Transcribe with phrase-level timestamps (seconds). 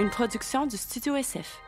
[0.00, 1.60] une production du Studio SF.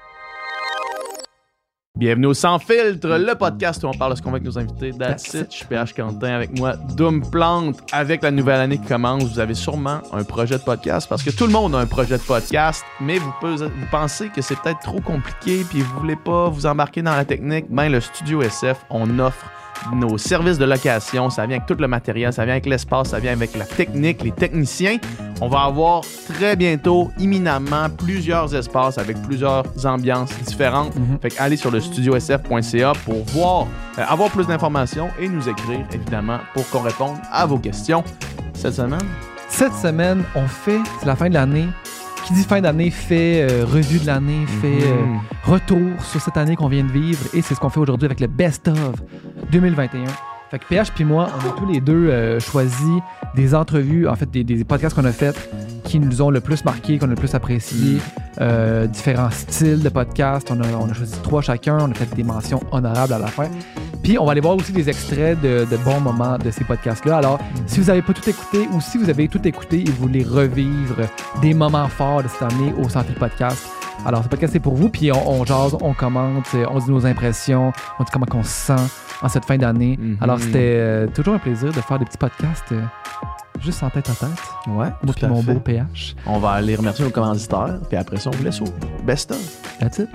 [1.99, 4.59] Bienvenue au Sans Filtre, le podcast où on parle de ce qu'on veut avec nos
[4.59, 4.91] invités.
[4.99, 5.49] That's it.
[5.51, 7.81] Je suis PH Quentin avec moi, Doom Plante.
[7.93, 11.31] Avec la nouvelle année qui commence, vous avez sûrement un projet de podcast parce que
[11.31, 14.81] tout le monde a un projet de podcast, mais vous, vous pensez que c'est peut-être
[14.81, 17.67] trop compliqué puis vous voulez pas vous embarquer dans la technique.
[17.69, 19.51] Ben, le Studio SF, on offre
[19.95, 23.19] nos services de location, ça vient avec tout le matériel, ça vient avec l'espace, ça
[23.19, 24.99] vient avec la technique, les techniciens.
[25.41, 30.93] On va avoir très bientôt, imminemment, plusieurs espaces avec plusieurs ambiances différentes.
[31.21, 33.67] Fait que allez sur le studiosf.ca pour voir,
[33.99, 38.05] euh, avoir plus d'informations et nous écrire, évidemment, pour qu'on réponde à vos questions
[38.55, 39.01] cette semaine?
[39.49, 41.67] Cette semaine, on fait, c'est la fin de l'année.
[42.33, 45.21] Qui dit fin d'année fait euh, revue de l'année, fait euh, Mhm.
[45.45, 47.21] retour sur cette année qu'on vient de vivre.
[47.35, 48.79] Et c'est ce qu'on fait aujourd'hui avec le Best of
[49.51, 50.05] 2021.
[50.51, 52.99] Fait que PH puis moi, on a tous les deux euh, choisi
[53.35, 55.37] des entrevues, en fait, des, des podcasts qu'on a fait
[55.85, 57.99] qui nous ont le plus marqué, qu'on a le plus apprécié.
[58.43, 60.51] Euh, différents styles de podcasts.
[60.51, 61.79] On a, on a choisi trois chacun.
[61.81, 63.47] On a fait des mentions honorables à la fin.
[64.03, 67.19] Puis on va aller voir aussi des extraits de, de bons moments de ces podcasts-là.
[67.19, 70.09] Alors, si vous n'avez pas tout écouté ou si vous avez tout écouté et vous
[70.09, 70.97] voulez revivre
[71.41, 73.65] des moments forts de cette année au Centre Podcast,
[74.05, 74.89] alors ce podcast c'est pour vous.
[74.89, 78.49] Puis on, on jase, on commente, on dit nos impressions, on dit comment on se
[78.49, 78.83] sent
[79.23, 79.97] en cette fin d'année.
[80.01, 80.17] Mhm.
[80.21, 82.81] Alors c'était euh, toujours un plaisir de faire des petits podcasts euh,
[83.63, 84.29] juste en tête à tête.
[84.67, 85.55] Ouais, Moi puis mon fait.
[85.55, 86.17] beau PH.
[86.27, 88.67] On va aller remercier nos commanditaires, puis après ça, on vous laisse au
[89.05, 89.39] best of.
[89.81, 90.09] That's it.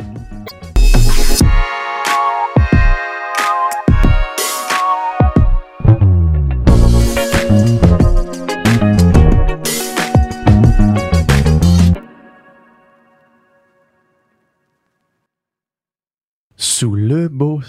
[16.78, 17.60] Sous le beau.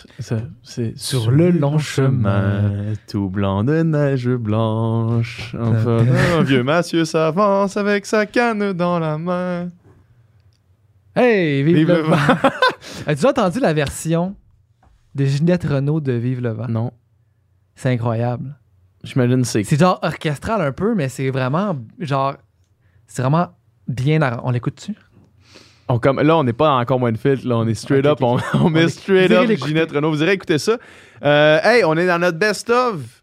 [0.62, 2.92] C'est Sur le long chemin.
[3.09, 5.56] Tout blanc de neige blanche.
[5.59, 6.05] Enfin,
[6.37, 9.69] un vieux monsieur s'avance avec sa canne dans la main.
[11.17, 12.17] Hey, vive, Vive le le vent!
[13.06, 14.36] As-tu entendu la version
[15.14, 16.69] de Ginette Renault de Vive le vent?
[16.69, 16.92] Non.
[17.77, 18.58] C'est incroyable.
[19.05, 19.64] J'imagine c'est.
[19.64, 22.36] C'est genre orchestral un peu, mais c'est vraiment genre.
[23.07, 24.20] C'est vraiment bien.
[24.45, 24.95] On l'écoute-tu?
[25.89, 28.19] On comme, là, on n'est pas encore moins de filtre, là, on est straight up.
[28.21, 29.51] On, on met straight up.
[29.51, 30.11] Ginette Renault.
[30.11, 30.77] Vous irez écouter ça.
[31.25, 33.23] Euh, hey, on est dans notre best-of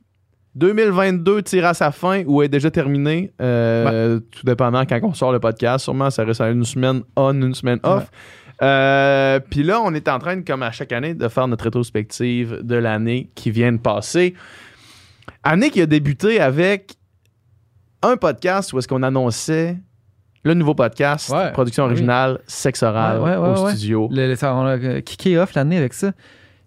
[0.55, 3.31] 2022 tire à sa fin ou est déjà terminé.
[3.41, 5.83] Euh, Tout dépendant quand on sort le podcast.
[5.83, 8.09] Sûrement, ça reste à une semaine on, une semaine off.
[8.61, 12.59] Euh, Puis là, on est en train, comme à chaque année, de faire notre rétrospective
[12.63, 14.33] de l'année qui vient de passer.
[15.43, 16.95] Année qui a débuté avec
[18.01, 19.77] un podcast où est-ce qu'on annonçait
[20.45, 21.89] le nouveau podcast, Ouais, production oui.
[21.89, 24.07] originale, sexe oral Ouais, ouais, ouais, au studio.
[24.11, 26.11] Le- le- ça, on a kické off l'année avec ça.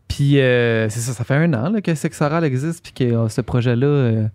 [0.08, 3.14] Puis euh, c'est ça, ça fait un an là, que Sex Oral existe, puis que
[3.14, 4.26] euh, ce projet-là euh,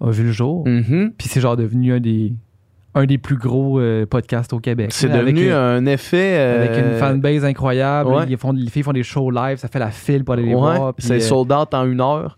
[0.00, 0.66] a vu le jour.
[0.66, 1.12] Mhm.
[1.18, 2.32] Puis c'est genre devenu un des,
[2.94, 4.88] un des plus gros euh, podcasts au Québec.
[4.90, 6.36] C'est devenu un effet.
[6.38, 8.10] euh, avec une fanbase incroyable.
[8.10, 8.24] ouais.
[8.28, 10.54] Ils font, les filles font des shows live, ça fait la file pour aller les
[10.54, 10.94] Ouais, voir.
[10.96, 12.37] c'est euh, sold out en une heure.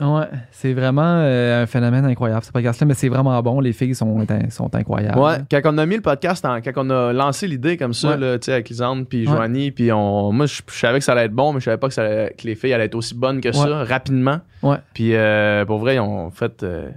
[0.00, 3.60] Ouais, c'est vraiment euh, un phénomène incroyable, ce podcast-là, mais c'est vraiment bon.
[3.60, 5.18] Les filles sont, sont incroyables.
[5.18, 8.10] Ouais, quand on a mis le podcast, en- quand on a lancé l'idée comme ça,
[8.10, 8.16] Ouais.
[8.16, 9.32] là, tu sais, avec Lisande puis Ouais.
[9.34, 11.76] Joanie, puis on, moi, je, je savais que ça allait être bon, mais je savais
[11.76, 14.38] pas que, ça allait- que les filles allaient être aussi bonnes que ça, rapidement.
[14.62, 14.76] Ouais.
[14.94, 16.88] Puis euh, pour vrai, ils ont fait euh,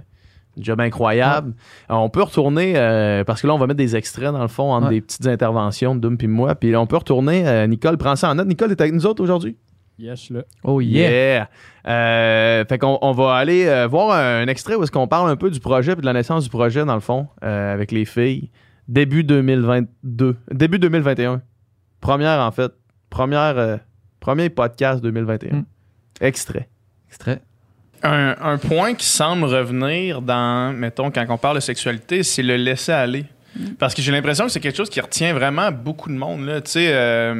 [0.58, 1.52] un job incroyable.
[1.90, 4.72] On peut retourner, euh, parce que là, on va mettre des extraits, dans le fond,
[4.72, 4.94] entre Ouais.
[4.94, 6.54] des petites interventions de Doom puis moi.
[6.54, 7.46] Puis là, on peut retourner.
[7.46, 8.46] euh, Nicole, prends ça en note.
[8.46, 9.56] Nicole est avec nous autres aujourd'hui?
[9.98, 10.42] Yes, là.
[10.64, 11.48] Oh yeah!
[11.86, 15.36] Euh, fait qu'on on va aller euh, voir un extrait où est-ce qu'on parle un
[15.36, 18.04] peu du projet puis de la naissance du projet, dans le fond, euh, avec les
[18.04, 18.50] filles.
[18.88, 20.36] Début 2022.
[20.50, 21.42] Début 2021.
[22.00, 22.72] Première, en fait.
[23.08, 23.76] Première, euh,
[24.18, 25.58] premier podcast 2021.
[25.58, 25.64] Mm.
[26.20, 26.68] Extrait.
[27.08, 27.40] Extrait.
[28.02, 32.56] Un, un point qui semble revenir dans, mettons, quand on parle de sexualité, c'est le
[32.56, 33.24] laisser aller.
[33.78, 36.44] Parce que j'ai l'impression que c'est quelque chose qui retient vraiment beaucoup de monde.
[36.44, 36.60] Là.
[36.60, 37.32] Tu sais,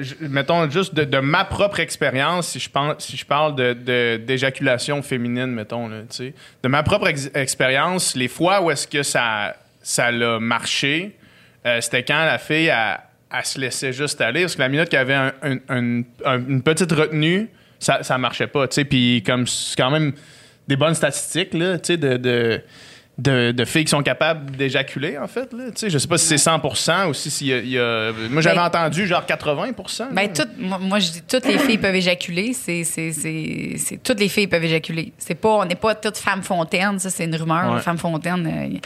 [0.00, 5.02] je- mettons juste de, ma propre expérience, si je, pense, si je parle de, d'éjaculation
[5.02, 6.02] féminine, mettons, là,
[6.62, 11.16] de ma propre ex- expérience, les fois où est-ce que ça, ça l'a marché,
[11.66, 14.42] euh, c'était quand la fille, elle se laissait juste aller.
[14.42, 17.48] Parce que la minute qu'il y avait un- un- un- un- une petite retenue,
[17.78, 18.68] ça, ça marchait pas.
[18.68, 18.84] tu sais.
[18.84, 20.12] Puis comme c'est quand même
[20.68, 22.60] des bonnes statistiques là, tu sais, de,
[23.18, 25.52] de, de filles qui sont capables d'éjaculer, en fait.
[25.52, 25.90] Là, tu sais.
[25.90, 28.40] je sais pas si c'est 100% ou si s'il y a, il y a- Moi,
[28.40, 30.06] j'avais Ben- entendu genre 80 là.
[30.12, 32.52] Ben, toutes- moi, moi, je dis toutes les filles peuvent éjaculer.
[32.54, 35.12] C'est, c'est, c'est, c'est- toutes les filles peuvent éjaculer.
[35.18, 36.98] C'est pas, on n'est pas toutes femmes fontaines.
[36.98, 37.74] Ça, c'est une rumeur.
[37.74, 37.80] Ouais.
[37.80, 38.46] Femme fontaine.
[38.46, 38.78] euh,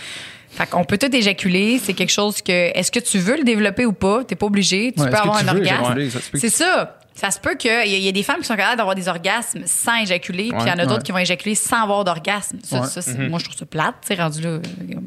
[0.50, 1.78] fait qu'on peut tout éjaculer.
[1.78, 2.52] C'est quelque chose que.
[2.76, 4.24] Est-ce que tu veux le développer ou pas?
[4.24, 4.92] T'es pas obligé.
[4.96, 6.20] Tu Ouais, peux avoir tu un veux orgasme.
[6.34, 6.98] C'est ça.
[7.16, 9.62] Ça se peut qu'il y, y a des femmes qui sont capables d'avoir des orgasmes
[9.64, 12.58] sans éjaculer, puis il y en a d'autres qui vont éjaculer sans avoir d'orgasme.
[12.62, 14.48] Ça, c'est- Moi, je trouve ça plate, sais, rendu là.
[14.50, 14.60] euh,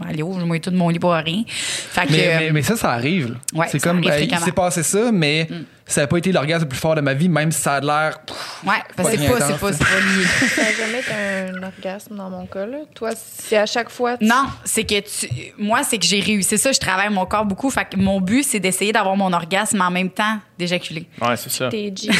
[0.07, 1.44] Allez, oh, moi, tout de mon lit pour rien.
[1.47, 2.11] Fait que.
[2.11, 3.38] Mais, euh, mais, mais ça, ça arrive.
[3.69, 5.47] c'est comme, euh, il s'est passé ça, mais
[5.89, 7.80] ça n'a pas été l'orgasme le plus fort de ma vie, même si ça a
[7.81, 8.19] l'air.
[8.65, 10.25] ouais, parce que c'est Pas c'est pas, c'est pas lié.
[10.56, 11.12] Ça n'a jamais été
[11.59, 12.65] un orgasme dans mon cas.
[12.65, 12.77] Là.
[12.95, 14.18] Toi, c'est à chaque fois.
[14.18, 15.27] tu- Non, c'est que tu,
[15.57, 16.71] moi, c'est que j'ai réussi ça.
[16.71, 17.69] Je travaille mon corps beaucoup.
[17.69, 21.07] Fait que mon but, c'est d'essayer d'avoir mon orgasme en même temps d'éjaculer.
[21.21, 21.69] Ouais, c'est ça.
[21.69, 22.09] T'es G.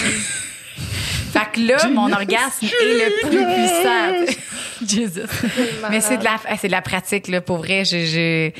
[1.31, 4.36] Fait que là, mon orgasme est le plus puissant.
[4.88, 5.27] Jesus.
[5.92, 7.83] Mais c'est de la, ah, c'est de la pratique, là, pour vrai.
[7.86, 8.54] C'est,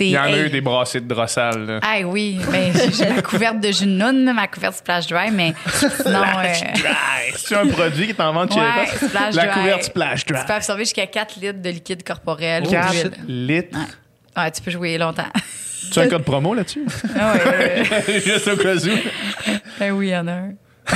[0.00, 1.78] Il y en a eu des brassées de drossal.
[1.82, 5.30] Ah oui, mais j'ai ma couverte de jus de noun, là, ma couverte Splash Dry,
[5.30, 6.22] mais sinon...
[6.22, 6.52] euh.
[7.36, 8.86] C'est un produit qui t'en vend chez ouais?
[9.08, 9.54] Splash La Dry.
[9.54, 10.40] couverte Splash Dry.
[10.40, 12.64] Tu peux absorber jusqu'à 4 litres de liquide corporel.
[12.66, 12.82] Oh, d'huile.
[12.92, 13.12] shit.
[13.28, 13.78] litres?
[13.78, 14.42] Ouais.
[14.42, 15.22] Ouais, tu peux jouer longtemps.
[15.92, 16.84] Tu as un code promo là-dessus?
[17.18, 17.44] Ah ouais,
[18.08, 18.20] ouais.
[18.24, 18.90] Juste au cas où.
[19.78, 20.52] Ben oui, il y en a un.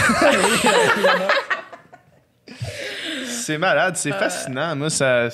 [3.26, 4.76] C'est malade, c'est fascinant.
[4.76, 5.28] Moi, ça.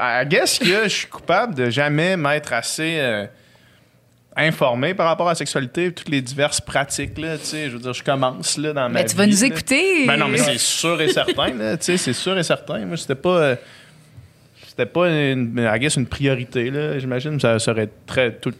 [0.00, 3.26] I guess que je suis coupable de jamais m'être assez euh,
[4.36, 7.18] informé par rapport à la sexualité, toutes les diverses pratiques.
[7.18, 9.32] Là, tu sais, je veux dire, je commence là, dans ma Mais tu vas vie,
[9.32, 9.46] nous là.
[9.46, 10.06] écouter.
[10.06, 11.52] Ben non, mais c'est sûr et certain.
[11.54, 12.78] là, tu sais, c'est sûr et certain.
[12.86, 13.36] Moi, c'était pas.
[13.38, 13.56] euh,
[14.68, 16.70] c'était pas, une, I guess, une priorité.
[16.70, 16.98] là.
[17.00, 18.52] J'imagine ça serait très, tout,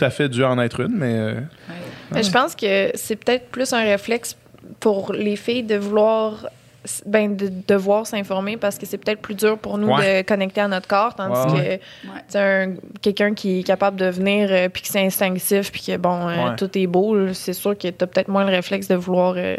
[0.00, 1.14] à fait dû en être une, mais.
[1.14, 1.34] euh,
[2.12, 4.36] Mais je pense que c'est peut-être plus un réflexe
[4.80, 6.48] pour les filles de vouloir
[7.06, 10.22] ben, de devoir s'informer parce que c'est peut-être plus dur pour nous Ouais.
[10.22, 11.80] de connecter à notre corps tandis Ouais,
[12.32, 12.74] que Ouais.
[12.74, 16.28] tu quelqu'un qui est capable de venir euh, puis que c'est instinctif puis que bon
[16.28, 16.56] euh, Ouais.
[16.56, 19.56] tout est beau c'est sûr que t'as peut-être moins le réflexe de vouloir euh,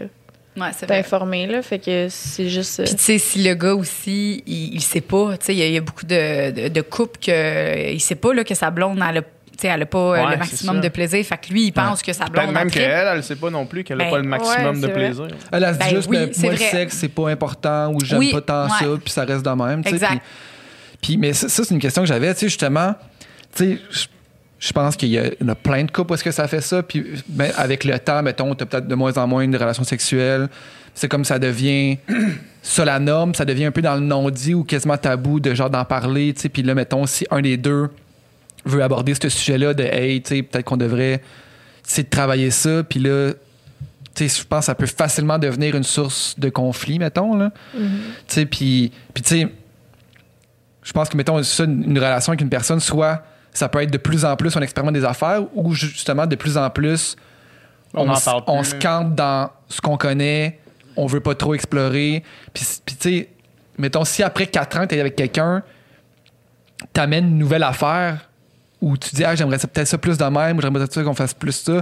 [0.87, 4.81] t'informer là fait que c'est juste Puis tu sais, si le gars aussi, il, il
[4.81, 7.19] sait pas, tu sais, il y, a- il y a beaucoup de, de, de couples
[7.19, 9.27] que il sait pas là, que sa blonde, elle a, tu
[9.61, 10.81] sais, elle a pas euh, Ouais, le maximum ça.
[10.81, 11.25] de plaisir.
[11.25, 13.49] Fait que lui, il pense que sa Peut-être blonde même qu'elle, elle ne sait pas
[13.49, 14.93] non plus qu'elle n'a Ben, pas le maximum ouais, de vrai.
[14.93, 15.27] plaisir.
[15.51, 18.19] Elle a dit Ben juste, oui, ben, moi, le sexe, c'est pas important ou j'aime
[18.19, 18.69] Oui, pas tant ouais.
[18.79, 19.83] ça, puis ça reste de même.
[19.83, 20.21] tu Exact.
[21.01, 22.93] Puis, mais ça, ça, c'est une question que j'avais, tu sais, justement,
[23.55, 24.07] tu sais,
[24.59, 26.61] je- pense qu'il y, y en a plein de couples où est-ce que ça fait
[26.61, 29.83] ça, puis ben, avec le temps, mettons, t'as peut-être de moins en moins de relations
[29.83, 30.47] sexuelles.
[30.93, 31.97] C'est comme ça devient
[32.61, 35.69] ça la norme, ça devient un peu dans le non-dit ou quasiment tabou de genre
[35.71, 37.89] d'en parler, tu sais, puis là, mettons, si un des deux
[38.65, 41.21] veut aborder ce sujet-là de hey, tu sais, peut-être qu'on devrait
[41.97, 43.33] de travailler ça, puis là,
[44.13, 47.51] tu sais, je pense que ça peut facilement devenir une source de conflit, mettons, là.
[47.73, 47.89] Tu
[48.27, 49.47] sais, puis, puis tu sais,
[50.83, 53.23] je pense que, mettons, ça, une relation avec une personne, soit
[53.53, 56.57] ça peut être de plus en plus on expérimente des affaires, ou justement de plus
[56.57, 57.17] en plus
[57.93, 60.59] On en se campe dans ce qu'on connaît,
[60.95, 62.23] on veut pas trop explorer.
[62.53, 63.29] Puis, puis tu sais,
[63.77, 65.63] mettons, si après quatre ans, tu es avec quelqu'un,
[66.93, 68.29] t'amènes une nouvelle affaire,
[68.81, 71.13] ou tu dis, ah, j'aimerais ça- peut-être ça plus de même, ou j'aimerais ça qu'on
[71.13, 71.81] fasse plus ça.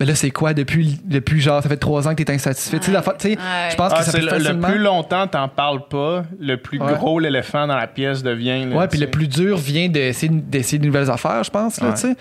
[0.00, 2.78] Mais là, c'est quoi depuis, depuis genre, ça fait trois ans que t'es insatisfait?
[2.78, 3.70] Tu sais, la fa- tu sais, Ouais.
[3.70, 6.56] je pense Ah, que ça c'est peut le, le plus longtemps t'en parles pas, le
[6.56, 6.92] plus Ouais.
[6.94, 8.66] gros l'éléphant dans la pièce devient.
[8.66, 11.88] là, Ouais, puis le plus dur vient d'essayer d'essayer de nouvelles affaires, je pense, là,
[11.88, 11.94] Ouais.
[11.94, 12.16] tu sais.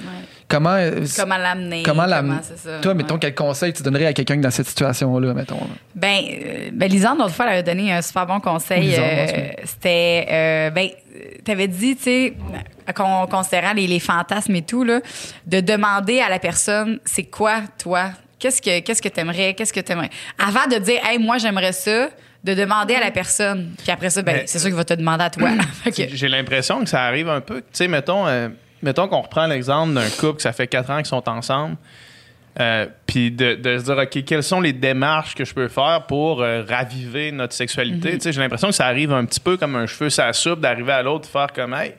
[0.50, 1.84] Comment, euh, Comment l'amener?
[1.84, 2.38] comment l'amener?
[2.42, 2.80] c'est ça?
[2.82, 2.98] Toi, Ouais.
[2.98, 5.56] mettons, quel conseil tu donnerais à quelqu'un dans cette situation-là, mettons?
[5.60, 5.68] là?
[5.94, 8.96] Ben, euh, ben Lisande, l'autre fois, elle avait donné un super bon conseil.
[8.98, 10.88] Euh, C'était, euh, ben,
[11.44, 12.34] t'avais dit, tu sais,
[12.96, 15.02] con- considérant les, les fantasmes et tout, là,
[15.46, 18.12] de demander à la personne, c'est quoi, toi?
[18.40, 19.54] Qu'est-ce que qu'est-ce que t'aimerais?
[19.54, 20.12] Qu'est-ce que t'aimerais?
[20.38, 22.10] Avant de dire, hey, moi, j'aimerais ça,
[22.44, 23.74] de demander à la personne.
[23.84, 25.50] Puis après ça, ben, c'est sûr qu'il va te demander à toi.
[26.14, 27.58] J'ai l'impression que ça arrive un peu.
[27.62, 28.48] Tu sais, mettons, euh,
[28.82, 31.76] mettons qu'on reprend l'exemple d'un couple que ça fait quatre ans qu'ils sont ensemble.
[32.60, 36.04] euh, Puis de, de se dire, OK, quelles sont les démarches que je peux faire
[36.08, 38.14] pour euh, raviver notre sexualité?
[38.14, 40.60] Tu sais, J'ai l'impression que ça arrive un petit peu comme un cheveu la soupe,
[40.62, 41.94] d'arriver à l'autre, faire comme, hey,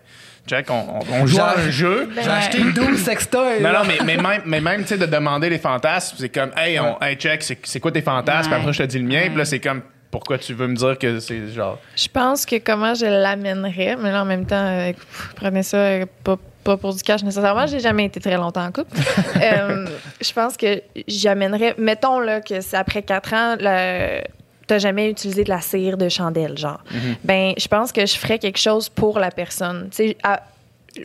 [0.47, 2.09] Jack, on, on- on joue à un jeu.
[2.15, 3.61] J'ai acheté 12 sextoys.
[3.61, 6.51] Non, non, mais, mais même, mais même tu sais, de demander les fantasmes, c'est comme,
[6.57, 8.51] hey, on, hey check, c'est c'est quoi tes fantasmes?
[8.51, 9.25] Puis après, je te dis le mien.
[9.29, 11.79] Puis là, c'est comme, pourquoi tu veux me dire que c'est genre.
[11.97, 15.77] Je pense que comment je l'amènerais, mais là, en même temps, euh, pff, prenez ça
[15.77, 17.67] euh, pas, pas pour du cash nécessairement.
[17.67, 18.97] J'ai jamais été très longtemps en couple.
[19.43, 19.87] Euh,
[20.21, 24.23] je pense que j'amènerais, mettons là, que c'est après quatre ans, le-
[24.67, 26.81] t'as jamais utilisé de la cire de chandelle, genre.
[27.25, 29.89] Ben, je pense que je ferais quelque chose pour la personne.
[29.95, 30.15] Tu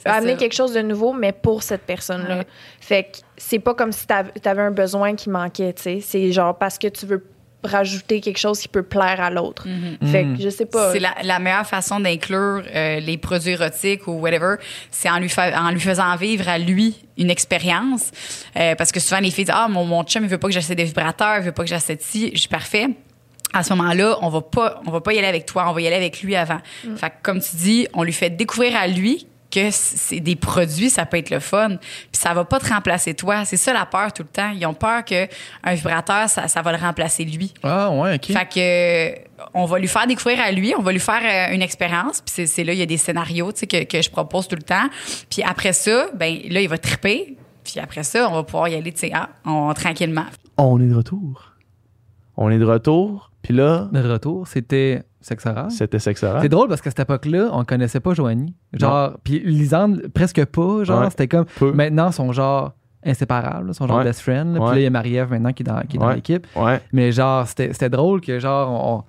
[0.06, 0.38] amener ça.
[0.38, 2.38] quelque chose de nouveau, mais pour cette personne-là.
[2.40, 2.48] Ouais.
[2.80, 6.00] Fait que c'est pas comme si t'av- t'avais un besoin qui manquait, tu sais.
[6.02, 7.24] C'est genre parce que tu veux
[7.64, 9.68] rajouter quelque chose qui peut plaire à l'autre.
[10.12, 10.92] Fait que je sais pas.
[10.92, 14.56] C'est la, la meilleure façon d'inclure euh, les produits érotiques ou whatever,
[14.92, 18.12] c'est en lui, fa- en lui faisant vivre à lui une expérience.
[18.58, 20.54] Euh, parce que souvent, les filles disent Ah, mon, mon chum, il veut pas que
[20.54, 22.32] j'achète des vibrateurs, il veut pas que j'achète ci.
[22.34, 22.88] Je suis parfait.
[23.56, 25.82] À ce moment-là, on va pas, on va pas y aller avec toi, on va
[25.82, 26.58] y aller avec lui avant.
[26.96, 30.90] Fait que, comme tu dis, on lui fait découvrir à lui que c'est des produits,
[30.90, 31.78] ça peut être le fun.
[31.78, 33.46] Puis ça va pas te remplacer toi.
[33.46, 34.50] C'est ça la peur tout le temps.
[34.50, 35.28] Ils ont peur que
[35.64, 37.54] un vibrateur, ça, ça va le remplacer lui.
[37.64, 38.26] Ah, ouais, OK.
[38.32, 39.16] Fait que euh,
[39.54, 42.22] on va lui faire découvrir à lui, on va lui faire euh, une expérience.
[42.22, 44.56] Puis c'est- là, il y a des scénarios tu sais, que, que je propose tout
[44.56, 44.88] le temps.
[45.30, 47.38] Puis après ça, ben là, il va triper.
[47.64, 50.26] Puis après ça, on va pouvoir y aller, tu sais, ah, on, tranquillement.
[50.58, 51.52] On est de retour.
[52.38, 53.32] On est de retour.
[53.42, 55.70] Puis là, De retour, c'était sexe oral.
[55.72, 56.42] c'était sexe oral.
[56.42, 58.56] C'est drôle parce qu'à cette époque-là, on connaissait pas Joanie.
[58.74, 60.84] Genre, puis Lisande, presque pas.
[60.84, 61.10] Genre, Ouais.
[61.10, 61.46] c'était comme.
[61.60, 61.72] Peu.
[61.74, 62.74] Maintenant, sont genre
[63.06, 64.04] ils sont genre Ouais.
[64.06, 64.54] best friends.
[64.54, 64.60] là.
[64.62, 66.48] Puis là, il y a Marie-Ève maintenant qui est dans, qui est dans l'équipe.
[66.56, 66.80] Ouais.
[66.94, 68.70] Mais genre, c'était drôle que genre.
[68.72, 69.04] On,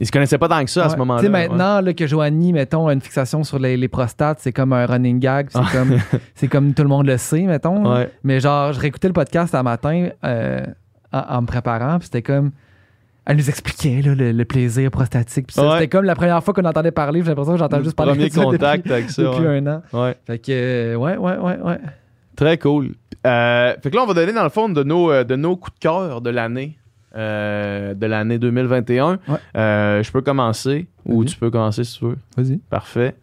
[0.00, 1.20] Ils se connaissaient pas tant que ça à ce moment-là.
[1.20, 1.48] Tu sais, ouais.
[1.48, 4.84] maintenant là, que Joanie, mettons, a une fixation sur les, les prostates, c'est comme un
[4.86, 5.48] running gag.
[5.50, 5.96] C'est comme,
[6.34, 7.94] c'est comme tout le monde le sait, mettons.
[7.94, 8.10] Ouais.
[8.24, 10.66] Mais genre, je réécoutais le podcast un matin euh,
[11.28, 12.50] en, en me préparant, puis c'était comme.
[13.28, 15.48] Elle nous expliquait là, le, le plaisir prostatique.
[15.48, 15.68] Puis Ouais.
[15.72, 17.22] c'était comme la première fois qu'on entendait parler.
[17.22, 19.22] J'ai l'impression que j'entends juste parler premier de ça contact depuis, avec ça.
[19.24, 19.58] depuis ouais.
[19.58, 19.82] un an.
[19.92, 20.16] Ouais.
[20.26, 21.78] Fait que, euh, ouais, ouais, ouais, ouais.
[22.36, 22.90] Très cool.
[23.26, 25.56] Euh, fait que là, on va donner dans le fond de nos, euh, de nos
[25.56, 26.78] coups de cœur de l'année.
[27.16, 29.12] euh, de l'année 2021.
[29.26, 29.38] Ouais.
[29.56, 31.26] Euh, je peux commencer ou Vas-y.
[31.32, 32.18] tu peux commencer si tu veux.
[32.36, 32.58] Vas-y.
[32.70, 33.16] Parfait.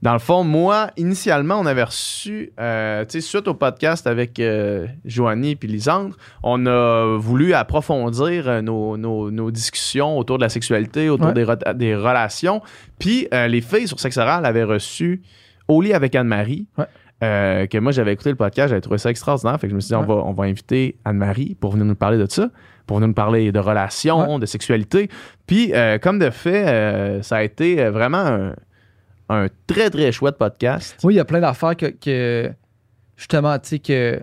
[0.00, 4.38] Dans le fond, moi, initialement, on avait reçu, euh, tu sais, suite au podcast avec
[4.38, 10.44] euh, Joanie et Lisandre, on a voulu approfondir euh, nos, nos- nos discussions autour de
[10.44, 11.34] la sexualité, autour Ouais.
[11.34, 12.62] des, re- des relations.
[13.00, 15.22] Puis euh, les filles sur Sexe Oral avaient reçu
[15.66, 16.66] Au lit avec Anne-Marie.
[16.78, 16.84] Ouais.
[17.24, 19.58] euh, que moi j'avais écouté le podcast, j'avais trouvé ça extraordinaire.
[19.60, 21.96] Fait que je me suis dit, on, va, on va inviter Anne-Marie pour venir nous
[21.96, 22.48] parler de ça,
[22.86, 25.10] pour venir nous parler de relations, de sexualité.
[25.48, 28.54] Puis, euh, comme de fait, euh, ça a été vraiment un,
[29.28, 30.96] un très, très chouette podcast.
[31.04, 32.50] Oui, il y a plein d'affaires que, que,
[33.16, 34.20] justement, tu sais, que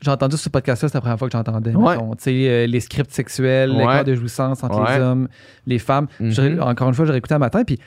[0.00, 1.74] j'ai entendu ce podcast-là, c'est la première fois que j'entendais.
[1.74, 1.96] Ouais.
[2.18, 4.98] sais, euh, les scripts sexuels, les cas de jouissance entre Ouais.
[4.98, 5.28] les hommes,
[5.66, 6.06] les femmes.
[6.20, 6.30] Mhm.
[6.30, 7.78] Je- encore une fois, j'ai réécouté un matin, puis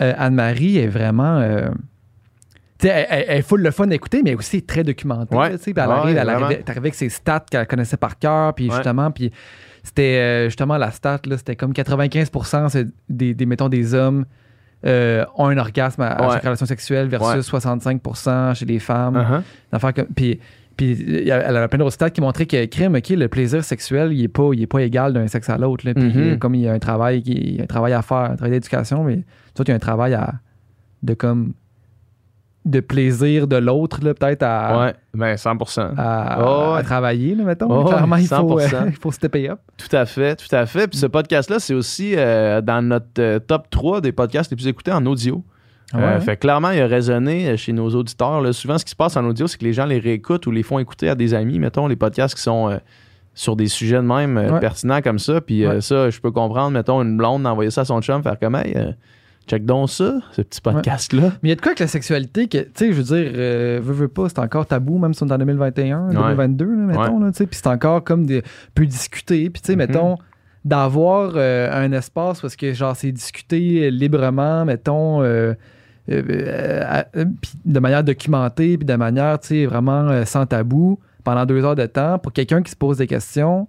[0.00, 1.38] euh, Anne-Marie est vraiment.
[1.38, 1.68] euh,
[2.78, 5.36] tu sais, elle, elle- est full le fun d'écouter, mais aussi très documentée.
[5.36, 8.54] Là, tu sais, puis elle arrive, elle arrivait, avec ses stats qu'elle connaissait par cœur,
[8.54, 9.30] puis justement, puis
[9.84, 14.24] c'était justement la stat, là, c'était comme 95% c'est des, des, mettons, des hommes
[14.84, 16.32] euh, ont un orgasme à, à Ouais.
[16.34, 17.60] chaque relation sexuelle versus Ouais.
[17.60, 19.42] 65% chez les femmes.
[19.94, 23.62] Comme- Puis, a- elle avait plein d'autres stats qui montraient que crime, OK, le plaisir
[23.62, 25.84] sexuel, il est pas, il est pas égal d'un sexe à l'autre.
[25.86, 28.16] euh, comme il y a un travail, qui- il y a un travail à faire,
[28.18, 29.22] un travail d'éducation, mais
[29.54, 30.34] toi, il y a un travail à,
[31.02, 31.52] de comme
[32.64, 35.94] de plaisir de l'autre, peut-être à, Ouais, ben 100%.
[35.96, 36.82] à, Oh, à ouais.
[36.84, 37.66] travailler, là, mettons.
[37.68, 38.74] Oh, Clairement, il faut, 100%.
[38.74, 39.58] euh, il faut stepper up.
[39.76, 40.86] Tout à fait, tout à fait.
[40.86, 44.68] Puis ce podcast-là, c'est aussi euh, dans notre euh, top 3 des podcasts les plus
[44.68, 45.42] écoutés en audio.
[45.92, 46.20] Ah Euh, ouais?
[46.20, 48.40] fait clairement, il a résonné chez nos auditeurs.
[48.40, 48.52] là.
[48.52, 50.62] Souvent, ce qui se passe en audio, c'est que les gens les réécoutent ou les
[50.62, 52.78] font écouter à des amis, mettons, les podcasts qui sont
[53.34, 54.60] sur des sujets de même Ouais.
[54.60, 55.40] pertinents comme ça.
[55.40, 55.80] Puis Ouais.
[55.80, 58.74] ça, je peux comprendre, mettons, une blonde d'envoyer ça à son chum, faire comme, hey,
[59.46, 61.32] check donc ça, ce petit podcast-là.
[61.42, 63.32] Mais il y a de quoi avec la sexualité que, tu sais, je veux dire,
[63.34, 66.70] euh, veux, veux pas, c'est encore tabou, même si on est en 2021, 2022, là,
[66.76, 68.42] mettons, là, tu sais, puis c'est encore comme des,
[68.74, 69.50] peu discuté.
[69.50, 69.78] Puis, tu sais, Mhm.
[69.78, 70.16] mettons,
[70.64, 75.54] d'avoir euh, un espace parce que, genre, c'est discuté librement, mettons, euh,
[76.10, 76.22] euh,
[77.16, 77.24] euh,
[77.64, 81.86] de manière documentée, puis de manière, tu sais, vraiment sans tabou, pendant deux heures de
[81.86, 83.66] temps, pour quelqu'un qui se pose des questions,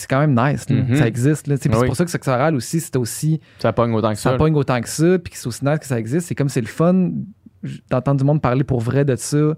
[0.00, 0.76] c'est quand même nice, là.
[0.76, 0.96] Mhm.
[0.96, 1.46] ça existe.
[1.46, 1.60] Là, Oui.
[1.62, 4.30] C'est pour ça que sexe oral aussi, c'est aussi Ça pogne autant que ça.
[4.32, 6.26] ça pogne autant que ça, puis que c'est aussi nice que ça existe.
[6.28, 7.10] C'est comme c'est le fun
[7.90, 9.54] d'entendre du monde parler pour vrai de ça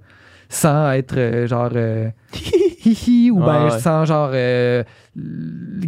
[0.49, 2.11] sans être euh, genre euh,
[2.84, 3.78] hihi ou ben Ouais, ouais.
[3.78, 4.82] sans genre euh,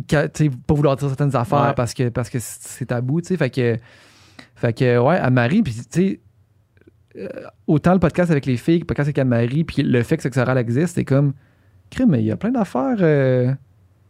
[0.08, 1.75] que- pas vouloir dire certaines affaires Ouais.
[1.75, 3.37] parce que parce que c'est tabou, tu sais.
[3.37, 3.76] Fait que
[4.54, 6.20] fait que ouais, Anne-Marie, puis tu sais
[7.18, 7.28] euh,
[7.66, 10.37] autant le podcast avec les filles, le podcast avec Anne-Marie, puis le fait que Sexe
[10.37, 11.32] Oral existe, c'est comme
[11.90, 13.52] crime, mais il y a plein d'affaires euh,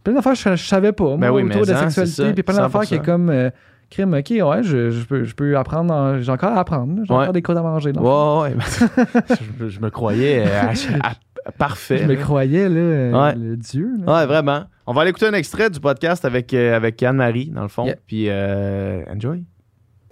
[0.04, 2.04] plein d'affaires que je, je savais pas moi, Ben oui, autour mais de la c'est
[2.06, 3.04] sexualité, puis plein d'affaires qui est 100%.
[3.04, 3.50] comme euh,
[3.90, 7.02] crime, ok, ouais, je, je peux, je peux apprendre, en- j'ai encore à apprendre, là.
[7.08, 7.20] j'ai Ouais.
[7.22, 7.92] encore des croûtes à manger.
[7.92, 8.42] fond.
[8.42, 8.56] Ouais, ouais.
[9.60, 10.60] je, je me croyais euh,
[11.02, 11.98] à- à- parfait.
[11.98, 12.20] Je me là.
[12.22, 13.34] croyais, là, euh, Ouais.
[13.34, 13.90] le dieu.
[14.04, 14.20] là.
[14.20, 14.64] Ouais, vraiment.
[14.86, 17.86] On va aller écouter un extrait du podcast avec, euh, avec Anne-Marie, dans le fond.
[17.86, 17.96] Yeah.
[18.06, 19.44] Puis, euh, enjoy.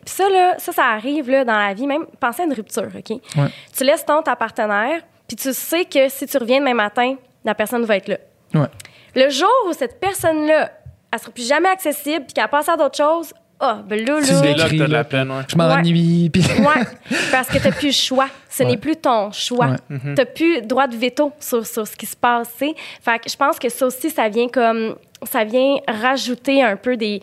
[0.05, 2.89] Puis ça, là, ça, ça arrive là, dans la vie, même pensez à une rupture,
[2.97, 3.11] OK?
[3.11, 3.49] Ouais.
[3.77, 7.55] Tu laisses ton ta partenaire, puis tu sais que si tu reviens demain matin, la
[7.55, 8.17] personne va être là.
[8.55, 8.67] Ouais.
[9.15, 10.71] Le jour où cette personne-là,
[11.13, 14.23] elle sera plus jamais accessible, puis qu'elle passe à d'autres choses, ah, ben là, là...
[14.25, 15.43] C'est là que t'as de la peine, ouais.
[15.49, 16.83] Je m'ennuie, puis Ouais,
[17.31, 18.27] parce que t'as plus le choix.
[18.51, 18.71] Ce Ouais.
[18.71, 19.69] n'est plus ton choix.
[19.91, 19.99] Ouais.
[20.17, 22.49] T'as plus droit de veto sur, sur ce qui se passe.
[22.59, 22.75] tu sais.
[23.03, 24.97] Fait que je pense que ça aussi, ça vient comme
[25.31, 27.23] ça vient rajouter un peu des.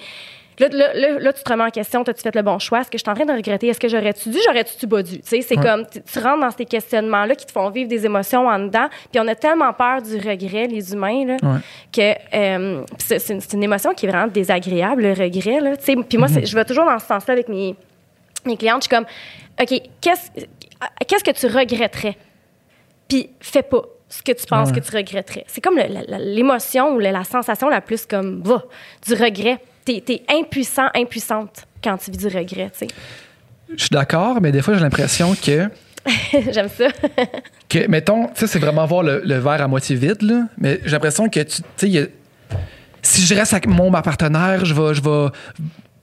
[0.59, 2.81] Là, là, là, là, tu te remets en question, as-tu fait le bon choix?
[2.81, 3.67] Est-ce que je suis en train de regretter?
[3.67, 4.37] Est-ce que j'aurais-tu dû?
[4.45, 5.19] J'aurais-tu bas dû?
[5.21, 5.63] Tu sais, c'est Ouais.
[5.63, 8.87] comme, tu, tu rentres dans ces questionnements-là qui te font vivre des émotions en dedans.
[9.11, 11.59] Puis on a tellement peur du regret, les humains, là, Ouais.
[11.91, 15.61] que euh, c'est, une, émotion qui est vraiment désagréable, le regret.
[15.61, 15.95] Là, tu sais.
[15.95, 17.75] puis moi, c'est- je vais toujours dans ce sens-là avec mes,
[18.45, 18.83] mes clientes.
[18.83, 19.05] Je suis comme,
[19.61, 20.29] OK, qu'est-ce,
[21.07, 22.17] qu'est-ce que tu regretterais?
[23.07, 24.79] Puis fais pas ce que tu penses Ouais.
[24.79, 25.45] que tu regretterais.
[25.47, 28.63] C'est comme l'émotion ou la, la sensation la plus comme, va,
[29.07, 29.59] du regret.
[30.01, 32.88] T'es es impuissant, impuissante quand tu vis du regret, tu sais.
[33.75, 35.69] Je suis d'accord, mais des fois, j'ai l'impression que,
[36.51, 36.88] J'aime ça.
[37.69, 40.79] que mettons, tu sais, c'est vraiment voir le, le verre à moitié vide, là, mais
[40.86, 42.12] j'ai l'impression que, tu tu sais,
[43.01, 45.27] si je reste avec mon ma partenaire, je vais, je vais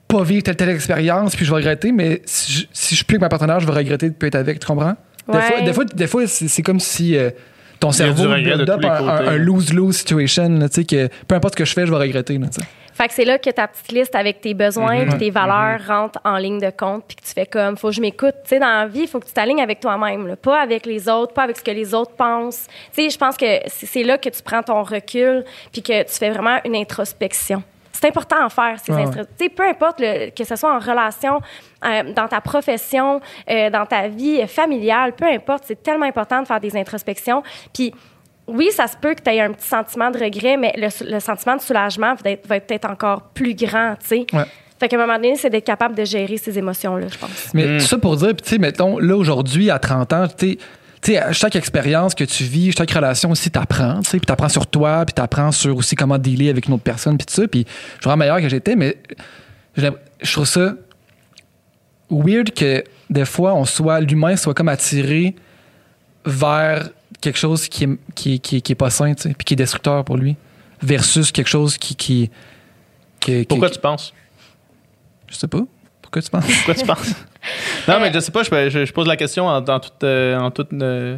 [0.07, 3.05] pas vivre telle telle expérience, puis je vais regretter, mais si je, si je suis
[3.05, 4.95] plus avec ma partenaire, je vais regretter de plus être avec, tu comprends?
[5.27, 5.41] Des Ouais.
[5.41, 7.31] fois, des fois, des fois, c'est comme si euh,
[7.79, 11.65] ton cerveau build up un, lose-lose situation, là, tu sais, que peu importe ce que
[11.65, 12.67] je fais, je vais regretter, là, tu sais.
[12.97, 15.09] Fait que c'est là que ta petite liste avec tes besoins Mhm.
[15.09, 17.93] puis tes valeurs rentre en ligne de compte puis que tu fais comme faut que
[17.93, 18.33] je m'écoute.
[18.43, 21.07] Tu sais, dans la vie, il faut que tu t'alignes avec toi-même, pas avec les
[21.07, 22.65] autres, pas avec ce que les autres pensent.
[22.95, 26.13] Tu sais, je pense que c'est là que tu prends ton recul puis que tu
[26.13, 27.61] fais vraiment une introspection.
[27.91, 29.01] C'est important à faire, ces Ah ouais.
[29.03, 31.39] intro- Tu sais, peu importe le- que ce soit en relation,
[31.85, 36.47] euh, dans ta profession, euh, dans ta vie familiale, peu importe, c'est tellement important de
[36.47, 37.41] faire des introspections.
[37.73, 37.93] Puis
[38.47, 41.19] oui, ça se peut que tu aies un petit sentiment de regret, mais le, le
[41.19, 44.25] sentiment de soulagement va être, va être peut-être encore plus grand, tu sais.
[44.33, 44.45] Ouais.
[44.79, 47.49] Fait qu'à un moment donné, c'est d'être capable de gérer ces émotions-là, je pense.
[47.53, 47.77] Mais Mm.
[47.79, 50.57] tout ça pour dire, tu sais, mettons, là, aujourd'hui, à 30 ans, tu sais,
[51.01, 54.25] tu sais, à chaque expérience que tu vis, chaque relation aussi, t'apprends, tu sais, puis
[54.27, 57.33] t'apprends sur toi, puis t'apprends sur aussi comment dealer avec une autre personne, puis tout
[57.33, 58.97] ça, puis je suis vraiment meilleur que j'étais, mais
[59.75, 59.89] j'ai-
[60.21, 60.73] je trouve ça
[62.09, 65.35] weird que des fois, on soit, l'humain soit comme attiré
[66.25, 66.89] vers
[67.21, 69.45] quelque chose qui est, qui, est- qui est- qui est pas sain, tu sais, puis
[69.45, 70.35] qui est destructeur pour lui,
[70.81, 71.95] versus quelque chose qui...
[71.95, 72.29] qui,
[73.19, 74.13] qui- qui- Pourquoi tu penses?
[75.27, 75.61] Je sais pas.
[76.01, 76.45] Pourquoi tu penses?
[76.45, 77.15] Pourquoi tu penses?
[77.87, 80.03] non, mais je sais pas, je, je- je pose la question en, en toute.
[80.03, 81.17] euh, en toute euh,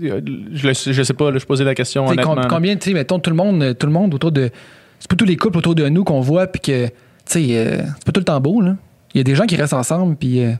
[0.00, 2.48] je, je sais pas, là, je posais la question T'sais, com- honnêtement.
[2.56, 4.50] combien, tu sais, mettons, tout le monde, tout le monde autour de.
[4.98, 6.92] C'est pas tous les couples autour de nous qu'on voit, puis que, tu
[7.26, 8.76] sais, euh, c'est pas tout le temps beau, là.
[9.12, 10.42] Il y a des gens qui restent ensemble, puis.
[10.42, 10.52] euh,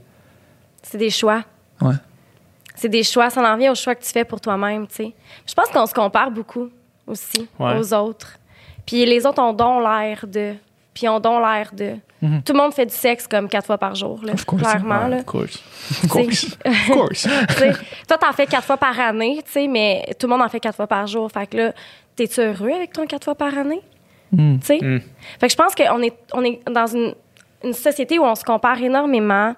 [0.83, 1.43] C'est des choix.
[1.81, 1.95] Ouais.
[2.81, 3.29] C'est des choix.
[3.29, 5.13] Ça en vient aux choix que tu fais pour toi-même, tu sais.
[5.47, 6.67] Je pense qu'on se compare beaucoup
[7.05, 7.77] aussi Ouais.
[7.77, 8.37] aux autres.
[8.87, 10.55] Puis les autres ont donc l'air de.
[10.91, 11.95] Puis ont donc l'air de.
[12.23, 12.41] Mhm.
[12.43, 14.63] Tout le monde fait du sexe comme quatre fois par jour, là, Of course.
[14.63, 15.03] clairement.
[15.03, 15.17] Ouais, là.
[15.17, 15.63] Of course.
[16.03, 16.47] Of course.
[16.65, 17.27] Of course.
[18.07, 20.59] Toi, t'en fais quatre fois par année, tu sais, mais tout le monde en fait
[20.59, 21.31] quatre fois par jour.
[21.31, 21.73] Fait que là,
[22.15, 23.81] t'es-tu heureux avec ton quatre fois par année?
[24.31, 24.57] Hmm.
[24.59, 24.79] Tu sais?
[24.81, 25.01] Mm.
[25.39, 27.13] Fait que je pense qu'on est, on est dans une,
[27.63, 29.53] une société où on se compare énormément,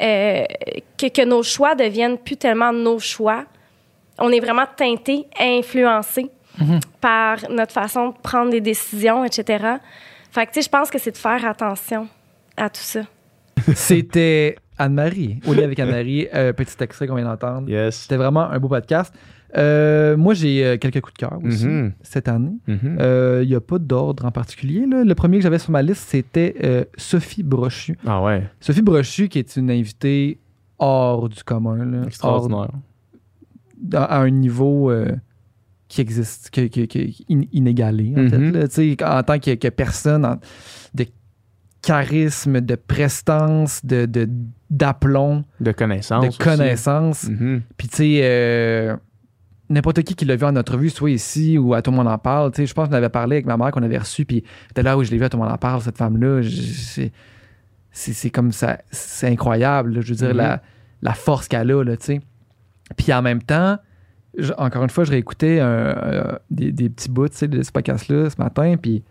[0.00, 0.44] euh,
[0.98, 3.44] que, que nos choix deviennent plus tellement nos choix.
[4.18, 6.30] On est vraiment teinté, influencé
[7.00, 9.64] par notre façon de prendre des décisions, etc.
[10.30, 12.06] Fait que, tu sais, je pense que c'est de faire attention
[12.56, 13.00] à tout ça.
[13.74, 15.40] C'était Anne-Marie.
[15.46, 17.68] Au lit avec Anne-Marie, euh, petit extrait qu'on vient d'entendre.
[17.68, 17.96] Yes.
[18.02, 19.14] C'était vraiment un beau podcast.
[19.56, 21.92] Euh, moi, j'ai euh, quelques coups de cœur aussi Mhm.
[22.02, 22.52] cette année.
[22.68, 22.96] Mhm.
[23.00, 24.86] Euh, Il n'y a pas d'ordre en particulier.
[24.86, 25.02] là.
[25.04, 27.96] Le premier que j'avais sur ma liste, c'était euh, Sophie Brochu.
[28.06, 30.38] Ah ouais, Sophie Brochu, qui est une invitée
[30.78, 31.84] hors du commun.
[31.84, 31.98] là.
[31.98, 32.68] Hors- extraordinaire.
[33.94, 35.16] à à un niveau euh,
[35.88, 36.60] qui existe, que-
[37.32, 38.30] in- inégalé, en Mhm.
[38.30, 38.50] fait.
[38.52, 38.66] là.
[38.68, 40.38] Sais, en tant que, que personne en-
[40.94, 41.06] de
[41.82, 44.28] charisme, de prestance, de, de-
[44.68, 46.38] d'aplomb, De connaissance.
[46.38, 47.28] de connaissance.
[47.28, 47.62] Mhm.
[47.76, 48.96] Puis, tu sais, euh,
[49.70, 52.18] n'importe qui qui l'a vu en entrevue, soit ici ou à Tout le monde en
[52.18, 52.50] parle.
[52.56, 55.04] Je pense qu'on avait parlé avec ma mère qu'on avait reçue, puis était là où
[55.04, 56.42] je l'ai vu à Tout le monde en parle, cette femme-là.
[57.92, 59.94] C'est, comme ça, c'est incroyable.
[59.94, 60.00] là.
[60.00, 60.62] je veux dire, la,
[61.02, 62.20] la force qu'elle a, là, tu sais.
[62.96, 63.78] Puis en même temps,
[64.36, 67.62] je- encore une fois, je réécoutais un- euh, des, des petits bouts tu sais, de
[67.62, 69.02] ce podcast-là ce matin, puis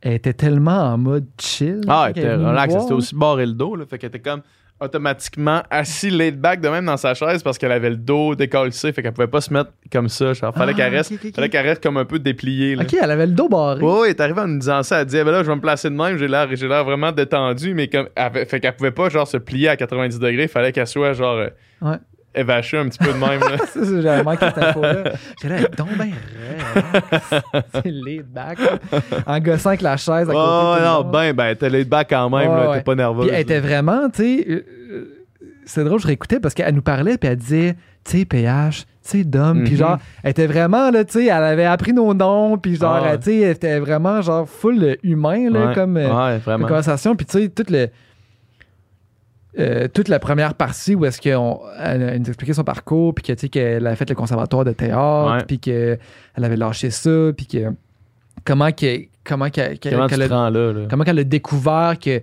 [0.00, 1.80] elle était tellement en mode chill.
[1.88, 4.42] Ah, elle était relax, elle s'était aussi barré le dos, là, fait qu'elle était comme
[4.80, 8.70] automatiquement assis laid back de même dans sa chaise parce qu'elle avait le dos décollé,
[8.70, 10.32] fait qu'elle pouvait pas se mettre comme ça.
[10.32, 12.76] Genre, fallait Ah, qu'elle reste, fallait qu'elle reste comme un peu dépliée.
[12.76, 12.82] Là.
[12.82, 13.80] OK, elle avait le dos barré.
[13.82, 15.00] Ouais, ouais, elle est arrivée en nous disant ça.
[15.00, 17.12] Elle disait, ben là, je vais me placer de même, j'ai l'air, j'ai l'air vraiment
[17.12, 20.72] détendu, mais comme, elle fait qu'elle pouvait pas, genre, se plier à 90 degrés, fallait
[20.72, 21.48] qu'elle soit, genre, euh,
[21.82, 21.96] Ouais.
[22.36, 23.58] Évachée un petit peu de même, là.
[23.72, 25.04] Ça, c'est- J'avais manqué cette info-là.
[25.42, 27.02] J'ai là, donc ben raide.
[27.72, 28.58] C'est laid back.
[29.26, 30.36] En gossant avec la chaise à côté.
[30.38, 32.78] Oh, tout non, ben, ben, t'es laid back quand même, ouais.
[32.78, 33.26] t'es pas nerveuse.
[33.26, 35.04] Puis elle était vraiment, tu sais, euh, euh,
[35.64, 38.86] c'est drôle, je réécoutais parce qu'elle nous parlait, puis elle disait, tu sais, PH, tu
[39.02, 39.78] sais, Dom, puis Mhm.
[39.78, 43.16] genre, elle était vraiment, là, tu sais, elle avait appris nos noms, puis genre, Ah
[43.18, 47.16] tu sais, elle était vraiment, genre, full humain, là, Ouais, comme, euh, ouais, comme conversation,
[47.16, 47.88] puis tu sais, toute le.
[49.58, 51.38] Euh, toute la première partie où est-ce qu'elle
[51.78, 55.98] elle nous expliquait son parcours, puis qu'elle a fait le conservatoire de théâtre, puis qu'elle
[56.36, 57.72] avait lâché ça, puis que
[58.44, 60.80] comment qu'elle comment a- là, là?
[60.90, 62.22] comment a découvert que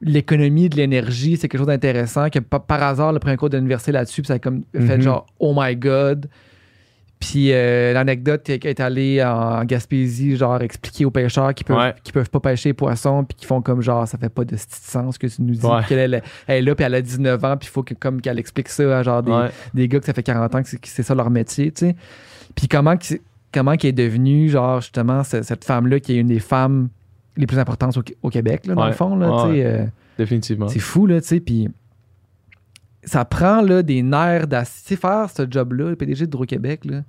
[0.00, 3.56] l'économie de l'énergie, c'est quelque chose d'intéressant, que pa- par hasard, le premier cours de
[3.56, 5.02] l'université là-dessus, puis ça a comme fait Mhm.
[5.02, 6.26] genre, oh my god.
[7.20, 11.94] Puis euh, l'anecdote qui est allée en Gaspésie, genre expliquer aux pêcheurs qui peuvent, Ouais.
[12.04, 14.54] qui peuvent pas pêcher les poissons, puis qui font comme genre, ça fait pas de
[14.56, 15.80] sens que tu nous dis Ouais.
[15.88, 18.20] qu'elle est, elle est là, puis elle a 19 ans, puis il faut que, comme
[18.20, 19.50] qu'elle explique ça à genre des, Ouais.
[19.74, 21.96] des gars que ça fait 40 ans que c'est, ça leur métier, tu sais.
[22.54, 23.20] Puis comment, qui-
[23.52, 26.88] comment qui est devenue, genre, justement, ce- cette femme-là qui est une des femmes
[27.36, 29.64] les plus importantes au, au Québec, là, dans le fond, là, tu sais.
[29.66, 29.84] euh,
[30.18, 30.68] Définitivement.
[30.68, 31.40] c'est fou, là, tu sais.
[31.40, 31.68] Puis
[33.04, 34.82] ça prend, là, des nerfs d'acier.
[34.86, 37.02] Tu sais, faire ce job-là, le PDG d'Hydro-Québec, là,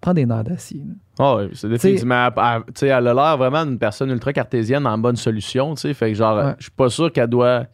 [0.00, 0.82] prend des nerfs d'acier.
[1.18, 2.28] Ah ouais, c'est définitivement.
[2.36, 5.74] elle- elle- elle a l'air vraiment d'une personne ultra cartésienne en bonne solution.
[5.76, 6.54] Fait que genre, Ouais.
[6.58, 7.66] je suis pas sûr qu'elle doit.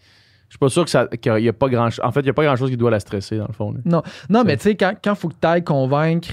[0.49, 2.45] Je suis pas sûr qu'il y a pas grand En fait, il y a pas
[2.45, 3.73] grand chose qui doit la stresser, dans le fond.
[3.73, 3.81] là.
[3.87, 6.29] Non, C'est- mais tu sais, quand il faut que tu ailles convaincre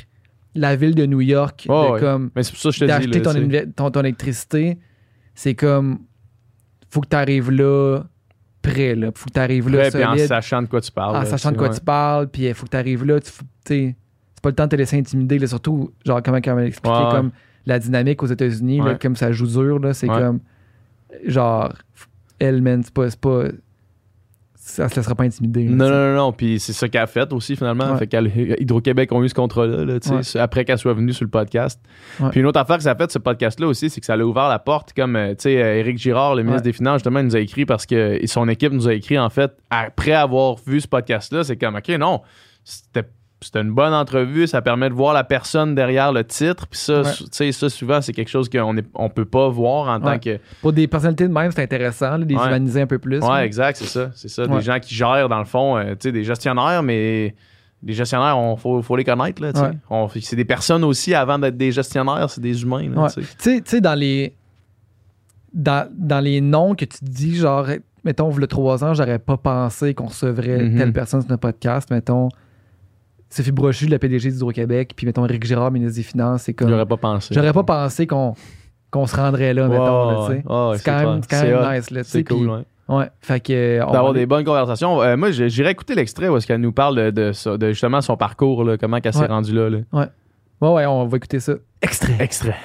[0.56, 2.00] la ville de New York Ouais, de ouais.
[2.02, 4.78] comme d'acheter ton électricité,
[5.36, 6.00] c'est comme
[6.90, 8.02] faut que tu arrives là
[8.62, 9.12] prêt, là.
[9.16, 11.16] Faut que tu arrives là Prêt, puis en solide, sachant de quoi tu parles.
[11.16, 13.32] en là, sachant de quoi tu parles, puis il faut que tu arrives là, tu
[13.66, 13.96] sais,
[14.36, 17.06] c'est pas le temps de te laisser intimider, là, surtout, genre, comment comment expliquer Ouais,
[17.06, 17.12] ouais.
[17.12, 17.32] comme
[17.66, 20.40] la dynamique aux États-Unis, comme ça joue dur, là, c'est comme,
[21.26, 21.74] genre,
[22.40, 23.46] elle, man, c'est pas, c'est pas,
[24.70, 25.66] ça se laissera pas intimider.
[25.66, 26.32] là, Non, non, non, non.
[26.32, 27.92] Puis c'est ça qu'elle a fait aussi, finalement.
[27.92, 27.98] Ouais.
[28.00, 31.26] Fait qu'elle- Hydro-Québec ont eu ce contrat-là, là, tu sais, après qu'elle soit venue sur
[31.26, 31.80] le podcast.
[32.20, 32.30] Ouais.
[32.30, 34.26] Puis une autre affaire que ça a fait, ce podcast-là aussi, c'est que ça l'a
[34.26, 34.94] ouvert la porte.
[34.94, 36.72] Comme, euh, tu sais, euh, Éric Girard, le ministre Ouais.
[36.72, 39.30] des Finances, justement, il nous a écrit parce que son équipe nous a écrit, en
[39.30, 42.22] fait, après avoir vu ce podcast-là, c'est comme, OK, non,
[42.64, 43.04] c'était.
[43.42, 46.68] C'était une bonne entrevue, ça permet de voir la personne derrière le titre.
[46.68, 47.12] Puis ça, Ouais.
[47.18, 50.40] tu sais, ça, souvent, c'est quelque chose qu'on on peut pas voir en tant que.
[50.62, 52.48] Pour des personnalités de même, c'est intéressant, là, les Ouais.
[52.48, 53.20] humaniser un peu plus.
[53.20, 54.12] Ouais, exact, c'est ça.
[54.14, 54.46] C'est ça.
[54.46, 57.34] Des gens qui gèrent, dans le fond, euh, tu sais, des gestionnaires, mais
[57.82, 59.42] les gestionnaires, il faut, faut les connaître.
[59.42, 59.54] Là.
[59.90, 62.90] On- c'est des personnes aussi, avant d'être des gestionnaires, c'est des humains.
[63.42, 63.80] tu sais.
[63.82, 64.36] Dans les.
[65.54, 67.66] Dans, dans les noms que tu te dis, genre,
[68.04, 70.78] mettons, le trois ans, j'aurais pas pensé qu'on recevrait Mhm.
[70.78, 71.90] telle personne sur notre podcast.
[71.90, 72.30] Mettons,
[73.30, 76.44] Sophie Brochu, la PDG d'Hydro-Québec, puis mettons, Éric Girard, ministre des Finances.
[76.44, 76.70] C'est comme.
[76.70, 77.34] J'aurais pas pensé.
[77.34, 78.34] J'aurais pas pensé qu'on
[78.92, 80.10] qu'on se rendrait là, Ouais, mettons.
[80.10, 80.44] là, tu sais.
[80.48, 81.92] ouais, ouais, c'est quand même, quand même nice.
[81.92, 82.64] Là, tu sais, C'est cool, ouais.
[82.88, 83.06] Ouais.
[83.22, 83.54] Fait que.
[83.54, 85.00] euh, D'avoir va- des bonnes conversations.
[85.04, 88.64] Euh, moi, j'irais écouter l'extrait où est-ce qu'elle nous parle de, de justement son parcours,
[88.64, 89.28] là, comment elle s'est Ouais.
[89.28, 89.70] rendue là.
[89.70, 89.78] là.
[89.94, 91.54] Ouais, ouais, on va écouter ça.
[91.84, 92.16] Extrait.
[92.20, 92.56] Extrait.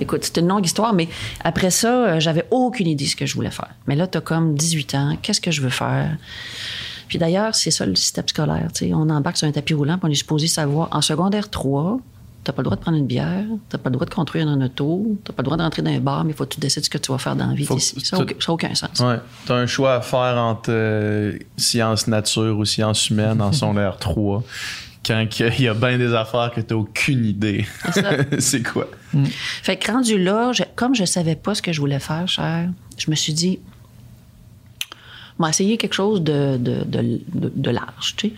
[0.00, 1.06] Écoute, c'est une longue histoire, mais
[1.44, 3.68] après ça, euh, j'avais aucune idée de ce que je voulais faire.
[3.86, 6.16] Mais là, t'as comme 18 ans, qu'est-ce que je veux faire?
[7.12, 8.70] Puis d'ailleurs, c'est ça le système scolaire.
[8.72, 8.94] tu sais.
[8.94, 10.88] On embarque sur un tapis roulant, puis on est supposé savoir.
[10.92, 12.00] En secondaire 3,
[12.42, 14.58] t'as pas le droit de prendre une bière, t'as pas le droit de construire un
[14.62, 16.86] auto, t'as pas le droit d'entrer dans un bar, mais il faut que tu décides
[16.86, 17.66] ce que tu vas faire dans la vie.
[17.66, 18.98] Faut Ça n'a tu- aucun, sens.
[19.00, 19.18] Ouais.
[19.44, 24.42] T'as un choix à faire entre euh, sciences nature ou sciences humaines en secondaire 3.
[25.04, 27.66] Quand il y a bien des affaires que t'as aucune idée.
[28.38, 28.86] C'est quoi?
[29.62, 32.70] Fait que rendu là, je- comme je savais pas ce que je voulais faire, cher,
[32.96, 33.58] je me suis dit,
[35.42, 38.34] on va essayer quelque chose de, de, de, large, tu sais.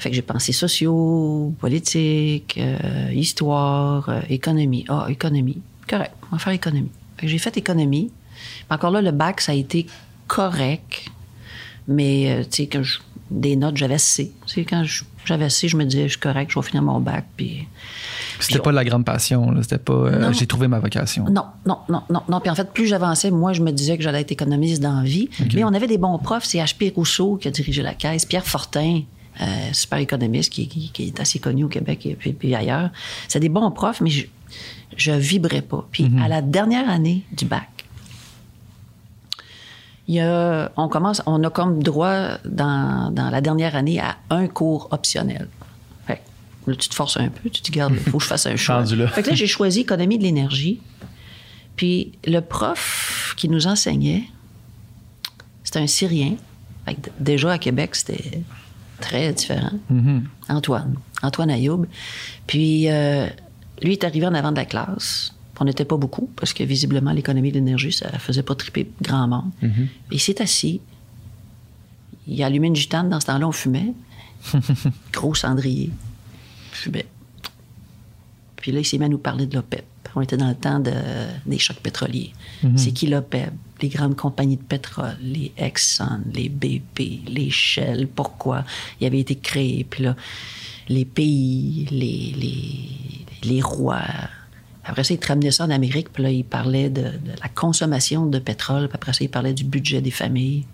[0.00, 4.84] Fait que j'ai pensé sociaux, politique, euh, histoire, euh, économie.
[4.88, 5.62] Ah, économie.
[5.88, 6.90] Correct, on va faire économie.
[7.22, 8.10] J'ai fait économie.
[8.68, 9.86] Encore là, le bac, ça a été
[10.26, 11.08] correct.
[11.86, 12.98] Mais, euh, tu sais,
[13.30, 14.32] des notes, j'avais C.
[14.46, 14.84] Tu sais, quand
[15.24, 17.24] j'avais C, je me disais, je suis correct, je vais finir mon bac.
[17.36, 17.68] Puis
[18.40, 19.54] C'était pas la grande passion.
[19.62, 19.92] C'était pas.
[19.92, 20.32] euh.
[20.32, 21.24] J'ai trouvé ma vocation.
[21.24, 22.40] Non, non, non, non, non.
[22.40, 25.04] Puis en fait, plus j'avançais, moi, je me disais que j'allais être économiste dans la
[25.04, 25.28] vie.
[25.54, 26.44] Mais on avait des bons profs.
[26.44, 26.92] C'est H.P.
[26.96, 28.24] Rousseau qui a dirigé la caisse.
[28.26, 29.02] Pierre Fortin,
[29.40, 32.90] euh, super économiste, qui, qui- qui est assez connu au Québec et puis, puis ailleurs.
[33.28, 34.26] C'est des bons profs, mais je,
[34.96, 35.86] je vibrais pas.
[35.90, 37.68] Puis à la dernière année du bac,
[40.08, 44.16] il y a, on commence, on a comme droit dans, dans la dernière année à
[44.30, 45.48] un cours optionnel.
[46.66, 48.46] Là, tu te forces un peu, tu te dis, garde, il faut que je fasse
[48.46, 48.84] un choix.
[48.84, 50.80] Fait que là, j'ai choisi économie de l'énergie.
[51.76, 54.24] Puis le prof qui nous enseignait,
[55.64, 56.36] c'était un Syrien.
[56.84, 58.42] Fait que déjà à Québec, c'était
[59.00, 59.72] très différent.
[59.90, 60.28] Mhm.
[60.48, 61.86] Antoine, Antoine Ayoub.
[62.46, 63.26] Puis euh,
[63.82, 65.34] lui est arrivé en avant de la classe.
[65.60, 69.28] On n'était pas beaucoup parce que visiblement l'économie de l'énergie, ça faisait pas triper grand
[69.28, 69.50] monde.
[70.10, 70.80] Il s'est assis.
[72.26, 73.08] Il a allumé une gitane.
[73.08, 73.92] Dans ce temps-là, on fumait.
[75.12, 75.90] Gros cendrier.
[76.82, 77.06] Fumait.
[78.56, 79.84] Puis là, il s'est mis à nous parler de l'OPEP.
[80.14, 80.92] On était dans le temps de-
[81.46, 82.32] des chocs pétroliers.
[82.76, 83.50] C'est qui l'OPEP?
[83.80, 88.06] Les grandes compagnies de pétrole, les Exxon, les BP, les Shell.
[88.08, 88.64] Pourquoi?
[89.00, 89.84] Il avait été créé.
[89.88, 90.14] Puis là,
[90.88, 94.02] les pays, les, les, les rois.
[94.84, 96.12] Après ça, il te ramenait ça en Amérique.
[96.12, 98.88] Puis là, il parlait de, de la consommation de pétrole.
[98.88, 100.64] Puis après ça, il parlait du budget des familles.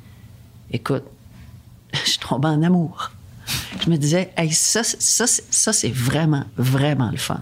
[0.73, 1.05] Écoute,
[1.95, 3.13] je tombe en amour.
[3.81, 7.41] Je me disais, hey, ça, ça, ça, c'est vraiment, vraiment le fun.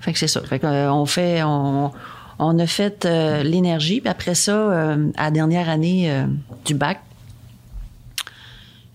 [0.00, 0.40] Fait que c'est ça.
[0.42, 1.90] Fait qu'on fait, on,
[2.38, 6.26] a fait euh, l'énergie, puis après ça, euh, à la dernière année euh,
[6.64, 7.00] du bac,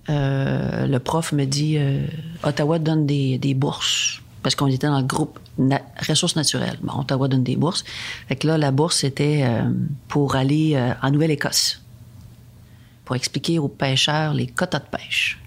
[0.09, 2.05] euh, le prof me dit, euh,
[2.43, 5.39] Ottawa donne des, bourses parce qu'on était dans le groupe
[6.07, 6.77] ressources naturelles.
[6.81, 7.83] Bon, Ottawa donne des bourses.
[8.27, 9.69] Fait que là, la bourse, c'était euh,
[10.07, 11.81] pour aller euh, en Nouvelle-Écosse,
[13.05, 15.37] pour expliquer aux pêcheurs les quotas de pêche.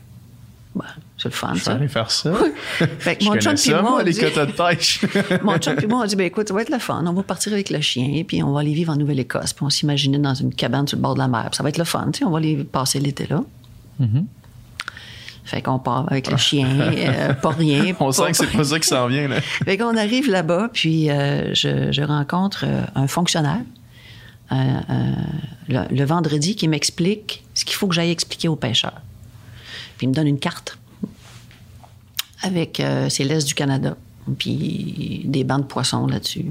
[0.74, 0.84] Bon,
[1.22, 1.72] c'est le fun, Je ça.
[1.74, 2.32] aller faire ça.
[2.98, 5.00] Fait que Je mon chum puis moi, moi, on les dit- de pêche.
[5.42, 7.04] mon chum puis moi, on dit, ben écoute, ça va être le fun.
[7.06, 9.52] On va partir avec le chien, puis on va aller vivre en Nouvelle-Écosse.
[9.52, 11.46] Puis on s'imaginait dans une cabane sur le bord de la mer.
[11.50, 13.42] Puis ça va être le fun, tu sais, on va aller passer l'été là.
[15.44, 17.94] Fait qu'on part avec le chien, euh, pas rien.
[18.00, 19.40] On pas- sent que c'est pas ça qui s'en vient, là.
[19.40, 23.60] Fait qu'on arrive là-bas, puis euh, je, je rencontre euh, un fonctionnaire
[24.52, 24.56] euh,
[25.68, 29.00] le, le vendredi qui m'explique ce qu'il faut que j'aille expliquer aux pêcheurs.
[29.98, 30.78] Puis il me donne une carte
[32.42, 33.96] avec, euh, c'est l'Est du Canada,
[34.38, 36.46] puis des bancs de poissons là-dessus.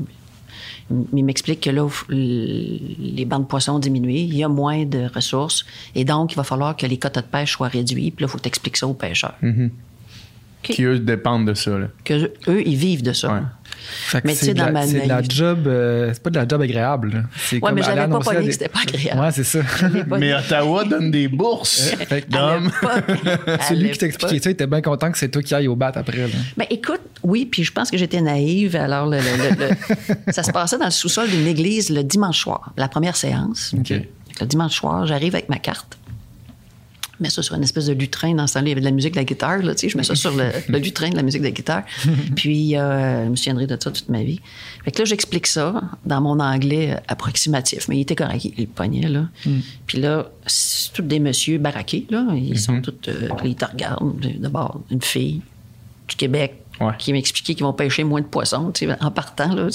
[1.13, 5.09] Il m'explique que là, les bancs de poissons ont diminué, il y a moins de
[5.13, 8.27] ressources, et donc il va falloir que les quotas de pêche soient réduits, puis là,
[8.27, 9.35] il faut t'expliquer ça aux pêcheurs.
[10.63, 11.87] Qui, eux, dépendent de ça, là.
[12.05, 13.33] Que eux, ils vivent de ça.
[13.33, 13.39] Ouais.
[13.83, 16.29] Fait que Mais tu sais, dans la- ma c'est de la job, euh, c'est pas
[16.29, 17.25] de la job agréable.
[17.59, 19.19] comme mais l'avais pas pogné des- que c'était pas agréable.
[19.21, 19.59] Ouais, c'est ça.
[20.19, 21.95] Mais Ottawa donne des bourses.
[22.07, 22.27] Fait que
[23.69, 25.91] Celui qui l'époque- ça, il était bien content que c'est toi qui ailles au bat
[25.95, 26.17] après.
[26.27, 26.27] là.
[26.57, 28.75] Ben, écoute, oui, puis je pense que j'étais naïve.
[28.75, 29.23] Alors, le, le-
[29.55, 33.15] le- le- ça se passait dans le sous-sol d'une église le dimanche soir, la première
[33.15, 33.73] séance.
[33.77, 33.93] OK.
[34.39, 35.97] Le dimanche soir, j'arrive avec ma carte.
[37.21, 38.33] Je mets ça sur une espèce de lutrin.
[38.33, 39.59] Dans ce temps-là, il y avait de la musique de la guitare.
[39.59, 41.51] Là, tu sais, je mets ça sur le, le lutrin de la musique de la
[41.51, 41.83] guitare.
[42.35, 44.39] Puis, euh, je me souviendrai de ça toute ma vie.
[44.83, 47.87] Fait que là, j'explique ça dans mon anglais approximatif.
[47.89, 49.27] Mais il était correct, il pognait, là.
[49.85, 52.25] Puis là, c'est tous des messieurs baraqués, là.
[52.35, 52.95] Ils sont tous...
[53.07, 54.19] euh, ils te regardent.
[54.39, 55.41] D'abord, une fille
[56.09, 56.93] du Québec Ouais.
[56.97, 59.67] qui m'expliquait qu'ils vont pêcher moins de poissons, en partant, là.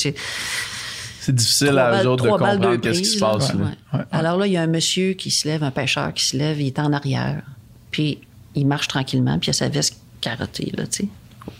[1.26, 3.60] C'est difficile Trois à eux balles- autres de comprendre qu'est-ce qui se passe, là.
[3.94, 4.00] Ouais.
[4.12, 6.60] Alors là, il y a un monsieur qui se lève, un pêcheur qui se lève,
[6.60, 7.42] il est en arrière.
[7.90, 8.18] Puis
[8.54, 11.08] il marche tranquillement, puis il a sa veste carottée, là, tu sais.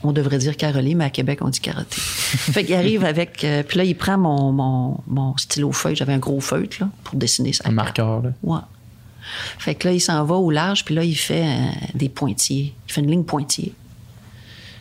[0.03, 1.97] On devrait dire carolée, mais à Québec, on dit carottée.
[2.01, 3.43] fait qu'il arrive avec...
[3.45, 5.97] euh, puis là, il prend mon, mon, mon stylo feuille.
[5.97, 8.31] J'avais un gros feutre, là, pour dessiner sa Un marqueur, là.
[8.43, 8.61] Ouais.
[9.59, 11.59] Fait que là, il s'en va au large, puis là, il fait euh,
[11.95, 12.73] des pointillés.
[12.89, 13.75] Il fait une ligne pointillée.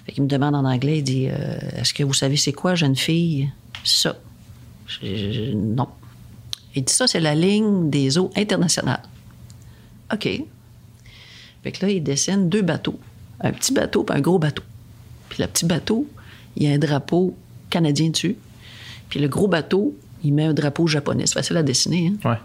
[0.06, 2.76] Fait qu'il me demande en anglais, il dit euh, Est-ce que vous savez c'est quoi,
[2.76, 3.50] jeune fille
[3.84, 4.16] Ça.
[4.88, 5.88] Je- je- je- non.
[6.76, 9.02] Il dit Ça, c'est la ligne des eaux internationales.
[10.14, 10.28] OK.
[11.64, 13.00] Fait que là, il dessine deux bateaux.
[13.42, 14.64] Un petit bateau puis un gros bateau.
[15.30, 16.08] Puis le petit bateau,
[16.56, 17.36] il y a un drapeau
[17.70, 18.36] canadien dessus.
[19.10, 21.26] Puis le gros bateau, il met un drapeau japonais.
[21.26, 22.30] C'est facile à dessiner, hein?
[22.30, 22.38] Ouais.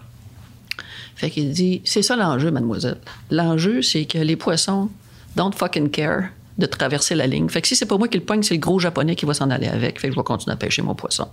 [1.15, 2.97] Fait qu'il dit, c'est ça l'enjeu, mademoiselle.
[3.29, 4.89] L'enjeu, c'est que les poissons
[5.35, 7.47] don't fucking care de traverser la ligne.
[7.49, 9.33] Fait que si c'est pas moi qui le pogne, c'est le gros japonais qui va
[9.33, 9.99] s'en aller avec.
[9.99, 11.27] Fait que je vais continuer à pêcher mon poisson.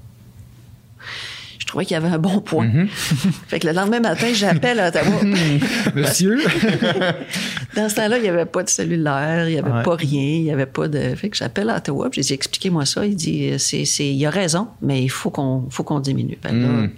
[1.69, 2.67] Je trouvais qu'il y avait un bon point.
[3.49, 5.21] fait que le lendemain matin, j'appelle à Ottawa.
[5.95, 6.39] Monsieur,
[7.77, 9.83] Dans ce temps-là, il n'y avait pas de cellulaire, il n'y avait Ouais.
[9.83, 11.15] pas rien, il n'y avait pas de.
[11.15, 13.05] Fait que j'appelle à Ottawa, j'ai dit, expliquez-moi ça.
[13.05, 16.39] Il dit, c'est, c'est, il a raison, mais il faut qu'on, faut qu'on diminue.
[16.43, 16.89] Fait que là,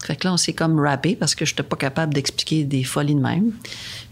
[0.00, 2.84] fait que là, on s'est comme rappé parce que je n'étais pas capable d'expliquer des
[2.84, 3.50] folies de même.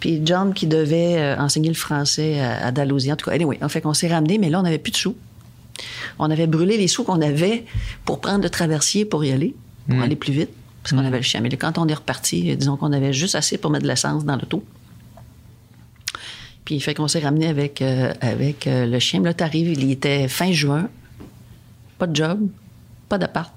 [0.01, 3.57] Puis John, qui devait euh, enseigner le français à, à Dalhousie, en tout cas, anyway,
[3.69, 5.15] fait qu'on s'est ramené, mais là, on n'avait plus de sous.
[6.19, 7.65] On avait brûlé les sous qu'on avait
[8.05, 9.55] pour prendre le traversier pour y aller,
[9.89, 10.51] pour aller plus vite,
[10.83, 11.41] parce qu'on avait le chien.
[11.41, 14.37] Mais quand on est reparti, disons qu'on avait juste assez pour mettre de l'essence dans
[14.37, 14.65] l'auto.
[16.65, 19.23] Puis fait qu'on s'est ramené avec, euh, avec euh, le chien.
[19.23, 20.89] Là, t'arrives, il était fin juin,
[21.99, 22.41] pas de job,
[23.09, 23.53] pas d'appart,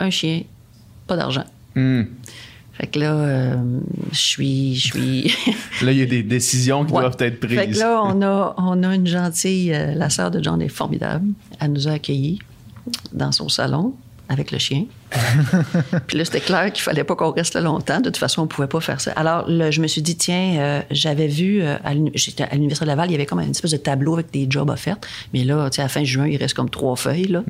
[0.00, 0.42] un chien,
[1.06, 1.44] pas d'argent.
[1.74, 2.02] Hmm.
[2.74, 3.56] Fait que là, euh,
[4.12, 4.74] je suis...
[4.76, 5.22] Je suis...
[5.82, 7.00] Là, il y a des décisions qui Ouais.
[7.00, 7.58] doivent être prises.
[7.58, 9.72] Fait que là, on a, on a une gentille...
[9.72, 11.26] euh, la sœur de John est formidable.
[11.58, 12.38] Elle nous a accueillis
[13.14, 13.94] dans son salon
[14.28, 14.84] avec le chien.
[16.06, 17.98] Puis là, c'était clair qu'il fallait pas qu'on reste là longtemps.
[18.00, 19.12] De toute façon, on pouvait pas faire ça.
[19.12, 22.54] Alors, là, je me suis dit, tiens, euh, j'avais vu, euh, à l'uni- j'étais à
[22.54, 24.96] l'Université de Laval, il y avait comme une espèce de tableau avec des jobs offerts.
[25.32, 27.42] Mais là, tu sais, à la fin juin, il reste comme trois feuilles, là.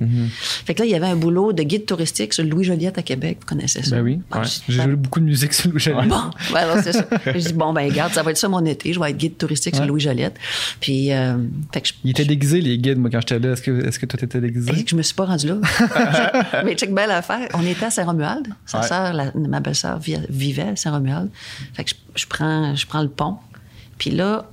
[0.65, 3.03] Fait que là, il y avait un boulot de guide touristique sur Louis Joliette à
[3.03, 3.39] Québec.
[3.41, 3.97] Vous connaissez ça?
[3.97, 4.21] ben oui.
[4.31, 6.09] Ah, J'ai joué beaucoup de musique sur le Joliette.
[6.09, 7.05] Bon, ben alors, c'est ça.
[7.27, 8.93] Je dis, bon, ben, regarde, ça va être ça mon été.
[8.93, 9.89] Je vais être guide touristique sur Ouais.
[9.89, 10.37] Louis Joliette.
[10.81, 11.37] Puis, euh,
[11.73, 13.53] fait que je, Ils étaient déguisés, les guides, moi, quand j'étais là.
[13.53, 14.73] Est-ce que, est-ce que toi, t'étais déguisé?
[14.85, 15.57] Que je me suis pas rendue là.
[16.65, 17.46] Mais check belle affaire.
[17.55, 18.49] On était à Saint-Romuald.
[18.67, 18.87] Sa Ouais.
[18.89, 21.31] sœur, la- ma belle-sœur, vi- vivait à Saint-Romuald.
[21.75, 23.37] Fait que je, je prends, je prends le pont.
[23.99, 24.47] Puis là,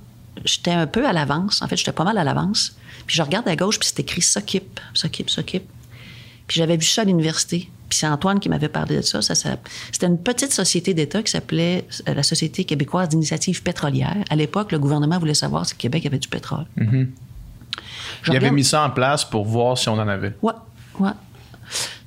[0.44, 1.62] j'étais un peu à l'avance.
[1.62, 2.76] En fait, j'étais pas mal à l'avance.
[3.06, 5.64] Puis je regarde à gauche, puis c'est écrit S'occupe, s'occupe, s'occupe.
[6.46, 7.70] Puis j'avais vu ça à l'université.
[7.88, 9.20] Puis c'est Antoine qui m'avait parlé de ça.
[9.22, 9.56] ça, ça-
[9.92, 14.16] c'était une petite société d'État qui s'appelait euh, la Société québécoise d'initiative pétrolière.
[14.30, 16.64] À l'époque, le gouvernement voulait savoir si le Québec avait du pétrole.
[18.22, 20.32] Je il avait mis ça en place pour voir si on en avait.
[20.42, 20.52] Ouais,
[21.00, 21.10] ouais.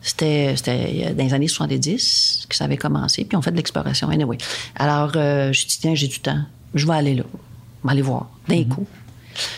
[0.07, 4.09] C'était, c'était dans les années 70 que ça avait commencé, puis on fait de l'exploration.
[4.09, 4.37] Anyway.
[4.75, 6.39] Alors, euh, je dis, tiens, j'ai du temps.
[6.73, 7.23] Je vais aller là.
[7.83, 8.87] Je vais aller voir, d'un coup.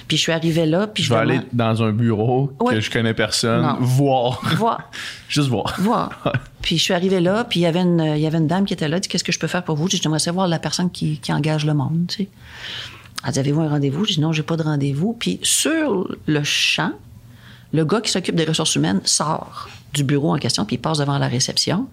[0.07, 3.13] Puis je suis arrivée là, puis Je vais aller dans un bureau que je connais
[3.13, 3.77] personne, Non.
[3.79, 4.41] voir.
[4.57, 4.89] voir.
[5.29, 5.75] Juste voir.
[5.79, 6.33] voir.
[6.61, 8.65] Puis je suis arrivée là, puis il y avait une, il y avait une dame
[8.65, 9.87] qui était là, dit Qu'est-ce que je peux faire pour vous?
[9.87, 12.07] J'ai dit J'aimerais savoir la personne qui, qui engage le monde.
[12.09, 12.29] Tu sais.
[13.25, 14.03] Elle dit Avez-vous un rendez-vous?
[14.03, 15.13] J'ai dit Non, j'ai pas de rendez-vous.
[15.17, 16.91] Puis sur le champ,
[17.71, 20.99] le gars qui s'occupe des ressources humaines sort du bureau en question, puis il passe
[20.99, 21.87] devant la réception.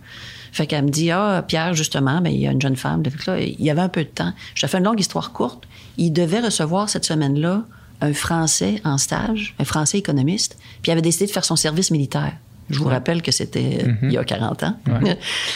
[0.52, 3.02] Fait qu'elle me dit Ah, Pierre, justement, ben, il y a une jeune femme.
[3.28, 4.32] Il y avait un peu de temps.
[4.54, 5.64] Je te fais une longue histoire courte.
[5.98, 7.64] Il devait recevoir cette semaine-là
[8.00, 11.90] un Français en stage, un Français économiste, puis il avait décidé de faire son service
[11.90, 12.34] militaire.
[12.70, 14.76] Je vous rappelle que c'était euh, il y a 40 ans.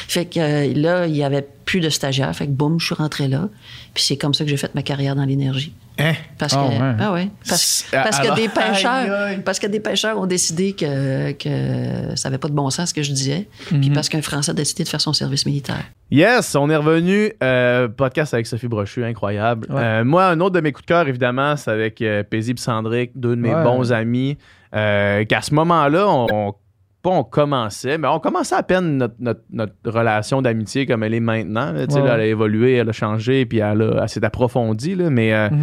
[0.08, 2.34] fait que euh, là, il y avait plus de stagiaires.
[2.34, 3.48] Fait que boum, je suis rentrée là.
[3.94, 5.72] Puis c'est comme ça que j'ai fait ma carrière dans l'énergie.
[5.98, 6.12] Hein?
[6.38, 6.94] Parce Ah que, ouais.
[7.00, 7.28] ah ouais.
[7.48, 9.42] parce, Ah, parce que des pêcheurs, Aïe, aïe.
[9.44, 12.94] parce que des pêcheurs ont décidé que, que ça n'avait pas de bon sens ce
[12.94, 13.48] que je disais.
[13.66, 15.82] Puis parce qu'un Français a décidé de faire son service militaire.
[16.10, 17.32] Yes, on est revenu.
[17.42, 19.66] euh, podcast avec Sophie Brochu, incroyable.
[19.70, 19.80] Ouais.
[19.82, 23.10] Euh, moi, un autre de mes coups de cœur, évidemment, c'est avec euh, Paisible Sandrick,
[23.14, 23.62] deux de mes Ouais.
[23.64, 24.38] bons amis.
[24.74, 26.54] Euh, qu'à ce moment-là, on, on-
[27.02, 31.14] pas on commençait, mais on commençait à peine notre, notre- notre relation d'amitié comme elle
[31.14, 31.72] est maintenant.
[31.72, 31.86] là.
[31.86, 32.06] Tu sais, Ouais.
[32.08, 34.94] là, elle a évolué, elle a changé, puis elle, a- elle s'est approfondie.
[34.94, 35.08] là.
[35.10, 35.58] mais euh, Mhm.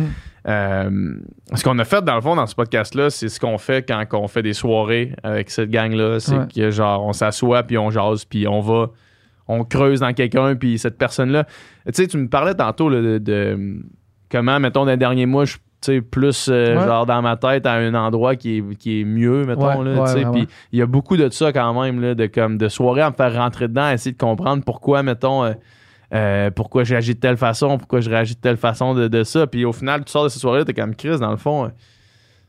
[0.47, 1.13] euh,
[1.54, 4.04] ce qu'on a fait, dans le fond, dans ce podcast-là, c'est ce qu'on fait quand
[4.13, 6.19] on fait des soirées avec cette gang-là.
[6.19, 6.45] C'est Ouais.
[6.54, 8.89] que, genre, on s'assoit, puis on jase, puis on va,
[9.47, 11.45] on creuse dans quelqu'un, puis cette personne-là.
[11.86, 13.78] Tu sais, tu me parlais tantôt là, de, de
[14.32, 16.86] comment, mettons, dans les derniers mois, je sais, plus euh, Ouais.
[16.86, 19.82] genre dans ma tête à un endroit qui est, qui est mieux, mettons.
[19.84, 22.68] Ouais, là, ouais, il y a beaucoup de ça quand même, là, de, comme, de
[22.68, 25.54] soirées à me faire rentrer dedans, à essayer de comprendre pourquoi, mettons, euh,
[26.13, 29.24] euh, pourquoi j'ai agi de telle façon, pourquoi je réagis de telle façon de, de
[29.24, 29.46] ça.
[29.46, 31.72] Puis au final, tu sors de ces soirées-là, t'es comme Chris, dans le fond.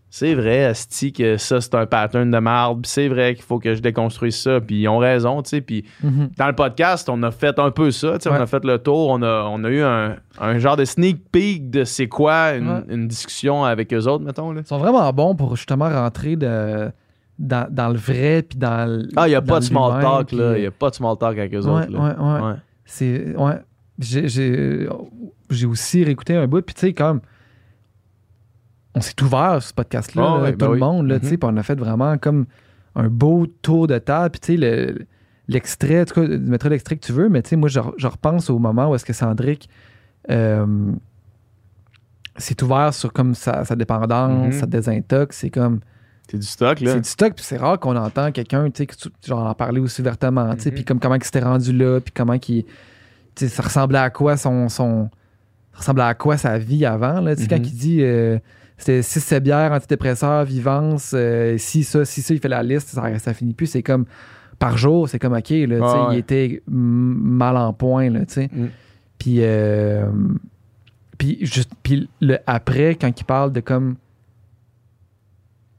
[0.09, 2.83] Euh, c'est vrai, Asti, que ça, c'est un pattern de marde.
[2.83, 4.61] Puis c'est vrai qu'il faut que je déconstruise ça.
[4.61, 5.61] Puis ils ont raison, tu sais.
[5.61, 6.31] Puis Mhm.
[6.37, 8.13] dans le podcast, on a fait un peu ça.
[8.19, 8.37] tu sais, Ouais.
[8.39, 9.09] On a fait le tour.
[9.11, 12.69] On a, on a eu un, un genre de sneak peek de c'est quoi une,
[12.71, 12.83] Ouais.
[12.89, 14.53] une discussion avec eux autres, mettons.
[14.53, 14.63] Là.
[14.65, 16.91] Ils sont vraiment bons pour justement rentrer de,
[17.39, 19.09] dans, dans le vrai puis dans le.
[19.17, 20.57] Ah, il n'y a pas de small talk, puis- là.
[20.57, 21.93] Il n'y a pas de small talk avec eux Ouais, autres.
[21.93, 21.99] là.
[22.01, 22.47] ouais, ouais.
[22.49, 22.55] Ouais.
[22.85, 23.37] C'est.
[23.37, 23.55] Ouais.
[23.99, 24.89] J'ai- J'ai
[25.51, 27.21] j'ai aussi réécouté un bout, puis tu sais, comme.
[28.99, 30.79] On s'est ouvert ce podcast-là, Ah là, ouais, tout ben le oui.
[30.81, 31.39] monde, là, tu sais, Mhm.
[31.39, 32.47] puis on a fait vraiment comme
[32.97, 35.07] un beau tour de table, puis tu sais, le-
[35.47, 37.79] l'extrait, en tout cas, tu mettras l'extrait que tu veux, mais tu sais, moi, je,
[37.97, 39.69] je repense au moment où est-ce que Sandrick
[40.31, 40.67] euh,
[42.37, 44.61] s'est ouvert sur comme sa, sa dépendance, Mhm.
[44.61, 45.81] sa désintox, c'est comme.
[46.31, 46.93] C'est du stock, là.
[46.93, 50.03] C'est du stock, puis c'est rare qu'on entend quelqu'un, tu sais, genre en parler aussi
[50.03, 52.71] ouvertement, tu sais, puis comme comment il s'était rendu là, puis comment qu'il, tu
[53.37, 55.09] sais, ça ressemblait à quoi son, son,
[55.73, 58.39] ça ressemblait à quoi sa vie avant, là, tu sais, quand il dit, euh,
[58.79, 63.19] c'était 6 bières, antidépresseurs, vivance, euh, si ça, si ça, il fait la liste, ça,
[63.19, 64.07] ça finit plus, c'est comme,
[64.59, 66.15] par jour, c'est comme, ok, là, Ah ouais.
[66.17, 68.67] il était mal en point, là, Mm.
[69.19, 70.07] puis, euh,
[71.19, 73.97] puis juste, puis le après, quand il parle de comme,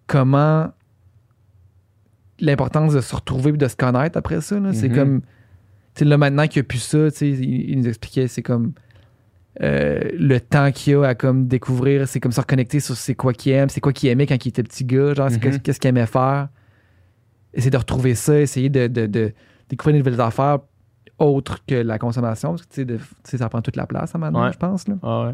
[0.07, 0.71] comment
[2.39, 4.59] l'importance de se retrouver et de se connaître après ça.
[4.59, 4.73] là.
[4.73, 4.95] C'est Mhm.
[4.95, 5.21] comme.
[5.95, 8.41] Tu là, maintenant qu'il n'y a plus ça, tu sais, il, il nous expliquait, c'est
[8.41, 8.73] comme.
[9.61, 13.15] Euh, le temps qu'il y a à comme découvrir, c'est comme se reconnecter sur c'est
[13.15, 15.39] quoi qu'il aime, c'est quoi qu'il aimait quand il était petit gars, genre Mhm.
[15.39, 16.47] qu'est-ce- qu'est-ce qu'il aimait faire.
[17.53, 19.33] Essayer de retrouver ça, essayer de, de- de
[19.69, 20.59] découvrir de nouvelles affaires
[21.17, 24.53] autres que la consommation, parce que de- ça prend toute la place à maintenant, Ouais.
[24.53, 24.87] je pense.
[24.87, 24.95] Là.
[25.03, 25.33] Ah ouais.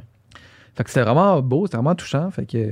[0.76, 2.32] Fait que c'était vraiment beau, c'était vraiment touchant.
[2.32, 2.72] Fait que.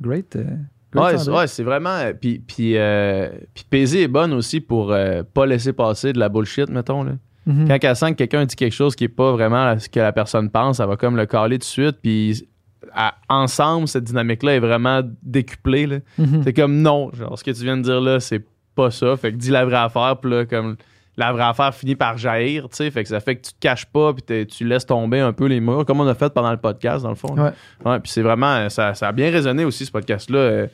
[0.00, 0.36] Great.
[0.36, 0.44] euh,
[0.92, 1.90] great Ouais, c'est, ouais, c'est vraiment.
[1.90, 6.18] euh, Puis, puis, euh, puis Paisy est bonne aussi pour euh, pas laisser passer de
[6.18, 7.04] la bullshit, mettons.
[7.04, 7.12] Là.
[7.46, 7.68] Mhm.
[7.68, 10.12] Quand elle sent que quelqu'un dit quelque chose qui est pas vraiment ce que la
[10.12, 11.96] personne pense, elle va comme le caler tout de suite.
[12.02, 12.48] Puis
[12.94, 16.00] à- ensemble, cette dynamique-là est vraiment décuplée.
[16.18, 16.42] Mhm.
[16.44, 18.42] C'est comme non, genre ce que tu viens de dire là, c'est
[18.74, 19.16] pas ça.
[19.16, 20.76] Fait que dis la vraie affaire, puis là, comme
[21.16, 22.90] la vraie affaire finit par jaillir, tu sais.
[22.90, 25.46] Fait que ça fait que tu te caches pas, puis tu laisses tomber un peu
[25.46, 27.36] les murs, comme on a fait pendant le podcast, dans le fond.
[27.36, 27.50] Ouais.
[27.84, 30.38] Ouais, puis c'est vraiment, ça, ça a bien résonné aussi, ce podcast-là.
[30.38, 30.66] Euh,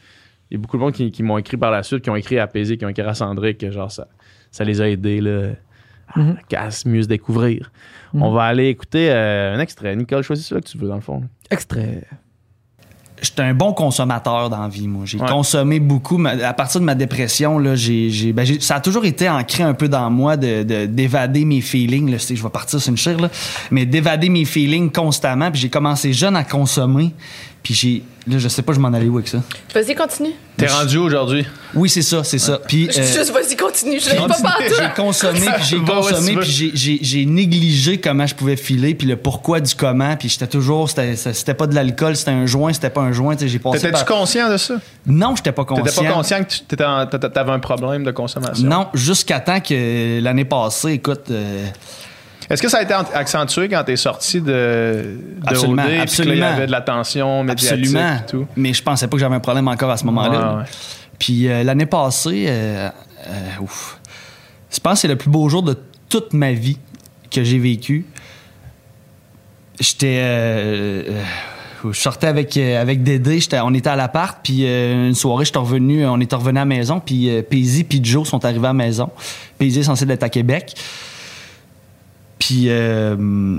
[0.51, 2.17] Il y a beaucoup de monde qui, qui m'ont écrit par la suite, qui ont
[2.17, 4.09] écrit à Paisy, qui ont écrit à Sandrick, que genre ça,
[4.51, 5.51] ça les a aidés là,
[6.17, 7.71] à mieux se découvrir.
[8.15, 8.23] Mhm.
[8.23, 9.95] On va aller écouter euh, un extrait.
[9.97, 11.23] Nicole, choisis celui que tu veux, dans le fond.
[11.51, 12.03] Extrait.
[13.23, 15.03] J'étais un bon consommateur dans la vie, moi.
[15.05, 15.29] J'ai Ouais.
[15.29, 16.19] consommé beaucoup.
[16.27, 19.63] À partir de ma dépression, là, j'ai, j'ai- ben, j'ai- ça a toujours été ancré
[19.63, 22.11] un peu dans moi de, de- d'évader mes feelings.
[22.11, 23.29] Là, C'est- je vais partir sur une chire, là.
[23.71, 25.51] mais d'évader mes feelings constamment.
[25.51, 27.13] Puis j'ai commencé jeune à consommer.
[27.63, 29.43] Puis j'ai, là, je sais pas, je m'en allais où avec ça.
[29.75, 30.31] Vas-y, continue.
[30.57, 31.47] T'es rendu où aujourd'hui?
[31.75, 32.59] Oui, c'est ça, c'est ça.
[32.67, 34.01] Puis euh, Juste, vas-y, continue.
[34.01, 34.65] Je l'ai pas partout.
[34.79, 39.07] j'ai consommé, puis j'ai consommé, puis j'ai, j'ai, j'ai négligé comment je pouvais filer, puis
[39.07, 42.73] le pourquoi du comment, puis j'étais toujours, c'était, c'était pas de l'alcool, c'était un joint,
[42.73, 44.19] c'était pas un joint, j'ai passé T'étais-tu par...
[44.19, 44.75] conscient de ça?
[45.07, 45.85] Non, j'étais pas conscient.
[45.85, 48.67] T'étais pas conscient que tu t'étais en- t'a- t'avais un problème de consommation?
[48.67, 51.67] Non, jusqu'à temps que l'année passée, écoute, euh,
[52.51, 56.35] Est-ce que ça a été accentué quand tu es sorti de, de Absolument, puis là,
[56.35, 58.17] il y avait de l'attention médiatique Absolument.
[58.17, 58.47] et tout?
[58.57, 60.31] Mais je pensais pas que j'avais un problème encore à ce moment-là.
[60.31, 60.57] Ouais, là.
[60.59, 60.65] ouais.
[61.19, 62.89] Puis euh, l'année passée, euh,
[63.29, 63.31] euh,
[63.63, 64.01] ouf,
[64.73, 65.77] je pense que c'est le plus beau jour de
[66.09, 66.79] toute ma vie
[67.31, 68.05] que j'ai vécu.
[69.79, 71.05] J'étais.
[71.85, 75.59] je sortais avec, avec Dédé, j'étais- on était à l'appart, puis euh, une soirée, j'étais
[75.59, 78.71] revenu, on était revenu à la maison, puis euh, Paisy puis Joe sont arrivés à
[78.71, 79.11] la maison.
[79.59, 80.75] Paisy est censé être à Québec.
[82.41, 83.59] Puis euh,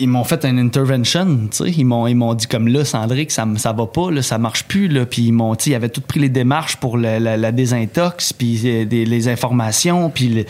[0.00, 1.70] ils m'ont fait une intervention, tu sais.
[1.70, 4.64] Ils m'ont, ils m'ont dit comme là, Sandrick, ça, ça va pas, là, ça marche
[4.64, 5.04] plus, là.
[5.06, 8.60] Puis ils m'ont, ils avaient tout pris les démarches pour la, la- la désintox, puis
[8.64, 10.44] euh, des- les informations, puis le-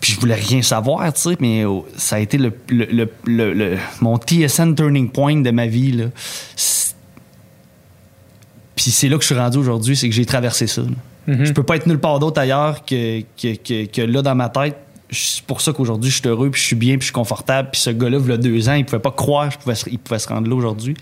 [0.00, 3.10] puis je voulais rien savoir, tu sais, mais oh, ça a été le, le- le-
[3.24, 6.04] le- le- mon TSN turning point de ma vie, là.
[6.56, 6.96] C'est-
[8.74, 10.82] Puis c'est là que je suis rendu aujourd'hui, c'est que j'ai traversé ça.
[10.82, 10.88] là.
[11.44, 14.48] Je peux pas être nulle part d'autre ailleurs que, que, que, que là dans ma
[14.48, 14.76] tête.
[15.12, 17.70] C'est pour ça qu'aujourd'hui, je suis heureux, puis je suis bien, puis je suis confortable.
[17.72, 19.88] Puis ce gars-là, il y a deux ans, il pouvait pas croire qu'il pouvait, se-
[19.90, 20.94] il pouvait se rendre là aujourd'hui.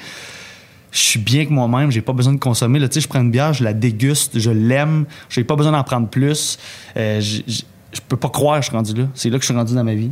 [0.91, 2.79] Je suis bien que moi-même, j'ai pas besoin de consommer.
[2.79, 5.73] Là, tu sais, je prends une bière, je la déguste, je l'aime, j'ai pas besoin
[5.73, 6.59] d'en prendre plus.
[6.97, 9.07] Euh, je peux pas croire que je suis rendu là.
[9.15, 10.11] C'est là que je suis rendu dans ma vie.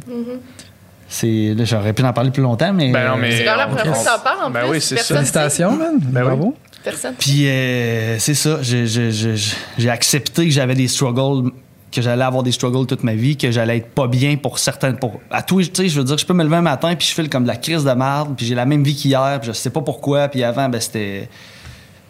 [1.08, 2.90] C'est là, j'aurais pu en parler plus longtemps, mais.
[2.90, 4.70] Ben non, mais- C'est quand la première fois que t'en parles en Ben plus.
[4.72, 5.94] oui, c'est Félicitations, man.
[6.00, 6.26] Ben oui.
[6.26, 6.56] Bravo.
[6.74, 6.80] sait.
[6.84, 7.14] Personne.
[7.18, 9.34] Puis euh, c'est ça, j'ai- j'ai j'ai-
[9.78, 11.50] j'ai accepté que j'avais des struggles,
[11.92, 14.96] que j'allais avoir des struggles toute ma vie, que j'allais être pas bien pour certaines.
[14.96, 17.06] Pour, à tout, tu sais, je veux dire, je peux me lever un matin puis
[17.06, 19.48] je file comme de la crise de merde, puis j'ai la même vie qu'hier, puis
[19.48, 21.28] je sais pas pourquoi, puis avant, ben c'était.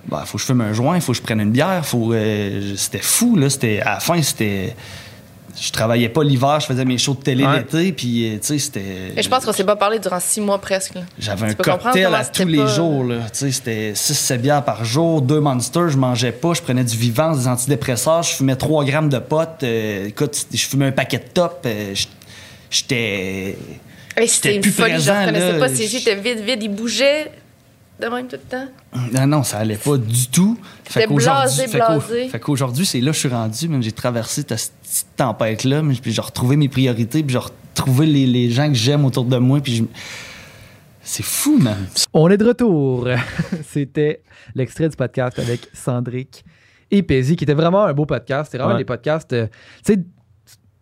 [0.09, 2.13] Ben, faut que je fume un joint, faut que je prenne une bière, faut.
[2.13, 3.51] euh, c'était fou, là.
[3.51, 4.75] C'était, à la fin, c'était.
[5.59, 7.59] Je travaillais pas l'hiver, je faisais mes shows de télé Ouais.
[7.59, 9.13] l'été, puis euh, tu sais, c'était.
[9.17, 10.93] Et je pense qu'on s'est pas parlé durant six mois presque.
[11.19, 13.05] J'avais un cocktail à c'était tous les pas- jours.
[13.05, 13.17] Là.
[13.33, 16.97] Tu sais, C'était 6-7 bières par jour, deux monsters, je mangeais pas, je prenais du
[16.97, 19.63] vivant, des antidépresseurs, je fumais 3 grammes de potes.
[19.63, 21.63] euh, écoute, je fumais un paquet de top.
[21.67, 21.95] euh,
[22.71, 23.57] J'étais.
[24.27, 25.59] C'était une plus folie, je présent, reconnaissais là.
[25.59, 27.31] pas était vide, vide, il bougeait
[28.01, 28.69] de même tout le temps?
[29.13, 30.59] Non, non, ça allait pas du tout.
[30.85, 32.29] Fait blasé, blasé.
[32.29, 33.69] Fait qu'aujourd'hui, c'est là que je suis rendu.
[33.69, 38.07] Même j'ai traversé cette petite tempête-là, mais puis j'ai retrouvé mes priorités, puis j'ai retrouvé
[38.07, 39.85] les, les gens que j'aime autour de moi, puis je-
[41.03, 41.87] C'est fou, man.
[42.13, 43.09] On est de retour.
[43.71, 44.23] C'était
[44.55, 46.45] l'extrait du podcast avec Sandrick
[46.91, 48.47] et Paisy, qui était vraiment un beau podcast.
[48.47, 48.81] C'était vraiment Ouais.
[48.81, 49.47] des podcasts, euh,
[49.85, 50.01] tu sais,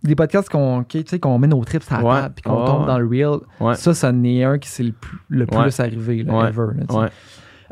[0.04, 0.84] des podcasts qu'on
[1.20, 2.20] qu'on met nos trips à la Ouais.
[2.22, 3.38] table puis qu'on tombe dans le real.
[3.60, 3.74] Ouais.
[3.74, 6.66] Ça, ça en est un qui c'est le plus, le plus arrivé, là, ever.
[6.88, 7.08] là.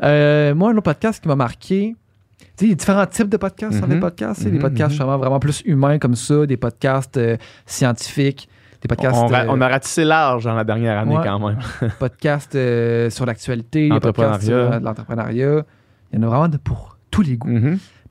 [0.03, 1.95] Euh, moi, un autre podcast qui m'a marqué,
[2.39, 4.01] tu sais, il y a différents types de podcasts sur les Mhm.
[4.01, 4.45] podcasts.
[4.45, 5.05] Mhm, Des podcasts mhm.
[5.07, 8.49] vraiment plus humains comme ça, des podcasts euh, scientifiques,
[8.81, 11.23] des podcasts, On, euh, on a ratissé large dans la dernière année Ouais.
[11.23, 11.57] quand même.
[11.99, 14.79] podcasts euh, sur l'actualité, des podcasts sur L'entrepreneuriat.
[14.79, 15.63] de l'entrepreneuriat.
[16.11, 17.59] Il y en a vraiment de pour tous les goûts.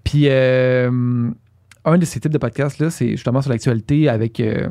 [0.05, 1.31] Puis, euh,
[1.85, 4.69] un de ces types de podcasts-là, c'est justement sur l'actualité avec euh,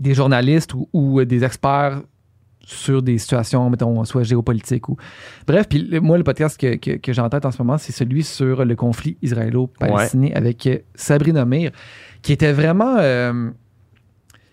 [0.00, 2.00] des journalistes ou, ou, euh, des experts
[2.66, 4.96] sur des situations, mettons, soit géopolitiques ou.
[5.46, 7.92] Bref, puis moi, le podcast que, que, que j'ai en tête en ce moment, c'est
[7.92, 11.72] celui sur le conflit israélo-palestinien avec euh, Sabrina Mir,
[12.22, 12.96] qui était vraiment.
[12.98, 13.50] euh,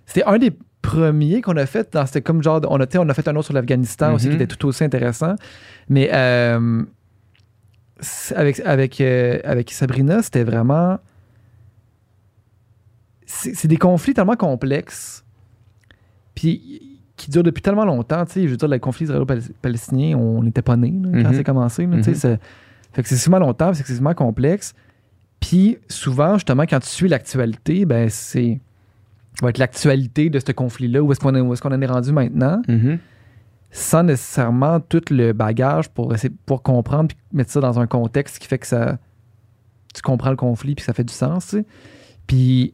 [0.06, 0.52] c'était un des
[0.82, 3.46] premiers qu'on a fait dans c'était comme genre on a on a fait un autre
[3.46, 4.42] sur l'Afghanistan aussi qui Mhm.
[4.42, 5.36] était tout aussi intéressant
[5.88, 6.82] mais euh,
[8.36, 10.98] avec avec euh, avec Sabrina c'était vraiment
[13.54, 15.24] c'est des conflits tellement complexes
[16.36, 16.82] puis
[17.18, 20.62] qui durent depuis tellement longtemps tu sais je veux dire le conflit israélo-palestinien on n'était
[20.62, 21.36] pas nés là, quand Mhm.
[21.36, 22.04] c'est commencé là, Mhm.
[22.04, 22.40] c'est-
[22.94, 24.74] fait que c'est souvent longtemps c'est excessivement complexe
[25.40, 28.60] puis souvent justement quand tu suis l'actualité ben c'est
[29.42, 31.86] va être l'actualité de ce conflit-là, où est-ce qu'on est, où est-ce qu'on en est
[31.88, 33.00] rendu maintenant, Mhm.
[33.72, 38.38] sans nécessairement tout le bagage pour essayer pour comprendre puis mettre ça dans un contexte
[38.40, 39.00] qui fait que ça
[39.96, 41.48] tu comprends le conflit puis que ça fait du sens.
[41.48, 41.66] tu sais.
[42.28, 42.74] Puis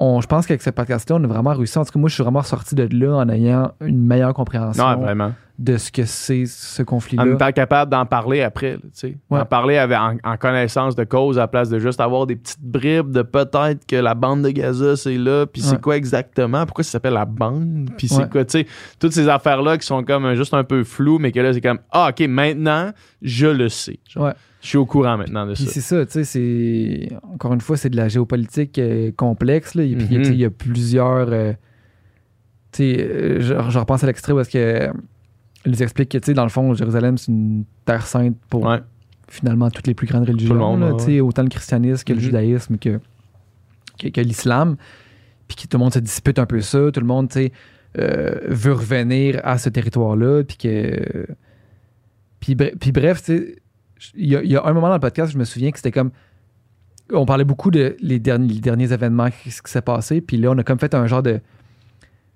[0.00, 1.78] on, je pense qu'avec ce podcast-là, on a vraiment réussi.
[1.78, 4.82] En tout cas, moi, je suis vraiment sorti de là en ayant une meilleure compréhension
[4.82, 5.32] Non, vraiment.
[5.62, 7.26] De ce que c'est ce En conflit-là.
[7.34, 9.16] étant capable d'en parler après, tu sais.
[9.28, 9.40] Ouais.
[9.40, 12.34] D'en parler avec- en, en connaissance de cause à la place de juste avoir des
[12.36, 15.80] petites bribes de peut-être que la bande de Gaza, c'est là, puis c'est Ouais.
[15.82, 18.66] quoi exactement, pourquoi ça s'appelle la bande, puis c'est quoi, tu sais?
[18.98, 21.60] Toutes ces affaires-là qui sont comme euh, juste un peu floues, mais que là, c'est
[21.60, 22.90] comme, ah, OK, maintenant,
[23.20, 23.98] je le sais.
[24.08, 24.32] Genre.
[24.62, 25.70] Je suis au courant maintenant de Puis ça.
[25.72, 27.08] c'est ça, tu sais, c'est.
[27.34, 29.82] Encore une fois, c'est de la géopolitique euh, complexe, là.
[29.82, 30.24] Et puis, Mhm.
[30.24, 31.28] sais, il y a plusieurs.
[31.30, 31.52] euh,
[32.72, 34.90] tu sais, je, je repense à l'extrait où est-ce que.
[35.66, 38.64] Ils nous expliquent que, tu sais, dans le fond, Jérusalem, c'est une terre sainte pour
[38.64, 38.80] Ouais.
[39.28, 40.54] finalement toutes les plus grandes religions.
[40.54, 42.24] Monde, là, ouais, Autant le christianisme que le Mhm.
[42.24, 42.98] judaïsme que,
[43.98, 44.76] que, que l'islam.
[45.48, 46.90] Puis que tout le monde se dispute un peu ça.
[46.92, 47.52] Tout le monde, tu sais,
[47.98, 50.44] euh, veut revenir à ce territoire-là.
[50.44, 51.26] Puis que.
[52.40, 53.56] Puis, bre- puis bref, tu sais,
[54.14, 55.76] il y, a, il y a un moment dans le podcast, je me souviens que
[55.78, 56.10] c'était comme.
[57.12, 60.20] On parlait beaucoup de les derniers, les derniers événements, ce qui s'est passé.
[60.20, 61.40] Puis là, on a comme fait un genre de.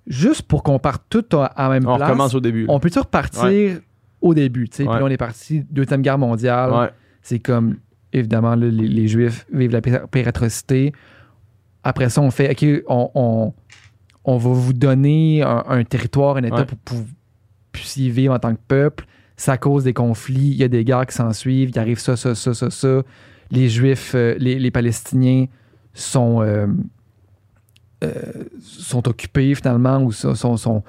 [0.06, 2.66] Juste pour qu'on parte tout à même On place, recommence au début.
[2.68, 3.80] on peut-tu repartir Ouais.
[4.20, 4.84] au début, tu sais?
[4.84, 6.72] Puis on est parti, Deuxième Guerre mondiale.
[6.72, 6.90] Ouais.
[7.22, 7.76] C'est comme,
[8.12, 10.92] évidemment, là, les, les Juifs vivent la pire, pire atrocité.
[11.82, 13.52] Après ça, on fait, OK, on, on,
[14.24, 16.64] on va vous donner un, un territoire, un État Ouais.
[16.64, 17.06] pour que vous
[17.72, 19.06] puissiez vivre en tant que peuple.
[19.36, 22.16] Ça cause des conflits, il y a des guerres qui s'en suivent, il arrive ça,
[22.16, 23.02] ça, ça, ça, ça.
[23.50, 25.46] Les Juifs, euh, les, les Palestiniens
[25.92, 26.66] sont, euh,
[28.04, 30.82] euh, sont occupés finalement ou sont, sont,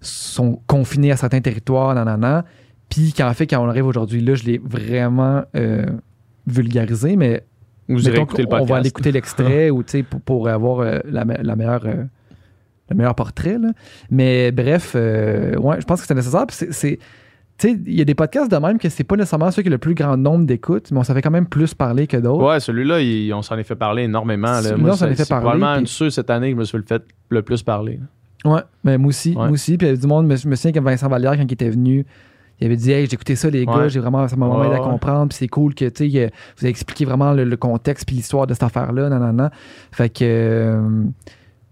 [0.00, 2.44] sont, confinés à certains territoires, nanana.
[2.88, 5.86] Puis qu'en fait, quand on arrive aujourd'hui, là, je l'ai vraiment euh,
[6.46, 7.44] vulgarisé, mais
[7.88, 11.24] Vous mettons écouter le on va aller écouter l'extrait ou pour, pour avoir euh, la,
[11.24, 11.84] la meilleure.
[11.84, 13.58] le meilleur portrait.
[13.58, 13.70] là.
[14.10, 16.46] Mais bref, ouais, je pense que c'est nécessaire.
[16.50, 16.98] C'est-
[17.68, 19.72] sais, il y a des podcasts de même que c'est pas nécessairement ceux qui ont
[19.72, 22.44] le plus grand nombre d'écoutes, mais on s'en fait quand même plus parler que d'autres.
[22.46, 24.48] Ouais, celui-là, il- on s'en est fait parler énormément.
[24.48, 24.62] là.
[24.62, 26.30] Celui-là, Moi, on s'en c'est- est fait c'est parler, probablement puis- une de ceux cette
[26.30, 28.00] année que je me suis le fait le plus parler.
[28.44, 29.34] Ouais, mais moi aussi, Ouais.
[29.36, 29.76] moi aussi.
[29.78, 31.70] Puis il y avait du monde, je me souviens que Vincent Vallière, quand il était
[31.70, 32.04] venu,
[32.60, 33.88] il avait dit Hey, j'ai écouté ça, les gars, Ouais.
[33.88, 34.88] j'ai vraiment, ça m'a vraiment aidé à ouais.
[34.88, 35.28] comprendre.
[35.28, 38.16] Puis c'est cool que tu sais, il- vous avez expliqué vraiment le, le contexte puis
[38.16, 39.08] l'histoire de cette affaire-là.
[39.08, 39.50] Non, non, non.
[39.92, 40.24] Fait que.
[40.24, 41.04] euh,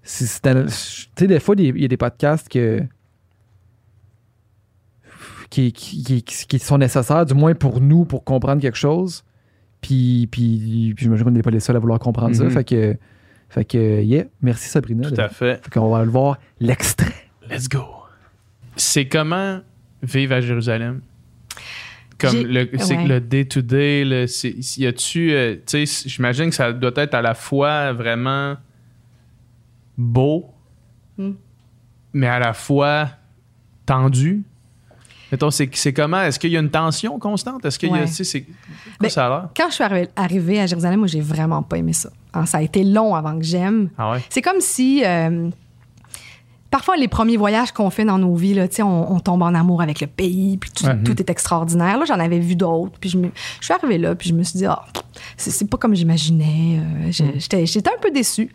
[0.02, 2.82] c'est- c'est dans- tu sais, des fois, il y a des podcasts que.
[5.50, 9.24] Qui, qui, qui- qui sont nécessaires, du moins pour nous, pour comprendre quelque chose.
[9.80, 12.44] Puis, puis, puis j'imagine qu'on n'est pas les seuls à vouloir comprendre ça.
[12.44, 12.50] Mhm.
[12.50, 12.96] Fait que,
[13.48, 15.08] fait que, yeah, merci Sabrina.
[15.10, 15.60] Tout à fait.
[15.64, 17.12] Fait qu'on va le voir l'extrait.
[17.50, 17.82] Let's go.
[18.76, 19.60] C'est comment
[20.02, 21.00] vivre à Jérusalem?
[22.18, 23.04] Comme le, c'est ouais.
[23.04, 24.26] que le day-to-day,
[24.76, 25.32] y a-tu.
[25.32, 28.56] euh, tu sais, j'imagine que ça doit être à la fois vraiment
[29.98, 30.50] beau,
[31.18, 31.32] Hmm.
[32.12, 33.08] mais à la fois
[33.86, 34.42] tendu?
[35.32, 36.20] Mettons, c'est, c'est comment?
[36.22, 37.64] Est-ce qu'il y a une tension constante?
[37.64, 38.06] Est-ce qu'il y a.
[38.06, 38.44] C'est.
[39.00, 39.48] Ben, ça a l'air?
[39.56, 42.10] Quand je suis arri- arrivée à Jérusalem, moi, j'ai vraiment pas aimé ça.
[42.34, 43.90] Hein, ça a été long avant que j'aime.
[43.98, 44.22] Ah ouais?
[44.28, 45.02] C'est comme si.
[45.04, 45.48] euh,
[46.70, 49.82] parfois, les premiers voyages qu'on fait dans nos vies, là, on, on tombe en amour
[49.82, 51.98] avec le pays, puis tout, tout est extraordinaire.
[51.98, 52.98] Là, j'en avais vu d'autres.
[53.00, 54.82] Puis je, me- je suis arrivée là, puis je me suis dit, ah,
[55.36, 56.80] c'est c'est pas comme j'imaginais.
[57.08, 58.50] euh, J'étais j'étais un peu déçue.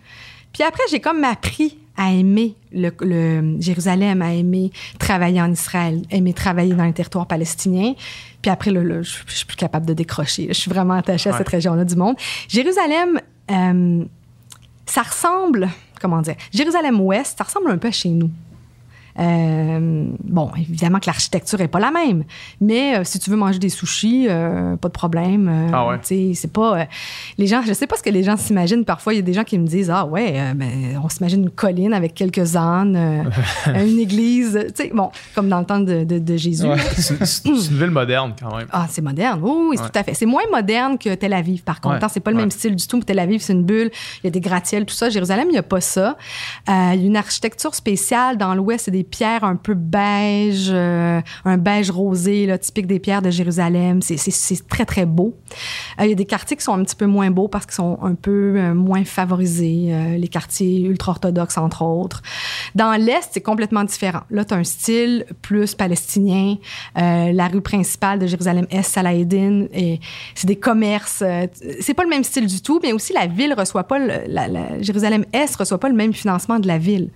[0.54, 6.02] Puis après, j'ai comme appris à aimer le, le Jérusalem, à aimer travailler en Israël,
[6.12, 7.94] aimer travailler dans les territoires palestiniens.
[8.42, 10.48] Puis après, là, là, je, je suis plus capable de décrocher.
[10.50, 12.16] Je suis vraiment attachée à cette région-là du monde.
[12.48, 13.20] Jérusalem,
[13.52, 14.06] euh,
[14.86, 15.70] ça ressemble,
[16.02, 18.30] comment dire, Jérusalem-Ouest, ça ressemble un peu à chez nous.
[19.20, 22.24] Euh, bon, évidemment que l'architecture est pas la même,
[22.60, 25.70] mais euh, si tu veux manger des sushis, euh, pas de problème.
[25.74, 26.00] Ah ouais.
[26.00, 26.88] tu sais, c'est pas
[27.38, 27.62] les gens.
[27.66, 28.84] Je sais pas ce que les gens s'imaginent.
[28.86, 31.50] Parfois, il y a des gens qui me disent ah ouais, ben, on s'imagine une
[31.50, 33.32] colline avec quelques ânes,
[33.68, 34.60] une église.
[34.76, 36.66] Tu sais, bon, comme dans le temps de, de- de Jésus.
[36.68, 36.78] Ouais.
[36.98, 38.68] c'est, une ville moderne quand même.
[38.72, 39.40] Ah, c'est moderne.
[39.42, 39.84] Oui, oui, Ouais.
[39.92, 40.14] tout à fait.
[40.14, 42.02] C'est moins moderne que Tel Aviv, par contre.
[42.02, 42.10] Ouais.
[42.12, 43.00] C'est pas le même style du tout.
[43.02, 43.92] Tel Aviv, c'est une bulle.
[44.24, 45.10] Il y a des gratte-ciels, tout ça.
[45.10, 46.18] Jérusalem, il n'y a pas ça.
[46.68, 48.38] Il y a une architecture spéciale.
[48.38, 53.00] Dans l'ouest, c'est des pierres un peu beige, euh, un beige rosé, là, typique des
[53.00, 54.02] pierres de Jérusalem.
[54.02, 55.36] C'est- très, très beau.
[56.00, 57.76] Euh, il y a des quartiers qui sont un petit peu moins beaux parce qu'ils
[57.76, 59.94] sont un peu euh, moins favorisés.
[60.18, 62.22] les quartiers ultra-orthodoxes, entre autres.
[62.74, 64.22] Dans l'Est, c'est complètement différent.
[64.30, 66.56] Là, tu as un style plus palestinien.
[66.96, 70.00] La rue principale de Jérusalem-Est, Salahédine, et
[70.34, 71.24] c'est des commerces.
[71.80, 74.48] c'est pas le même style du tout, mais aussi la ville reçoit pas, le- la,
[74.48, 77.10] la- Jérusalem-Est reçoit pas le même financement de la ville.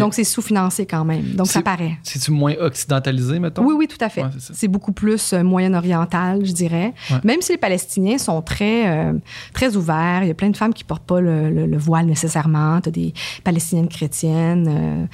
[0.00, 1.29] Donc, c'est sous-financé quand même.
[1.36, 1.98] Donc, ça C'est- paraît.
[2.02, 3.64] C'est-tu moins occidentalisé, mettons?
[3.64, 4.22] Oui, oui, tout à fait.
[4.22, 6.92] Ouais, c'est beaucoup plus euh, moyen-oriental, je dirais.
[7.10, 7.16] Ouais.
[7.24, 9.12] Même si les Palestiniens sont très, euh,
[9.52, 10.20] très ouverts.
[10.22, 12.80] Il y a plein de femmes qui portent pas le, le- le voile nécessairement.
[12.80, 13.14] Tu as des
[13.44, 14.68] Palestiniennes chrétiennes.
[14.68, 15.06] euh.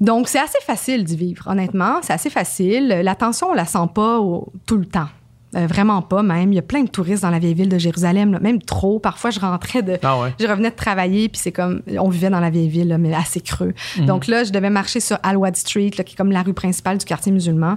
[0.00, 1.98] Donc, c'est assez facile d'y vivre, honnêtement.
[2.02, 2.88] C'est assez facile.
[2.88, 5.08] La tension, on la sent pas au- tout le temps.
[5.56, 6.52] Euh, vraiment pas, même.
[6.52, 8.98] Il y a plein de touristes dans la vieille ville de Jérusalem, là, même trop.
[8.98, 10.34] Parfois, je rentrais de, Ah ouais.
[10.40, 13.14] je revenais de travailler, puis c'est comme, on vivait dans la vieille ville, là, mais
[13.14, 13.72] assez creux.
[14.06, 16.98] Donc là, je devais marcher sur Al-Wad Street, là, qui est comme la rue principale
[16.98, 17.76] du quartier musulman.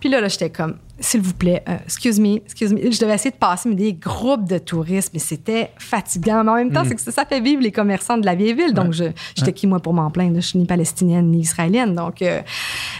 [0.00, 2.90] Puis là, là j'étais comme, s'il vous plaît, euh, excuse me, excuse me.
[2.90, 6.44] Je devais essayer de passer mais des groupes de touristes, mais c'était fatigant.
[6.44, 8.54] Mais en même temps, c'est que ça, ça fait vivre les commerçants de la vieille
[8.54, 8.74] ville.
[8.74, 10.36] Donc, je, j'étais qui, moi, pour m'en plaindre?
[10.36, 11.94] Je suis ni palestinienne, ni israélienne.
[11.94, 12.40] Donc, euh,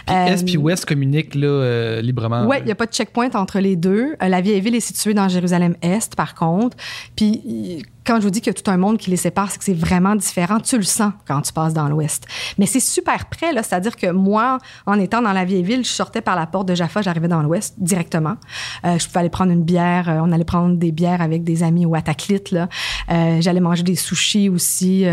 [0.05, 2.47] Puis euh, Est puis Ouest communiquent là, euh, librement?
[2.47, 4.15] oui, il n'y a pas de checkpoint entre les deux.
[4.21, 6.77] Euh, la vieille ville est située dans Jérusalem-Est, par contre.
[7.15, 9.57] Puis, quand je vous dis qu'il y a tout un monde qui les sépare, c'est
[9.59, 10.59] que c'est vraiment différent.
[10.59, 12.25] Tu le sens quand tu passes dans l'Ouest.
[12.57, 13.61] Mais c'est super près, là.
[13.63, 16.75] C'est-à-dire que moi, en étant dans la vieille ville, je sortais par la porte de
[16.75, 18.35] Jaffa, j'arrivais dans l'Ouest directement.
[18.85, 20.09] Euh, je pouvais aller prendre une bière.
[20.09, 22.69] euh, on allait prendre des bières avec des amis au Ataclit, là.
[23.11, 25.05] Euh, J'allais manger des sushis aussi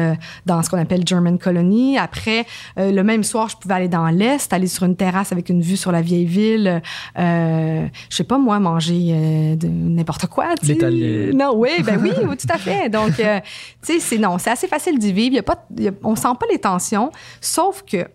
[0.47, 1.99] dans ce qu'on appelle German Colony.
[1.99, 5.61] Après, le même soir, je pouvais aller dans l'Est, aller sur une terrasse avec une
[5.61, 6.82] vue sur la vieille ville.
[7.16, 10.55] Je sais pas, moi, manger n'importe quoi.
[10.62, 11.32] L'italien.
[11.34, 12.78] Non, oui, ben oui, oui, tout à fait.
[12.93, 13.41] Donc, euh,
[13.85, 15.35] tu sais, c'est non, c'est assez facile d'y vivre.
[15.35, 17.11] Y a pas, il y a- on sent pas les tensions,
[17.41, 18.07] sauf que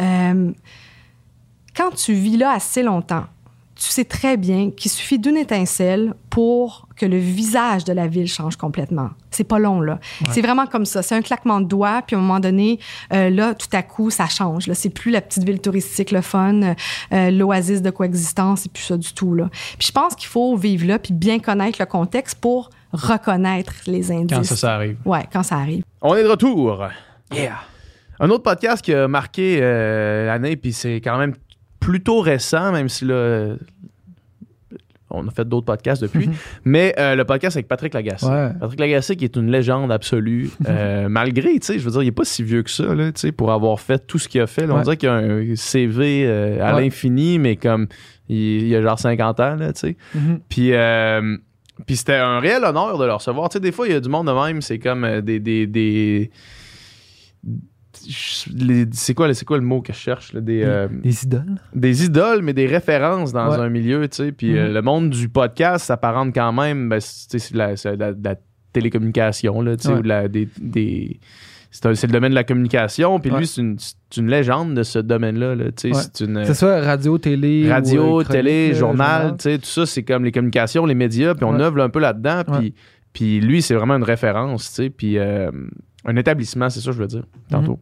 [0.00, 0.50] Euh,
[1.76, 3.24] quand tu vis là assez longtemps,
[3.74, 8.26] tu sais très bien qu'il suffit d'une étincelle pour que le visage de la ville
[8.28, 9.10] change complètement.
[9.30, 9.98] C'est pas long, là.
[10.30, 11.02] C'est vraiment comme ça.
[11.02, 12.78] C'est un claquement de doigts, puis à un moment donné,
[13.12, 14.66] euh, là, tout à coup, ça change.
[14.66, 14.74] Là.
[14.74, 16.74] C'est plus la petite ville touristique, le fun,
[17.12, 19.48] euh, l'oasis de coexistence, c'est plus ça du tout, là.
[19.78, 24.10] Puis je pense qu'il faut vivre là, puis bien connaître le contexte pour reconnaître les
[24.12, 24.36] indices.
[24.36, 24.96] Quand ça, ça arrive.
[25.04, 25.82] Ouais, quand ça arrive.
[26.00, 26.86] On est de retour.
[27.34, 27.56] Yeah.
[28.20, 31.34] Un autre podcast qui a marqué euh, l'année, puis c'est quand même
[31.80, 33.56] plutôt récent, même si là,
[35.10, 36.30] on a fait d'autres podcasts depuis.
[36.64, 38.24] mais euh, le podcast avec Patrick Lagacé.
[38.26, 38.50] Ouais.
[38.60, 40.50] Patrick Lagacé qui est une légende absolue.
[40.68, 43.12] euh, malgré, tu sais, je veux dire, il est pas si vieux que ça, là,
[43.12, 44.66] tu sais, pour avoir fait tout ce qu'il a fait.
[44.66, 46.82] Là, On dirait qu'il a un CV euh, à Ouais.
[46.84, 47.88] l'infini, mais comme
[48.28, 49.96] il, il a genre 50 ans, là, tu sais.
[50.14, 50.40] Mhm.
[50.48, 51.36] Puis, euh,
[51.86, 53.48] puis c'était un réel honneur de le recevoir.
[53.48, 55.40] Tu sais, des fois, il y a du monde de même, c'est comme euh, des.
[55.40, 56.30] des, des-
[58.92, 60.32] c'est quoi, c'est quoi le mot que je cherche?
[60.32, 60.40] là?
[60.40, 61.60] Des, euh, Les idoles?
[61.74, 63.58] des idoles, mais des références dans Ouais.
[63.58, 64.32] un milieu, tu sais.
[64.32, 64.74] Puis euh, Mhm.
[64.74, 68.34] le monde du podcast s'apparente quand même, ben, c'est de la,
[68.72, 69.98] télécommunication, là, tu sais, Ouais.
[69.98, 71.20] ou de la- des, des-
[71.72, 73.18] c'est, le domaine de la communication.
[73.18, 73.38] Puis Ouais.
[73.38, 75.64] lui, c'est une, légende de ce domaine-là, là.
[75.64, 75.70] Ouais.
[75.94, 77.68] C'est une C'est ça, radio, télé.
[77.70, 81.44] radio, ou, euh, chronique, télé, journal, tout ça, c'est comme les communications, les médias, puis
[81.44, 82.42] on œuvre un peu là-dedans.
[83.12, 85.50] Puis, lui, c'est vraiment une référence, puis euh,
[86.04, 87.78] un établissement, c'est ça que je veux dire, tantôt.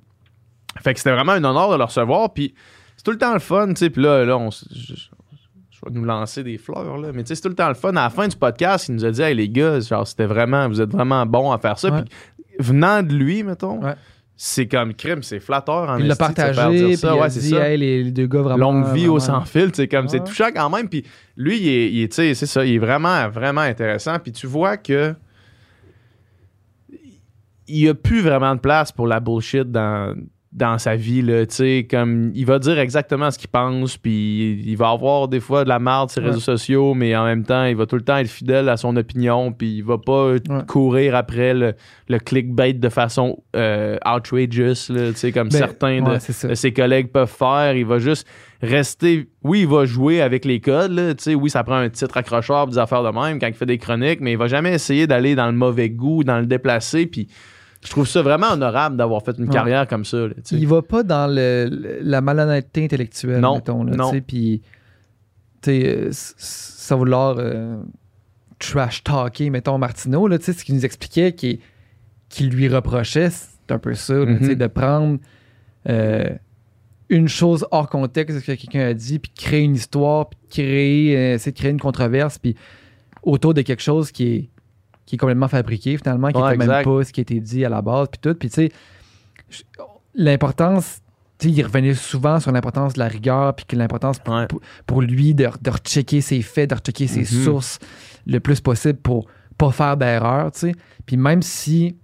[0.81, 2.55] Fait que c'était vraiment un honneur de le recevoir, puis
[2.97, 6.05] c'est tout le temps le fun, puis là, là, on, je, je- je vais nous
[6.05, 7.89] lancer des fleurs, là, mais tu sais, c'est tout le temps le fun.
[7.91, 10.69] À la fin du podcast, il nous a dit, hey les gars, genre, c'était vraiment,
[10.69, 11.91] vous êtes vraiment bons à faire ça.
[11.91, 12.03] Ouais.
[12.03, 12.11] Puis
[12.61, 13.95] venant de lui, mettons, Ouais.
[14.37, 17.09] c'est comme crime, c'est flatteur en Il l'a partagé, ça.
[17.09, 18.73] il a Ouais, c'est dit, ça hey, les, les deux gars vraiment.
[18.73, 20.89] longue vie au sans fil, c'est comme c'est touchant quand même.
[20.89, 21.05] Puis
[21.37, 24.19] lui, il est, il c'est ça, il est vraiment, vraiment intéressant.
[24.19, 25.15] Puis tu vois que
[27.69, 30.17] il n'y a plus vraiment de place pour la bullshit dans,
[30.53, 34.61] dans sa vie, là, tu sais, comme il va dire exactement ce qu'il pense, puis
[34.67, 36.33] il va avoir des fois de la merde sur les Ouais.
[36.33, 38.97] réseaux sociaux, mais en même temps, il va tout le temps être fidèle à son
[38.97, 40.35] opinion, puis il va pas
[40.67, 41.75] courir après le,
[42.09, 46.73] le clickbait de façon euh, outrageous, tu sais, comme Ben, certains de, ouais, de ses
[46.73, 47.77] collègues peuvent faire.
[47.77, 48.27] Il va juste
[48.61, 49.29] rester.
[49.45, 51.17] Oui, il va jouer avec les codes.
[51.17, 53.67] Tu sais, oui, ça prend un titre accrocheur, des affaires de même quand il fait
[53.67, 57.07] des chroniques, mais il va jamais essayer d'aller dans le mauvais goût, dans le déplacé.
[57.07, 57.29] Puis
[57.83, 59.51] je trouve ça vraiment honorable d'avoir fait une Ouais.
[59.53, 60.19] carrière comme ça.
[60.29, 60.35] là.
[60.53, 63.85] Il va pas dans le, la malhonnêteté intellectuelle, Non, mettons.
[63.85, 64.13] Là, non.
[64.27, 64.63] Puis,
[65.63, 66.11] sais, euh,
[66.97, 67.81] vouloir euh,
[68.59, 71.59] trash talker, mettons, Martineau, là, ce qu'il nous expliquait, qu'il
[72.29, 74.45] qu'il lui reprochait, c'est un peu ça, là, Mhm.
[74.45, 75.19] sais, de prendre
[75.89, 76.29] euh,
[77.09, 80.39] une chose hors contexte de ce que quelqu'un a dit, puis créer une histoire, puis
[80.51, 82.55] créer, euh, essayer de créer une controverse, puis
[83.23, 84.49] autour de quelque chose qui est,
[85.11, 87.69] qui est complètement fabriqué, finalement, qui Ouais, n'est même pas ce qui été dit à
[87.69, 88.35] la base, puis tout.
[88.35, 88.73] Puis, tu sais,
[90.15, 91.01] l'importance,
[91.39, 94.47] tu sais, il revenait souvent sur l'importance de la rigueur, puis que l'importance pour, Ouais.
[94.47, 97.45] pour- pour lui de, de rechecker ses faits, de rechecker ses Mhm.
[97.45, 97.79] sources
[98.27, 99.27] le plus possible pour
[99.59, 100.73] pas faire d'erreur, tu sais.
[101.07, 101.97] Puis même si,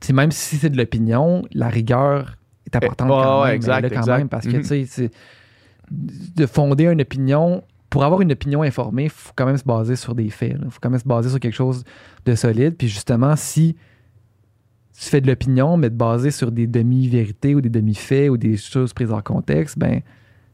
[0.00, 3.46] tu sais, même si c'est de l'opinion, la rigueur est importante Eh, ouais, quand ouais,
[3.48, 4.18] même, exact, elle est là quand exact.
[4.18, 4.62] même, parce que, Mhm.
[4.62, 5.10] tu sais,
[5.90, 9.96] de fonder une opinion, pour avoir une opinion informée, il faut quand même se baser
[9.96, 10.56] sur des faits.
[10.62, 11.84] Il faut quand même se baser sur quelque chose
[12.24, 12.76] de solide.
[12.76, 13.76] Puis justement, si
[14.98, 18.56] tu fais de l'opinion, mais de baser sur des demi-vérités ou des demi-faits ou des
[18.56, 20.00] choses prises en contexte, ben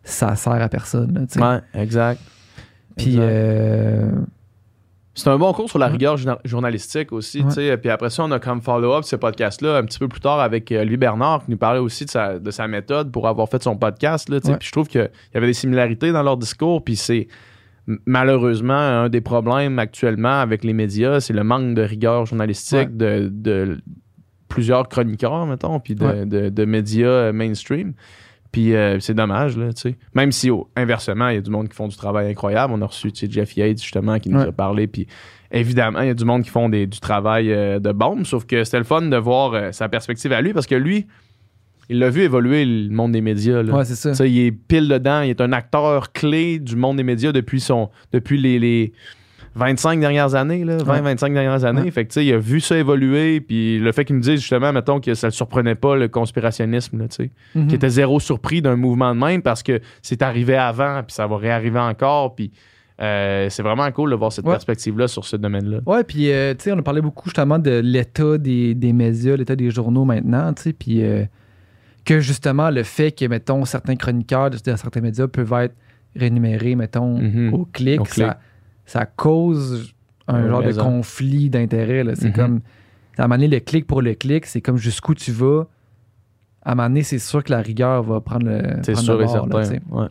[0.04, 1.26] ça sert à personne.
[1.36, 1.52] là.
[1.74, 2.20] Ouais, exact.
[2.96, 3.22] Puis Exact.
[3.22, 4.10] euh,
[5.14, 7.76] C'est un bon cours sur la rigueur journa- journalistique aussi, Ouais.
[7.76, 10.72] Puis après ça, on a comme follow-up ce podcast-là un petit peu plus tard avec
[10.72, 13.62] euh, Louis Bernard qui nous parlait aussi de sa, de sa méthode pour avoir fait
[13.62, 14.28] son podcast.
[14.30, 17.28] Puis je trouve qu'il y avait des similarités dans leur discours, puis c'est
[18.06, 22.86] malheureusement un des problèmes actuellement avec les médias, c'est le manque de rigueur journalistique Ouais.
[22.86, 23.80] de, de
[24.48, 26.26] plusieurs chroniqueurs, mettons, puis de, Ouais.
[26.26, 27.92] de- de médias mainstream.
[28.52, 29.96] Puis euh, c'est dommage, là, tu sais.
[30.14, 32.74] Même si, oh, inversement, il y a du monde qui font du travail incroyable.
[32.76, 34.48] On a reçu, tu sais, Jeff Yates, justement, qui nous Ouais.
[34.48, 34.86] a parlé.
[34.86, 35.06] Puis
[35.50, 38.24] évidemment, il y a du monde qui font des- du travail euh, de bombe.
[38.26, 41.06] Sauf que c'était le fun de voir euh, sa perspective à lui parce que lui,
[41.88, 43.62] il l'a vu évoluer le monde des médias.
[43.62, 43.74] Là.
[43.74, 44.14] ouais, c'est ça.
[44.14, 45.22] Sais, il est pile dedans.
[45.22, 48.92] Il est un acteur clé du monde des médias depuis, son, depuis les, les
[49.54, 50.64] 25 dernières années.
[50.64, 51.82] Là, 20-25 dernières années.
[51.82, 51.90] Ouais.
[51.90, 53.40] Fait que, tu sais, il a vu ça évoluer.
[53.40, 56.98] Puis le fait qu'il me dise justement, mettons, que ça le surprenait pas, le conspirationnisme.
[56.98, 57.66] Là, tu sais Mhm.
[57.68, 61.26] qui était zéro surpris d'un mouvement de même parce que c'est arrivé avant, puis ça
[61.26, 62.50] va réarriver encore, puis
[63.00, 64.52] euh, c'est vraiment cool de voir cette Ouais.
[64.52, 65.78] perspective-là sur ce domaine-là.
[65.86, 69.36] Ouais, puis euh, tu sais, on a parlé beaucoup justement de l'état des, des médias,
[69.36, 71.24] l'état des journaux maintenant, tu sais, puis euh,
[72.04, 75.74] que justement le fait que, mettons, certains chroniqueurs de, de certains médias peuvent être
[76.14, 77.54] rémunérés, mettons, Mhm.
[77.54, 78.26] au clic, Au clic.
[78.26, 78.38] Ça,
[78.92, 79.94] ça cause
[80.28, 82.04] un genre de conflit d'intérêts.
[82.14, 82.32] C'est Mhm.
[82.34, 82.60] comme,
[83.18, 85.64] à un moment donné, le clic pour le clic, c'est comme jusqu'où tu vas
[86.64, 88.62] à un moment donné, c'est sûr que la rigueur va prendre le.
[88.82, 89.84] C'est sûr le et bord, là, certain.
[89.90, 90.06] Ouais.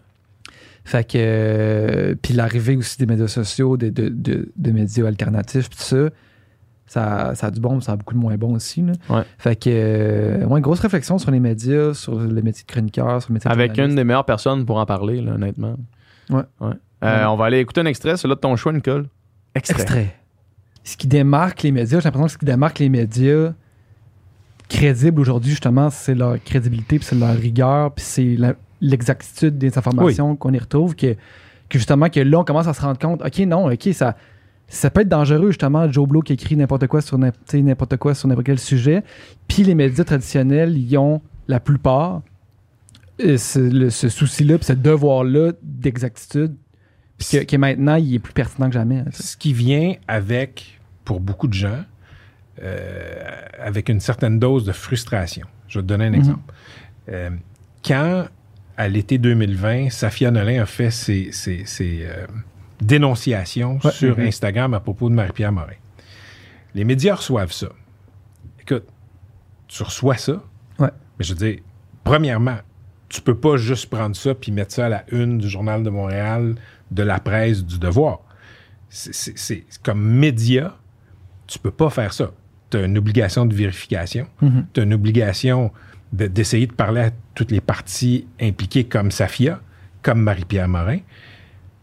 [0.84, 1.18] Fait que.
[1.18, 5.84] euh, puis l'arrivée aussi des médias sociaux, de, de, de- de médias alternatifs, puis tout
[5.86, 6.10] ça,
[6.88, 8.82] ça, ça a du bon, mais ça a beaucoup de moins bon aussi.
[8.82, 8.92] Là.
[9.10, 9.22] Ouais.
[9.38, 9.70] Fait que.
[9.72, 13.36] euh, ouais, une grosse réflexion sur les médias, sur le métier de chroniqueur, sur le
[13.36, 15.78] métier de Avec une des meilleures personnes pour en parler, là, honnêtement.
[16.30, 16.42] Ouais.
[16.60, 16.74] Ouais.
[17.04, 19.08] Euh, On va aller écouter un extrait, celui-là de ton choix, Nicole.
[19.56, 19.82] Extrait.
[19.82, 20.16] Extrait.
[20.84, 23.54] Ce qui démarque les médias, j'ai l'impression que ce qui démarque les médias
[24.70, 29.78] crédibles aujourd'hui, justement, c'est leur crédibilité, puis c'est leur rigueur, puis c'est la- l'exactitude des
[29.78, 31.14] informations qu'on y retrouve, que,
[31.70, 34.16] que justement, que là, on commence à se rendre compte, OK, non, OK, ça,
[34.68, 38.28] ça peut être dangereux, justement, Joe Blow qui écrit n'importe quoi sur n'importe quoi sur
[38.30, 39.04] n'importe quel sujet,
[39.48, 42.22] puis les médias traditionnels, ils ont la plupart
[43.20, 46.56] euh, ce, le- ce souci-là, puis ce devoir-là d'exactitude,
[47.30, 49.04] puis que, que maintenant, il est plus pertinent que jamais.
[49.12, 51.84] Ce qui vient avec, pour beaucoup de gens,
[52.62, 53.24] euh,
[53.60, 55.48] avec une certaine dose de frustration.
[55.68, 56.54] Je vais te donner un exemple.
[57.10, 57.30] Euh,
[57.86, 58.26] quand,
[58.78, 62.26] à l'été 2020, Safia Nolin a fait ses, ses- ses, euh,
[62.82, 63.92] dénonciations Ouais.
[63.92, 64.26] sur Mhm.
[64.28, 65.74] Instagram à propos de Marie-Pierre Morin,
[66.74, 67.68] les médias reçoivent ça.
[68.60, 68.86] Écoute,
[69.68, 70.42] tu reçois ça,
[70.80, 70.90] Ouais.
[71.20, 71.60] mais je veux dire,
[72.04, 72.58] premièrement,
[73.10, 75.90] tu peux pas juste prendre ça puis mettre ça à la une du Journal de
[75.90, 76.56] Montréal,
[76.92, 78.20] de la presse, du Devoir.
[78.90, 80.76] C'est- comme média,
[81.48, 82.32] tu peux pas faire ça.
[82.70, 84.66] Tu as une obligation de vérification, Mhm.
[84.74, 85.72] tu as une obligation
[86.14, 89.62] de- d'essayer de, parler à toutes les parties impliquées comme Safia,
[90.02, 91.00] comme Marie-Pierre Morin.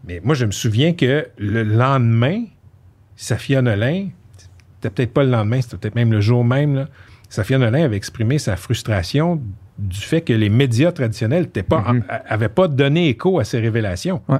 [0.07, 2.43] Mais moi, je me souviens que le lendemain,
[3.15, 4.09] Safia Nolin,
[4.75, 6.87] c'était peut-être pas le lendemain, c'était peut-être même le jour même, là,
[7.27, 9.41] Safia Nolin avait exprimé sa frustration
[9.77, 11.47] du fait que les médias traditionnels
[12.29, 14.21] n'avaient pas donné écho à ces révélations.
[14.27, 14.37] Ouais.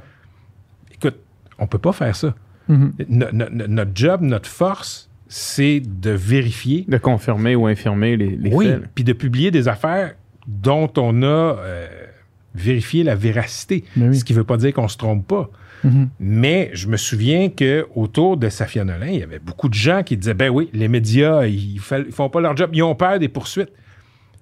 [1.60, 2.34] On peut pas faire ça.
[2.68, 2.92] Mhm.
[3.08, 6.84] No- no- no- notre job, notre force, c'est de vérifier.
[6.88, 8.82] De confirmer ou infirmer les, les oui, faits.
[8.94, 10.14] puis de publier des affaires
[10.48, 11.86] dont on a euh,
[12.54, 13.84] vérifié la véracité.
[13.96, 14.16] Oui.
[14.18, 15.50] Ce qui ne veut pas dire qu'on se trompe pas.
[15.84, 16.08] Mhm.
[16.18, 20.02] Mais je me souviens que autour de Safia Nolin, il y avait beaucoup de gens
[20.02, 23.18] qui disaient ben oui, les médias, ils, ils font pas leur job, ils ont peur
[23.18, 23.70] des poursuites.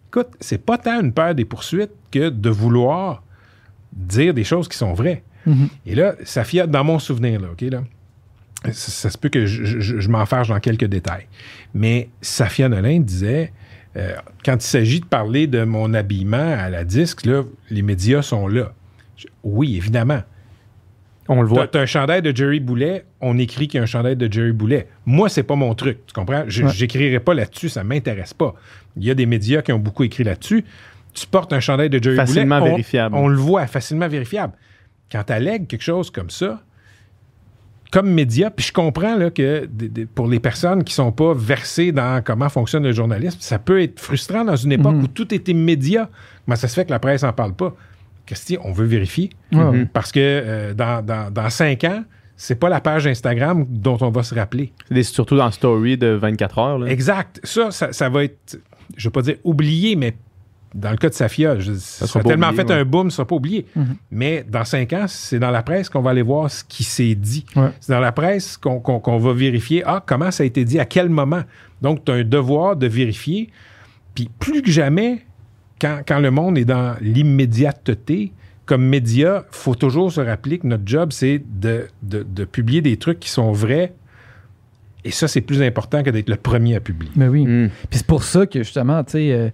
[0.09, 3.23] Écoute, c'est pas tant une peur des poursuites que de vouloir
[3.93, 5.23] dire des choses qui sont vraies.
[5.87, 7.83] Et là, Safia, dans mon souvenir, là, OK, là,
[8.65, 11.27] ça, ça se peut que je, je, je m'en fâche dans quelques détails.
[11.75, 13.53] Mais Safia Nolin disait,
[13.97, 14.13] euh,
[14.45, 18.49] quand il s'agit de parler de mon habillement à la disque, là, les médias sont
[18.49, 18.73] là.
[19.17, 20.23] Je- oui, évidemment.
[21.31, 21.69] On le T'as voit.
[21.69, 24.53] t'as un chandail de Jerry Boulet, on écrit qu'il y a un chandail de Jerry
[24.53, 24.89] Boulet.
[25.05, 26.45] Moi, c'est pas mon truc, tu comprends?
[26.49, 26.73] Je Ouais.
[26.73, 28.55] J'écrirai pas là-dessus, ça m'intéresse pas.
[28.97, 30.65] Il y a des médias qui ont beaucoup écrit là-dessus.
[31.13, 33.15] Tu portes un chandail de Jerry Facilement Boulet, on- vérifiable.
[33.17, 34.55] On, le voit, facilement vérifiable.
[35.11, 36.61] Quand tu allègues quelque chose comme ça,
[37.91, 39.67] comme média, puis je comprends là, que
[40.15, 43.99] pour les personnes qui sont pas versées dans comment fonctionne le journalisme, ça peut être
[43.99, 45.05] frustrant dans une époque Mhm.
[45.05, 46.11] où tout est immédiat.
[46.45, 47.75] Comment ça se fait que la presse en parle pas?
[48.27, 49.31] Christy, on veut vérifier.
[49.53, 49.87] Ouais.
[49.91, 52.05] Parce que euh, dans, dans, dans cinq ans,
[52.37, 54.73] c'est pas la page Instagram dont on va se rappeler.
[54.91, 56.79] C'est surtout dans Story de 24 heures.
[56.81, 56.87] Là.
[56.91, 57.41] Exact.
[57.43, 58.61] Ça, ça, ça va être,
[58.99, 60.15] je veux pas dire oublié, mais
[60.75, 62.81] dans le cas de Safia, je, ça, sera a tellement oublié, fait ouais.
[62.81, 63.67] un boom, ça sera pas oublié.
[63.75, 63.97] Mhm.
[64.11, 67.15] Mais dans cinq ans, c'est dans la presse qu'on va aller voir ce qui s'est
[67.15, 67.45] dit.
[67.57, 67.71] Ouais.
[67.81, 71.09] C'est dans la presse qu'on va vérifier, ah, comment ça a été dit, à quel
[71.09, 71.43] moment.
[71.81, 73.51] Donc, tu as un devoir de vérifier.
[74.15, 75.25] Puis plus que jamais,
[75.81, 78.33] quand, quand le monde est dans l'immédiateté,
[78.67, 82.97] comme média, faut toujours se rappeler que notre job, c'est de, de- de publier des
[82.99, 83.95] trucs qui sont vrais.
[85.05, 87.13] Et ça, c'est plus important que d'être le premier à publier.
[87.17, 87.47] Mais oui.
[87.47, 87.71] Mm.
[87.89, 89.49] Puis c'est pour ça que justement, tu sais, euh,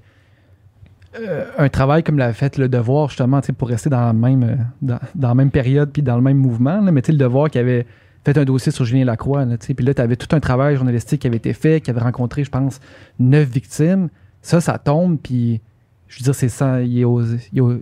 [1.21, 4.55] euh, un travail comme l'a fait le devoir, justement, pour rester dans la même, euh,
[4.83, 7.59] dans, dans la même période puis dans le même mouvement, là, mais le devoir qui
[7.59, 7.87] avait
[8.25, 11.21] fait un dossier sur Julien Lacroix, là, puis là, tu avais tout un travail journalistique
[11.21, 12.81] qui avait été fait, qui avait rencontré, je pense,
[13.19, 14.09] neuf victimes.
[14.43, 15.61] Ça, ça tombe, puis
[16.09, 17.81] je veux dire, c'est sans, il est aux- il est aux-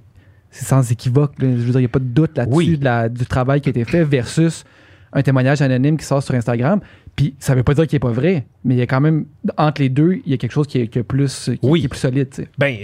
[0.50, 1.40] c'est sans équivoque.
[1.40, 1.48] là.
[1.50, 2.78] Je veux dire, il n'y a pas de doute là-dessus Oui.
[2.78, 4.64] de la- du travail qui a été fait versus
[5.12, 6.80] un témoignage anonyme qui sort sur Instagram.
[7.16, 9.26] Puis ça veut pas dire qu'il est pas vrai, mais il y a quand même,
[9.58, 11.80] entre les deux, il y a quelque chose qui est, qui est plus, qui, Oui.
[11.80, 12.28] qui est plus solide.
[12.58, 12.74] Ben,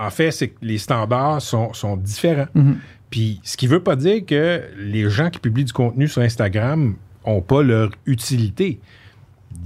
[0.00, 2.46] en, fait, c'est que les standards sont, sont différents.
[2.54, 2.78] Mhm.
[3.10, 6.94] Puis, ce qui veut pas dire que les gens qui publient du contenu sur Instagram
[7.24, 8.80] ont pas leur utilité.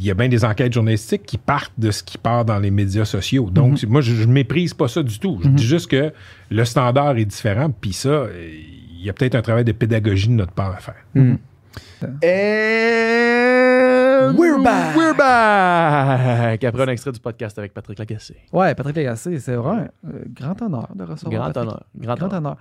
[0.01, 2.71] Il y a bien des enquêtes journalistiques qui partent de ce qui part dans les
[2.71, 3.49] médias sociaux.
[3.51, 5.39] Donc, moi, je, je méprise pas ça du tout.
[5.43, 5.55] Je Mhm.
[5.55, 6.13] dis juste que
[6.51, 7.71] le standard est différent.
[7.81, 8.51] Puis ça, euh,
[8.99, 10.97] il y a peut-être un travail de pédagogie de notre part à faire.
[14.21, 14.97] And We're back.
[14.97, 16.65] We're back!
[16.65, 18.37] Après un extrait du podcast avec Patrick Lagacé.
[18.53, 21.33] Ouais, Patrick Lagacé, c'est vraiment un euh, grand honneur de recevoir.
[21.35, 21.63] Grand Patrick.
[21.69, 21.85] honneur.
[21.97, 22.39] Grand, Grand honneur.
[22.39, 22.57] honneur.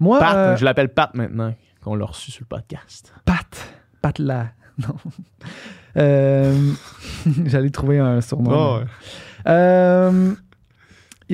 [0.00, 3.12] Moi, Pat, euh, je l'appelle Pat maintenant, qu'on l'a reçu sur le podcast.
[3.24, 3.68] Pat.
[4.02, 4.46] Pat là.
[4.78, 4.94] Non.
[5.96, 6.72] Euh,
[7.46, 8.50] J'allais trouver un surnom.
[8.52, 8.84] Oh, ouais.
[9.48, 10.32] Euh,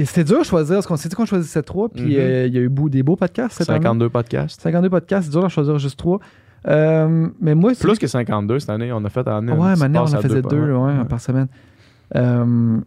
[0.05, 2.21] C'était dur à choisir, parce qu'on s'est dit qu'on choisissait trois, puis Mhm.
[2.21, 3.79] euh, il y a eu des beaux podcasts cette année?
[3.83, 4.61] 52 podcasts.
[4.61, 6.21] 52 podcasts, c'est dur d'en choisir juste trois.
[6.69, 10.05] Euh, mais moi, c'est Plus que 52 cette année, on a fait en Ouais, maintenant,
[10.09, 11.49] on en faisait deux, ouais, par semaine.
[12.15, 12.79] Euh,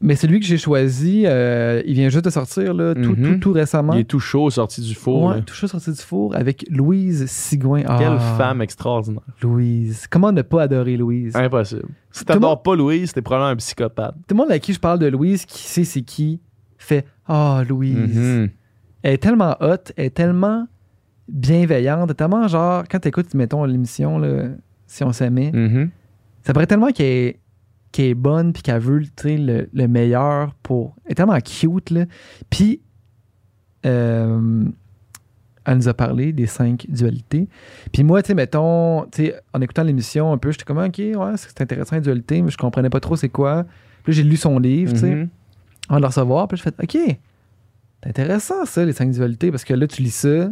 [0.00, 3.34] mais celui que j'ai choisi, euh, il vient juste de sortir, là, tout, Mhm.
[3.34, 3.92] tout, tout récemment.
[3.92, 5.24] Il est tout chaud, sorti du four.
[5.30, 7.82] Ouais, tout chaud sorti du four avec Louise Sigouin.
[7.82, 9.22] Quelle Ah, femme extraordinaire.
[9.42, 10.06] Louise.
[10.10, 11.36] Comment ne pas adorer Louise?
[11.36, 11.84] Impossible.
[12.10, 14.14] Si t'adores pas Louise, t'es probablement un psychopathe.
[14.26, 16.40] Tout le monde à qui je parle de Louise, qui sait c'est qui,
[16.78, 18.18] fait Ah, Louise.
[18.18, 18.50] Mhm.
[19.04, 20.66] Elle est tellement hot, elle est tellement
[21.28, 24.48] bienveillante, tellement genre, quand t'écoutes, mettons, l'émission, là,
[24.86, 25.90] si on s'aimait, Mhm.
[26.42, 27.40] ça paraît tellement qu'elle est,
[27.92, 30.96] qu'elle est bonne puis qu'elle veut le, le meilleur pour.
[31.04, 32.04] Elle est tellement cute, là.
[32.50, 32.80] Puis,
[33.86, 34.64] euh,
[35.64, 37.48] elle nous a parlé des cinq dualités.
[37.92, 41.60] Puis moi, tu sais, mettons, en écoutant l'émission un peu, j'étais comme, OK, ouais, c'est
[41.60, 43.64] intéressant, les dualités, mais je comprenais pas trop c'est quoi.
[44.02, 45.28] Puis là, j'ai lu son livre, tu sais, Mhm.
[45.88, 46.48] avant de le recevoir.
[46.48, 46.92] Puis je fais, OK,
[48.02, 50.50] c'est intéressant, ça, les cinq dualités, parce que là, tu lis ça.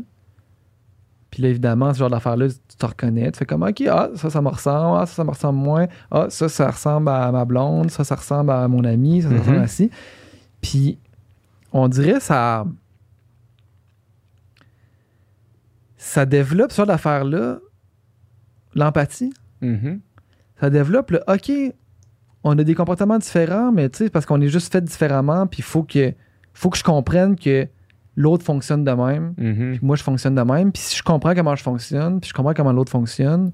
[1.31, 3.31] Puis là, évidemment, ce genre d'affaires-là, tu te reconnais.
[3.31, 4.99] Tu fais comme, OK, ah, ça, ça me ressemble.
[5.01, 5.87] Ah, ça, ça me ressemble moins.
[6.11, 7.91] Ah, ça, ça ressemble à ma blonde.
[7.91, 9.23] Ça, ça ressemble à mon ami.
[9.23, 9.41] Ça, ça Mhm.
[9.41, 9.91] ressemble à ci.
[10.61, 10.99] Puis,
[11.73, 12.65] on dirait ça.
[15.97, 17.59] Ça développe ce genre d'affaires-là,
[18.75, 19.33] l'empathie.
[19.61, 20.01] Mhm.
[20.59, 21.53] Ça développe le, OK,
[22.43, 25.59] on a des comportements différents, mais tu sais, parce qu'on est juste fait différemment, puis
[25.61, 26.15] il faut que,
[26.55, 27.69] faut que je comprenne que
[28.21, 29.35] l'autre fonctionne de même.
[29.39, 29.73] Mhm.
[29.73, 30.73] Puis moi, je fonctionne de même.
[30.73, 33.53] Puis si je comprends comment je fonctionne, puis je comprends comment l'autre fonctionne,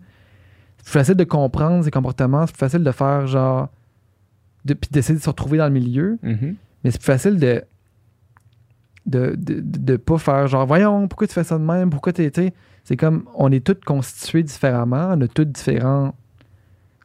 [0.79, 3.69] c'est plus facile de comprendre ses comportements, c'est plus facile de faire genre.
[4.65, 6.19] De, puis d'essayer de se retrouver dans le milieu.
[6.23, 6.57] Mhm.
[6.83, 7.63] Mais c'est plus facile de.
[9.07, 12.33] De, de, de, pas faire genre, voyons, pourquoi tu fais ça de même, pourquoi t'es.
[12.83, 16.13] C'est comme, on est tous constitués différemment, on a tous différents.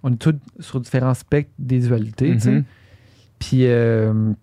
[0.02, 2.52] On est tous sur différents spectres des dualités, tu sais.
[2.52, 2.64] Mhm.
[3.38, 4.34] Puis, euh,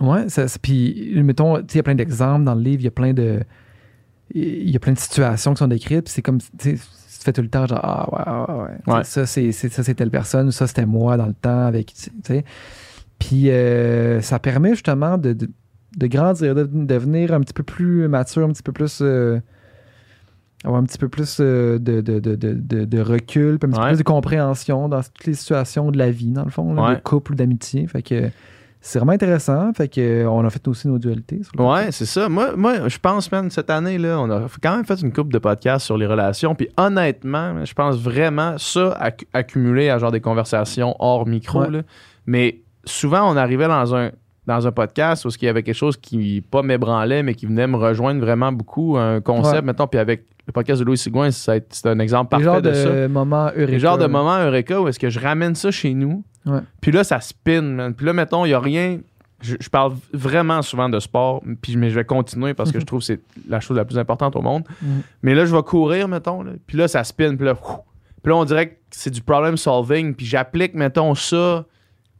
[0.00, 2.88] ouais, ça, c'est- puis, mettons, il y a plein d'exemples dans le livre, il y
[2.88, 3.40] a plein de.
[4.32, 7.24] Il y a plein de situations qui sont décrites, puis c'est comme, tu sais, tu
[7.24, 8.94] fais tout le temps, genre, ah ouais, ah ouais, ouais.
[8.94, 9.04] Ouais.
[9.04, 12.10] Ça, c'est, ça, c'est telle personne, ou ça, c'était moi dans le temps, avec, tu
[12.24, 12.44] sais.
[13.18, 15.50] Puis, euh, ça permet justement de, de,
[15.96, 19.00] de grandir, de devenir un petit peu plus mature, un petit peu plus.
[19.02, 19.40] euh,
[20.62, 22.34] avoir un petit peu plus euh, de, de, de,
[22.84, 23.86] de, recul, puis un petit Ouais.
[23.86, 26.82] peu plus de compréhension dans toutes les situations de la vie, dans le fond, là,
[26.90, 26.94] Ouais.
[26.96, 27.86] de couple ou d'amitié.
[27.86, 28.30] Fait que
[28.80, 29.72] c'est vraiment intéressant.
[29.74, 31.42] Fait que euh, on a fait aussi nos dualités.
[31.42, 32.28] sur le Ouais, c'est ça.
[32.28, 35.32] Moi, moi, je pense, man, cette année, là, on a quand même fait une couple
[35.32, 36.54] de podcasts sur les relations.
[36.54, 41.60] Puis honnêtement, je pense vraiment ça acc- accumulé à genre des conversations hors micro.
[41.60, 41.70] Ouais.
[41.70, 41.82] là.
[42.26, 44.10] Mais souvent, on arrivait dans un
[44.46, 47.66] dans un podcast où il y avait quelque chose qui pas m'ébranlait, mais qui venait
[47.68, 49.62] me rejoindre vraiment beaucoup, un concept, Ouais.
[49.62, 53.08] mettons, puis avec le podcast de Louis Sigouin, c'est un exemple parfait de, de, ça.
[53.08, 53.66] moments eureka.
[53.70, 56.60] Les genres de moments Eureka où est-ce que je ramène ça chez nous, Ouais.
[56.80, 57.94] puis là, ça spin, man.
[57.94, 59.00] Puis là, mettons, il n'y a rien.
[59.42, 62.84] Je, je parle vraiment souvent de sport, puis, mais je vais continuer parce que je
[62.86, 64.64] trouve que c'est la chose la plus importante au monde.
[64.82, 65.02] Mhm.
[65.22, 67.78] Mais là, je vais courir, mettons, là, puis là, ça spin, puis là, ouf.
[68.22, 71.64] puis là, on dirait que c'est du problem solving, puis j'applique, mettons, ça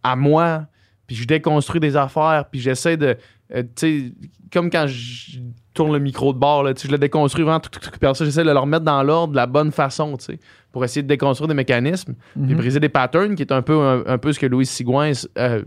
[0.03, 0.67] à moi,
[1.07, 3.17] puis je déconstruis des affaires, puis j'essaie de.
[3.55, 4.13] Euh, tu sais,
[4.53, 5.39] comme quand je
[5.75, 8.51] tourne le micro de bord, là, je le déconstruis vraiment, tout, tout, tout, j'essaie de
[8.51, 10.39] le remettre dans l'ordre de la bonne façon, tu sais,
[10.73, 12.57] pour essayer de déconstruire des mécanismes puis Mhm.
[12.57, 15.63] briser des patterns, qui est un peu, un, un peu ce que Louis Sigouin euh,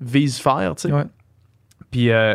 [0.00, 0.94] vise faire, tu sais.
[0.94, 1.04] Ouais.
[1.90, 2.34] Puis, euh,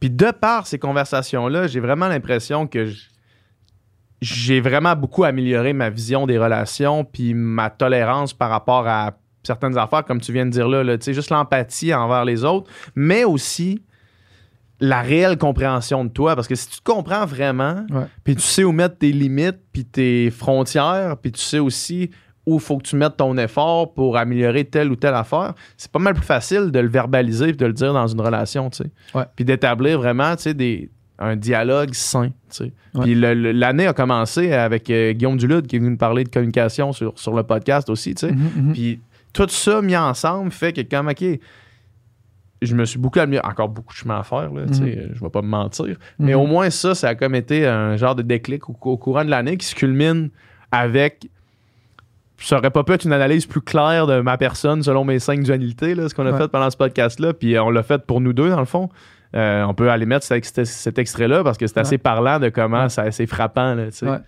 [0.00, 2.88] puis de par ces conversations-là, j'ai vraiment l'impression que
[4.20, 9.76] j'ai vraiment beaucoup amélioré ma vision des relations puis ma tolérance par rapport à certaines
[9.76, 12.70] affaires, comme tu viens de dire là, là tu sais, juste l'empathie envers les autres,
[12.94, 13.82] mais aussi
[14.82, 16.34] la réelle compréhension de toi.
[16.34, 17.86] Parce que si tu te comprends vraiment,
[18.24, 22.10] puis tu sais où mettre tes limites, puis tes frontières, puis tu sais aussi
[22.44, 26.00] où faut que tu mettes ton effort pour améliorer telle ou telle affaire, c'est pas
[26.00, 29.26] mal plus facile de le verbaliser et de le dire dans une relation, tu sais.
[29.36, 32.72] Puis d'établir vraiment, tu sais, des, un dialogue sain, tu sais.
[33.00, 36.92] Puis l'année a commencé avec euh, Guillaume Dulude qui est venu nous parler de communication
[36.92, 38.32] sur, sur le podcast aussi, tu sais.
[38.32, 38.72] Mhm, mhm.
[38.72, 39.00] Puis
[39.32, 41.24] tout ça mis ensemble fait que comme, OK,
[42.64, 43.46] je me suis beaucoup amélioré.
[43.48, 45.96] Encore beaucoup de chemin à faire, là, sais, je vais pas me mentir.
[46.18, 46.40] Mais Mhm.
[46.40, 49.30] au moins ça, ça a comme été un genre de déclic au, au courant de
[49.30, 50.30] l'année qui se culmine
[50.70, 51.28] avec...
[52.38, 55.44] Ça aurait pas pu être une analyse plus claire de ma personne selon mes cinq
[55.44, 56.38] dualités, là, ce qu'on a Ouais.
[56.38, 57.34] fait pendant ce podcast-là.
[57.34, 58.88] Puis euh, on l'a fait pour nous deux, dans le fond.
[59.36, 62.48] Euh, on peut aller mettre cet, ex- cet extrait-là parce que c'est assez parlant de
[62.48, 63.74] comment c'est frappant.
[63.76, 64.08] Là, sais.
[64.08, 64.18] Ouais.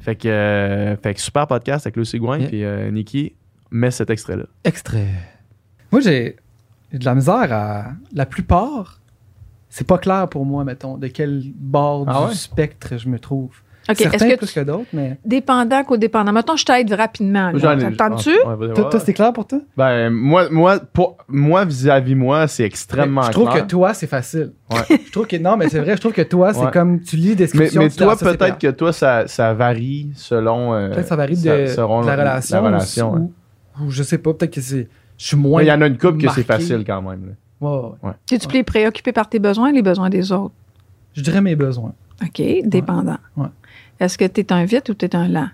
[0.00, 2.38] fait, que, euh, fait que super podcast avec Lucie Gouin.
[2.40, 2.48] Yeah.
[2.48, 3.32] Puis euh, Nikki
[3.70, 4.44] met cet extrait-là.
[4.64, 5.06] Extrait.
[5.90, 6.36] Moi, j'ai
[6.92, 7.84] j'ai de la misère à.
[8.14, 9.00] La plupart,
[9.68, 12.34] c'est pas clair pour moi, mettons, de quel bord Ah du ouais?
[12.34, 13.50] spectre je me trouve.
[13.90, 13.96] OK.
[13.96, 14.60] Certains Est-ce que plus tu...
[14.60, 15.18] que d'autres, mais.
[15.24, 16.30] Dépendant qu'au-dépendant.
[16.32, 17.50] Mettons, je t'aide rapidement.
[17.50, 17.58] là.
[17.58, 18.28] J'en ai- Ça te tente-tu?
[18.30, 19.58] Ouais, ouais, vas-y, Toi, ouais, toi, c'est clair pour toi?
[19.76, 23.64] Ben, moi, moi, pour, moi vis-à-vis moi, c'est extrêmement je trouve clair.
[23.64, 24.52] que toi, c'est facile.
[24.70, 24.98] Ouais.
[25.06, 26.70] je trouve que non, mais c'est vrai, je trouve que toi, c'est Ouais.
[26.72, 27.82] comme tu lis Mais, descriptions.
[27.82, 30.74] mais toi, peut-être que toi, ça, ça varie selon.
[30.74, 32.62] euh, Peut-être que ça varie de, selon de la relation.
[32.62, 33.16] La relation, ou,
[33.80, 33.86] ouais.
[33.86, 34.88] ou je sais pas, peut-être que c'est.
[35.18, 35.62] Je suis moins.
[35.62, 37.26] Il y en a une couple que c'est facile quand même.
[37.26, 37.32] là.
[37.68, 38.12] Ouais, ouais, ouais.
[38.32, 40.54] Es-tu plus préoccupé par tes besoins ou les besoins des autres?
[41.14, 41.92] Je dirais mes besoins.
[42.22, 42.42] OK.
[42.64, 43.18] Dépendant.
[43.36, 43.46] Ouais.
[44.00, 45.48] Est-ce que tu es un vite ou tu es un lent?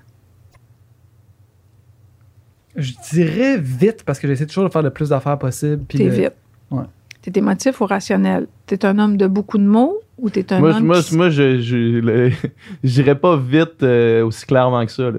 [2.77, 5.83] Je dirais vite parce que j'essaie toujours de faire le plus d'affaires possible.
[5.89, 6.33] puis Tu es de- vite.
[6.71, 6.85] Ouais.
[7.23, 8.47] Tu es émotif ou rationnel?
[8.67, 11.03] Tu es un homme de beaucoup de mots ou tu es un Moi, homme moi,
[11.03, 11.17] qui...
[11.17, 12.31] moi, je, je, le-
[12.85, 15.11] j'irais pas vite euh, aussi clairement que ça.
[15.11, 15.19] là.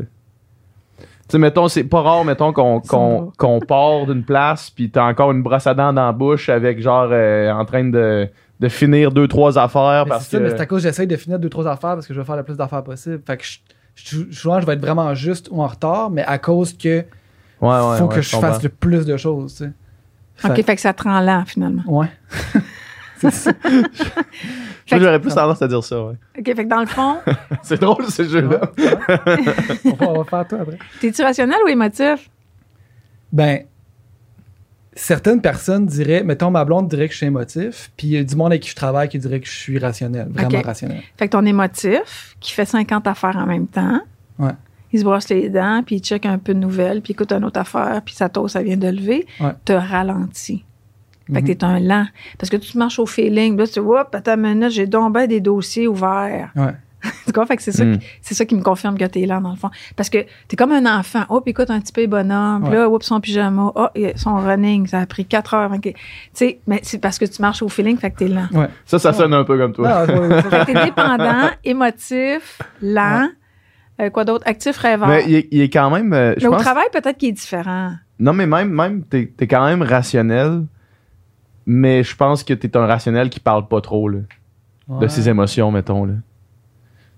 [1.30, 5.03] Tu sais, mettons, c'est pas rare, mettons, qu'on, qu'on, qu'on part d'une place, puis t'as
[5.03, 8.27] encore une brosse à dents dans la bouche avec, genre, euh, en train de,
[8.59, 10.05] de finir deux, trois affaires.
[10.05, 10.43] Mais parce c'est ça, que...
[10.43, 12.25] mais c'est à cause que j'essaie de finir deux, trois affaires parce que je veux
[12.25, 13.21] faire le plus d'affaires possible.
[13.27, 13.59] Fait que je,
[13.95, 17.03] je- souvent, je vais être vraiment juste ou en retard, mais à cause que
[17.61, 19.71] Ouais, ouais, faut ouais, que je je fasse le plus de choses, tu sais.
[20.45, 21.84] OK, Fait- fait que ça te rend lent, finalement.
[21.86, 22.07] Ouais.
[23.17, 23.51] c'est ça.
[24.92, 26.16] Moi, j'aurais plus tendance à dire ça, ouais.
[26.38, 27.18] OK, fait que dans le fond,
[27.64, 28.62] C'est drôle, ce jeu-là.
[29.86, 30.78] on, va, on va faire toi après.
[31.02, 32.30] t'es-tu rationnel ou émotif?
[33.32, 33.64] Ben,
[34.94, 38.24] certaines personnes diraient, mettons, ma blonde dirait que je suis émotif, puis il y a
[38.24, 41.02] du monde avec qui je travaille qui dirait que je suis rationnel, vraiment rationnel.
[41.18, 44.02] Fait que ton émotif, qui fait 50 affaires en même temps,
[44.40, 44.52] Ouais.
[44.92, 47.32] il se brosse les dents, puis il check un peu de nouvelles, puis il écoute
[47.32, 49.52] une autre affaire, puis sa toast, ça vient de lever, Ouais.
[49.66, 50.66] te ralentit.
[51.34, 51.47] Fait Mhm.
[51.47, 52.05] que t'es un lent.
[52.38, 53.57] Parce que tu marches au feeling.
[53.57, 56.49] Là, tu vois, attends une minute, j'ai donc ben des dossiers ouverts.
[56.55, 56.73] Ouais.
[57.27, 57.45] tu vois?
[57.45, 57.97] Fait que c'est ça, Mm.
[57.99, 59.69] qui- c'est ça qui me confirme que t'es lent, dans le fond.
[59.95, 60.17] Parce que
[60.49, 61.23] t'es comme un enfant.
[61.30, 62.63] Hop, écoute un petit peu bonhomme.
[62.65, 62.71] Ouais.
[62.75, 63.71] Là, oups, son pyjama.
[63.75, 65.71] Oh, son running, ça a pris 4 heures.
[65.82, 65.93] Tu
[66.34, 68.47] sais, mais c'est parce que tu marches au feeling, fait que t'es lent.
[68.51, 68.67] Ouais.
[68.86, 70.05] Ça, ça sonne un peu comme toi.
[70.07, 73.30] Non, ouais, ouais, Fait que t'es dépendant, émotif, lent.
[74.01, 74.43] Euh, quoi d'autre?
[74.47, 75.07] Actif, rêveur.
[75.09, 76.11] Mais il est, il est quand même.
[76.13, 77.91] euh, je Mais au pense- travail, peut-être qu'il est différent.
[78.19, 80.65] Non, mais même, même t'es, t'es quand même rationnel,
[81.72, 84.20] mais je pense que t'es un rationnel qui parle pas trop là,
[85.01, 86.03] de ses émotions, mettons.
[86.05, 86.13] Là.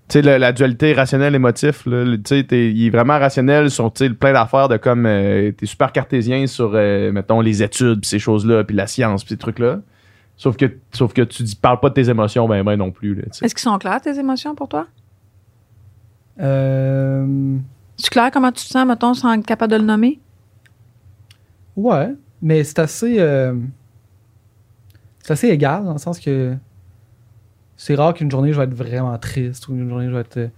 [0.08, 4.10] Tu sais, la dualité rationnel-émotif, tu sais, t'es- il est vraiment rationnel sur tu sais,
[4.10, 5.06] plein d'affaires de comme.
[5.06, 9.24] euh, t'es super cartésien sur, euh, mettons, les études, pis ces choses-là, puis la science,
[9.24, 9.80] puis ces trucs-là.
[10.36, 13.16] Sauf que, sauf que tu dis, parles pas de tes émotions, ben, ben non plus.
[13.32, 13.44] Tu.
[13.44, 14.86] Est-ce qu'ils sont clairs, tes émotions, pour toi?
[16.40, 17.56] Euh,
[17.96, 20.18] C'est clair comment tu te sens, mettons, sans être capable de le nommer?
[21.76, 23.16] ouais, mais c'est assez.
[23.18, 23.54] euh,
[25.22, 26.54] c'est assez égal, dans le sens que.
[27.76, 30.36] C'est rare qu'une journée je vais être vraiment triste ou une journée je vais être.
[30.36, 30.48] euh,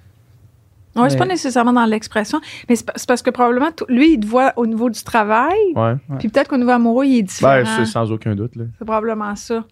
[0.96, 4.14] Oui, c'est pas nécessairement dans l'expression, mais c'est pa- c'est parce que probablement, t- lui,
[4.14, 5.94] il te voit au niveau du travail, Ouais.
[6.18, 7.52] puis peut-être qu'au niveau amoureux, il est différent.
[7.62, 8.54] Ben, c'est sans aucun doute.
[8.56, 8.64] Là.
[8.78, 9.64] c'est probablement ça.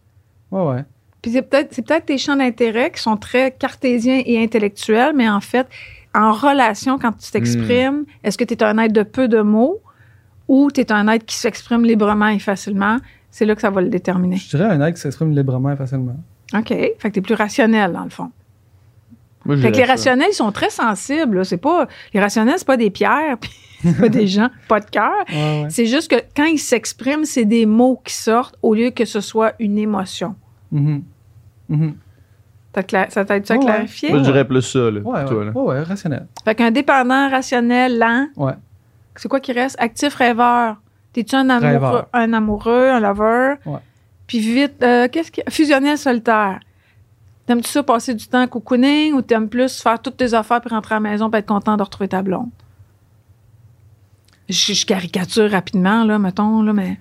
[0.50, 0.84] Ouais, ouais.
[1.20, 5.28] Puis c'est peut-être c'est peut-être tes champs d'intérêt qui sont très cartésiens et intellectuels, mais
[5.28, 5.68] en fait,
[6.14, 9.80] en relation, quand tu t'exprimes, est-ce que tu es un être de peu de mots
[10.48, 12.96] ou tu es un être qui s'exprime librement et facilement?
[13.32, 14.36] C'est là que ça va le déterminer.
[14.36, 16.16] Je dirais un être qui s'exprime librement et facilement.
[16.54, 16.68] OK.
[16.68, 18.30] Fait que tu es plus rationnel, dans le fond.
[19.44, 21.44] Moi, Fait que les rationnels, ils sont très sensibles.
[21.44, 23.50] C'est pas, les rationnels, c'est pas des pierres, puis
[23.82, 25.10] c'est pas des gens, pas de cœur.
[25.30, 25.66] Ouais, ouais.
[25.70, 29.20] C'est juste que quand ils s'expriment, c'est des mots qui sortent au lieu que ce
[29.20, 30.36] soit une émotion.
[32.72, 33.64] T'as cla- Ça t'a été Ouais, ouais.
[33.64, 34.08] clarifié?
[34.10, 35.44] Moi, je dirais plus ça, là, Ouais, toi, ouais.
[35.46, 35.50] là.
[35.52, 36.26] ouais, ouais, rationnel.
[36.44, 38.28] Fait qu'un dépendant, rationnel, lent.
[38.36, 38.52] Ouais.
[39.16, 39.76] C'est quoi qui reste?
[39.78, 40.76] Actif, rêveur.
[41.12, 43.54] T'es-tu un amoureux, un amoureux, un lover?
[43.66, 43.78] Ouais.
[44.26, 45.42] Puis vite, euh, qu'est-ce qui.
[45.50, 46.60] Fusionnel, solitaire.
[47.46, 50.94] T'aimes-tu ça passer du temps cocooning ou t'aimes plus faire toutes tes affaires puis rentrer
[50.94, 52.48] à la maison puis être content de retrouver ta blonde?
[54.48, 56.98] Je, je caricature rapidement, là, mettons, là, mais.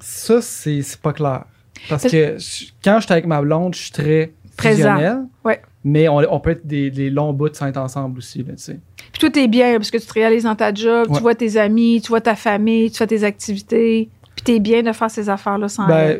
[0.00, 1.44] Ça, c'est pas clair.
[1.88, 4.94] Parce que je- quand je suis avec ma blonde, je suis très Présent.
[4.96, 5.24] fusionnel.
[5.44, 5.62] Ouais.
[5.88, 8.62] Mais on, on peut être des, des longs bouts sans être ensemble aussi, là, tu
[8.62, 8.80] sais.
[9.12, 11.16] Puis toi, t'es bien parce que tu te réalises dans ta job, Ouais.
[11.16, 14.10] tu vois tes amis, tu vois ta famille, tu fais tes activités.
[14.34, 16.18] Puis t'es bien de faire ces affaires-là sans Ben,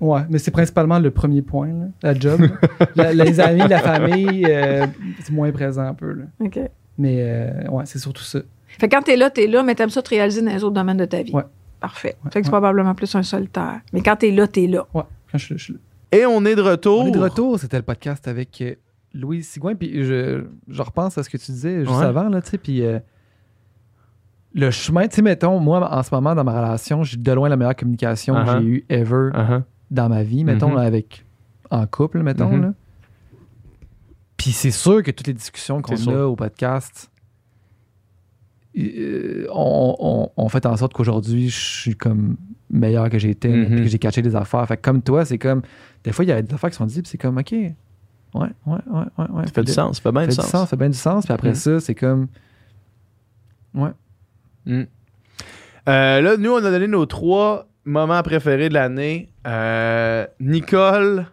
[0.00, 2.40] ouais, mais c'est principalement le premier point, là, la job.
[2.94, 4.86] La- les amis, la famille, euh,
[5.24, 6.12] c'est moins présent un peu.
[6.12, 6.24] Là.
[6.38, 6.60] OK.
[6.96, 8.38] Mais euh, ouais, c'est surtout ça.
[8.78, 10.74] Fait que quand t'es là, t'es là, mais t'aimes ça te réaliser dans les autres
[10.74, 11.32] domaines de ta vie.
[11.32, 11.42] Ouais.
[11.80, 12.14] Parfait.
[12.24, 12.60] Ouais, fait que c'est ouais.
[12.60, 13.80] probablement plus un solitaire.
[13.92, 14.86] Mais quand t'es là, t'es là.
[14.94, 15.02] Ouais,
[15.32, 15.78] quand je suis là, je suis là.
[16.12, 17.00] Et on est de retour.
[17.00, 18.74] On est de retour, c'était le podcast avec euh,
[19.14, 19.74] Louise Sigouin.
[19.74, 22.04] Puis je, je repense à ce que tu disais juste Ouais.
[22.04, 22.58] avant, là, tu sais.
[22.58, 22.98] Puis euh,
[24.54, 27.48] le chemin, tu sais, mettons, moi, en ce moment, dans ma relation, j'ai de loin
[27.48, 28.44] la meilleure communication Uh-huh.
[28.44, 29.62] que j'ai eue ever Uh-huh.
[29.90, 30.76] dans ma vie, mettons, Mhm.
[30.76, 31.24] là, avec
[31.70, 32.50] en couple, mettons.
[32.50, 32.62] Mhm.
[32.62, 32.74] là.
[34.36, 37.10] Puis c'est sûr que toutes les discussions qu'on a au podcast
[38.78, 42.36] euh, on, on- on fait en sorte qu'aujourd'hui, je suis comme
[42.70, 43.66] meilleur que j'ai été, Mhm.
[43.66, 44.64] puis que j'ai catché des affaires.
[44.68, 45.62] Fait que comme toi, c'est comme.
[46.04, 47.52] Des fois, il y a des affaires qui sont dites, puis c'est comme, OK.
[48.34, 49.24] Ouais, ouais, ouais, ouais.
[49.30, 49.46] ouais.
[49.46, 50.46] Ça fait du sens, ça fait bien du sens.
[50.46, 51.24] sens, ça fait bien du sens.
[51.24, 51.54] Puis après Mm.
[51.56, 52.28] ça, c'est comme.
[53.74, 53.90] Ouais.
[54.66, 54.82] Mm.
[55.88, 59.30] Euh, là, nous, on a donné nos trois moments préférés de l'année.
[59.46, 61.26] Euh, Nicole,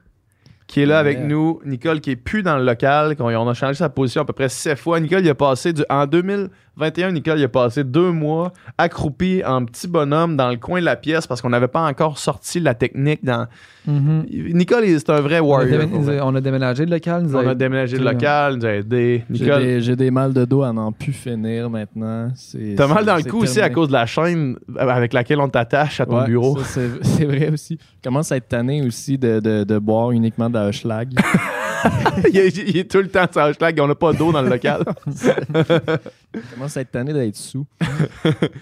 [0.66, 1.62] qui est là avec nous.
[1.66, 3.16] Nicole, qui est plus dans le local.
[3.16, 5.00] qu'on- On a changé sa position à peu près sept fois.
[5.00, 6.08] Nicole, il a passé du, en
[6.78, 10.86] 2021, Nicole, il a passé deux mois accroupi en petit bonhomme dans le coin de
[10.86, 13.24] la pièce parce qu'on n'avait pas encore sorti la technique.
[13.26, 13.48] Dans...
[13.88, 14.26] Mhm.
[14.54, 15.82] Nicole, c'est un vrai On a, warrior.
[16.24, 17.24] on a déménagé de local.
[17.24, 19.24] nous On a déménagé de local, il nous a aidé.
[19.32, 22.30] J'ai Nicole, des, j'ai des mal de dos à n'en plus finir maintenant.
[22.36, 25.50] C'est- t'as mal dans le cou aussi à cause de la chaîne avec laquelle on
[25.50, 26.58] t'attache à ton Ouais, bureau.
[26.60, 27.78] ça, c'est, c'est vrai aussi.
[27.82, 31.10] Je commence à être tanné aussi de, de, de boire uniquement de la schlag.
[32.32, 34.50] il, est, il est tout le temps sur hashtag, on n'a pas d'eau dans le
[34.50, 34.84] local.
[36.54, 37.66] Commence à être tanné d'être sous?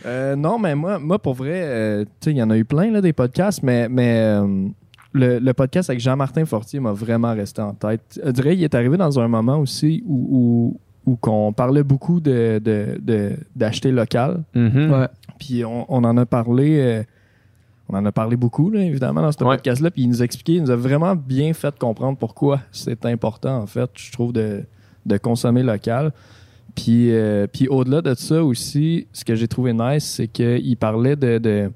[0.05, 2.65] Euh, non, mais moi, moi pour vrai, euh, tu sais, il y en a eu
[2.65, 4.67] plein là, des podcasts, mais, mais euh,
[5.13, 8.19] le, le podcast avec Jean-Martin Fortier m'a vraiment resté en tête.
[8.23, 10.73] Je dirais, il est arrivé dans un moment aussi où,
[11.05, 14.43] où, où qu'on parlait beaucoup de, de, de- d'acheter local.
[14.55, 15.07] Ouais.
[15.39, 17.03] Puis on, on en a parlé.
[17.90, 19.56] On en a parlé beaucoup, là, évidemment, dans ce Ouais.
[19.56, 19.92] podcast-là.
[19.92, 23.68] Puis il nous expliquait, il nous a vraiment bien fait comprendre pourquoi c'est important, en
[23.68, 24.64] fait, je trouve, de,
[25.06, 26.12] de consommer local.
[26.76, 31.16] Puis, euh, puis au-delà de ça aussi, ce que j'ai trouvé nice, c'est qu'il parlait
[31.16, 31.72] de, de,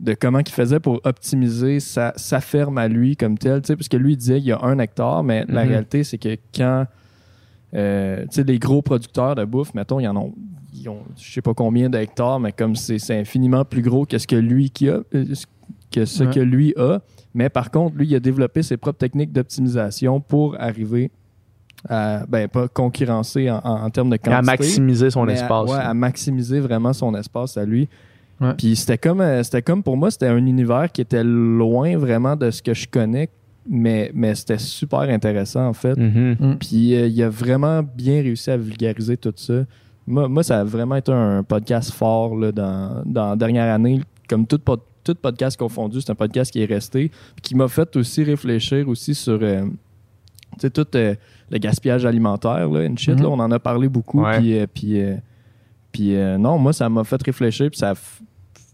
[0.00, 3.62] de comment il faisait pour optimiser sa, sa ferme à lui comme telle.
[3.62, 5.70] Parce que lui, il disait qu'il y a un hectare, mais la Mhm.
[5.70, 6.86] réalité, c'est que quand
[7.74, 10.34] euh, tu sais, les gros producteurs de bouffe, mettons, ils en ont,
[10.82, 14.26] ils ont je sais pas combien d'hectares, mais comme c'est infiniment plus gros que ce
[14.26, 15.24] que lui qui a, euh,
[15.90, 16.30] que ce Ouais.
[16.30, 17.00] que lui a.
[17.34, 21.10] Mais par contre, lui, il a développé ses propres techniques d'optimisation pour arriver
[21.88, 24.34] à, ben, pas concurrencer en, en- en termes de quantité.
[24.34, 25.70] à maximiser son à- espace.
[25.70, 27.88] ouais, à maximiser vraiment son espace à lui.
[28.40, 28.54] Ouais.
[28.56, 32.34] Puis c'était comme, euh, c'était comme pour moi, c'était un univers qui était loin vraiment
[32.36, 33.28] de ce que je connais,
[33.68, 35.96] mais, mais c'était super intéressant en fait.
[35.96, 36.56] Mhm.
[36.58, 39.64] Puis euh, il a vraiment bien réussi à vulgariser tout ça.
[40.08, 44.00] Moi, moi ça a vraiment été un podcast fort là, dans, dans la dernière année.
[44.28, 47.10] Comme tout, pod- tout podcast confondu, c'est un podcast qui est resté.
[47.42, 49.64] Qui m'a fait aussi réfléchir aussi sur euh,
[50.74, 51.14] tout euh,
[51.50, 54.22] le gaspillage alimentaire, là, and shit, là, on en a parlé beaucoup.
[54.38, 55.02] Puis, euh, puis,
[55.92, 57.70] puis, non, moi, ça m'a fait réfléchir.
[57.70, 57.94] Puis ça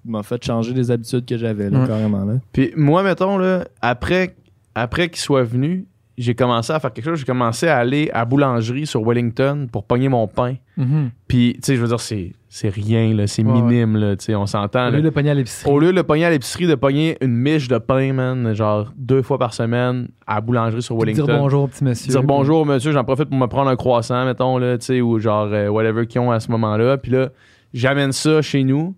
[0.04, 1.86] m'a fait changer des habitudes que j'avais, là, Ouais.
[1.86, 2.24] carrément.
[2.24, 2.34] Là.
[2.52, 4.34] Puis moi, mettons, là, après,
[4.74, 5.86] après qu'il soit venu,
[6.16, 7.18] j'ai commencé à faire quelque chose.
[7.18, 10.54] J'ai commencé à aller à la boulangerie sur Wellington pour pogner mon pain.
[10.76, 11.10] Mhm.
[11.26, 14.26] Puis, tu sais, je veux dire, c'est, c'est rien, là, c'est Ouais, minime, là, tu
[14.26, 14.88] sais, on s'entend.
[14.88, 15.70] Au lieu de pogner à l'épicerie.
[15.70, 18.92] Au lieu de le pogner à l'épicerie, de pogner une miche de pain, man, genre
[18.96, 21.26] deux fois par semaine à la boulangerie sur Wellington.
[21.26, 22.10] Dire bonjour au petit monsieur.
[22.10, 25.18] Dire bonjour, monsieur, j'en profite pour me prendre un croissant, mettons, là, tu sais, ou
[25.18, 26.96] genre euh, whatever qu'ils ont à ce moment-là.
[26.96, 27.30] Puis là,
[27.72, 28.94] j'amène ça chez nous.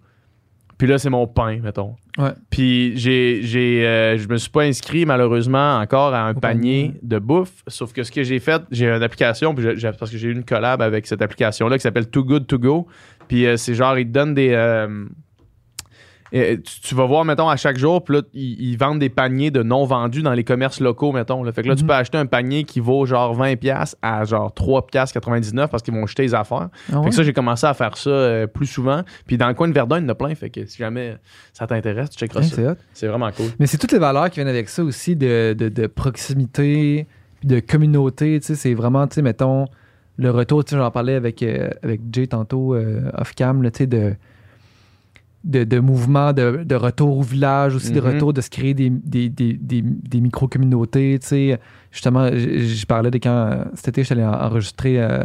[0.78, 1.96] Puis là, c'est mon pain, mettons.
[2.18, 2.32] Ouais.
[2.50, 6.88] Puis j'ai, j'ai, euh, je me suis pas inscrit, malheureusement, encore à un Au panier
[6.88, 7.00] panier.
[7.02, 7.62] de bouffe.
[7.66, 10.32] Sauf que ce que j'ai fait, j'ai une application, puis j'ai- parce que j'ai eu
[10.32, 12.86] une collab avec cette application-là qui s'appelle Too Good To Go.
[13.28, 14.50] Puis euh, c'est genre, ils te donnent des.
[14.52, 15.06] euh,
[16.64, 19.50] tu, tu vas voir, mettons, à chaque jour, puis là, ils, ils vendent des paniers
[19.50, 21.42] de non vendus dans les commerces locaux, mettons.
[21.42, 21.52] là.
[21.52, 21.88] Fait que là, tu Mhm.
[21.88, 26.06] peux acheter un panier qui vaut genre 20$ piastres à genre 3$99$ parce qu'ils vont
[26.06, 26.68] jeter les affaires.
[26.92, 29.02] Ah Fait que ça, j'ai commencé à faire ça euh, plus souvent.
[29.26, 30.34] Puis dans le coin de Verdun, il y en a plein.
[30.34, 31.16] Fait que si jamais
[31.52, 32.74] ça t'intéresse, tu checkeras Ouais, ça.
[32.92, 33.46] c'est vraiment cool.
[33.58, 37.06] Mais c'est toutes les valeurs qui viennent avec ça aussi de, de, de proximité,
[37.44, 38.38] de communauté.
[38.40, 39.66] Tu sais, c'est vraiment, tu sais, mettons,
[40.18, 43.86] le retour, tu sais, j'en parlais avec, euh, avec Jay tantôt, euh, off-cam, tu sais,
[43.86, 44.14] de,
[45.46, 48.06] de, de mouvement, de, de retour au village, aussi de Mhm.
[48.06, 51.60] retour, de se créer des, des, des, des, des micro-communautés, tu sais.
[51.92, 55.22] Justement, je parlais de quand, euh, cet été, je suis allé en- enregistrer euh,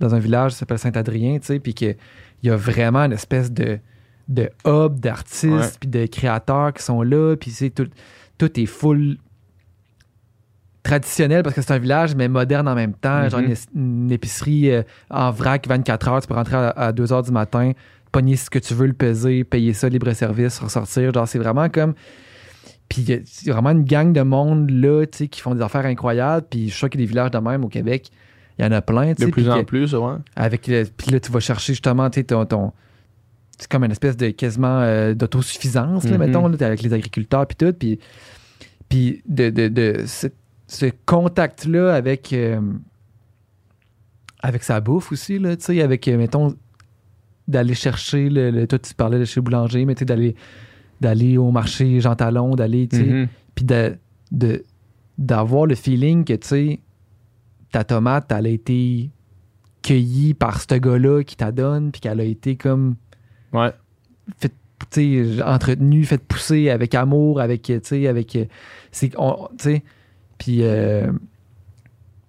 [0.00, 1.96] dans un village qui s'appelle Saint-Adrien, tu sais, puis qu'il
[2.42, 3.78] y a vraiment une espèce de,
[4.28, 7.88] de hub d'artistes, puis de créateurs qui sont là, puis c'est tout,
[8.38, 9.18] tout est full
[10.82, 13.28] traditionnel parce que c'est un village, mais moderne en même temps.
[13.28, 13.54] Genre Mhm.
[13.74, 17.30] une, une épicerie euh, en vrac 24 heures, tu peux rentrer à, 2 heures du
[17.32, 17.72] matin,
[18.12, 21.12] pogner ce que tu veux, le peser, payer ça, libre-service, ressortir.
[21.12, 21.94] Genre, c'est vraiment comme.
[22.88, 25.54] Puis il y a- c'est vraiment une gang de monde là, tu sais, qui font
[25.54, 26.46] des affaires incroyables.
[26.50, 28.10] Puis je sûr qu'il y a des villages de même au Québec.
[28.58, 29.30] Il y en a plein, tu De sais.
[29.30, 30.14] plus puis en que- plus, ouais.
[30.36, 32.44] avec le- puis là, tu vas chercher justement, tu sais, ton.
[32.46, 32.72] ton-
[33.58, 36.18] c'est comme une espèce de quasiment euh, d'autosuffisance, là, Mhm.
[36.26, 37.72] mettons, là, avec les agriculteurs, puis tout.
[37.72, 37.98] Puis,
[38.88, 40.26] puis de, de, de ce,
[40.66, 42.60] ce contact-là avec, euh,
[44.42, 46.54] avec sa bouffe aussi, là, tu sais, avec, euh, mettons,
[47.50, 50.34] d'aller chercher, le, le- toi, tu parlais de chez Boulanger, mais tu sais, d'aller
[51.00, 53.28] d'aller au marché Jean Talon, d'aller, tu sais, Mhm.
[53.54, 53.96] puis de,
[54.32, 54.62] de-
[55.16, 56.80] d'avoir le feeling que, tu sais,
[57.72, 59.10] ta tomate, elle a été
[59.82, 62.96] cueillie par ce gars-là qui t'a donne, puis qu'elle a été comme
[63.54, 63.72] Ouais.
[64.38, 64.52] fait,
[64.90, 68.38] tu sais, entretenue, faite pousser avec amour, avec, tu sais, avec,
[68.92, 69.82] c'est, on- tu sais,
[70.36, 71.10] puis, euh,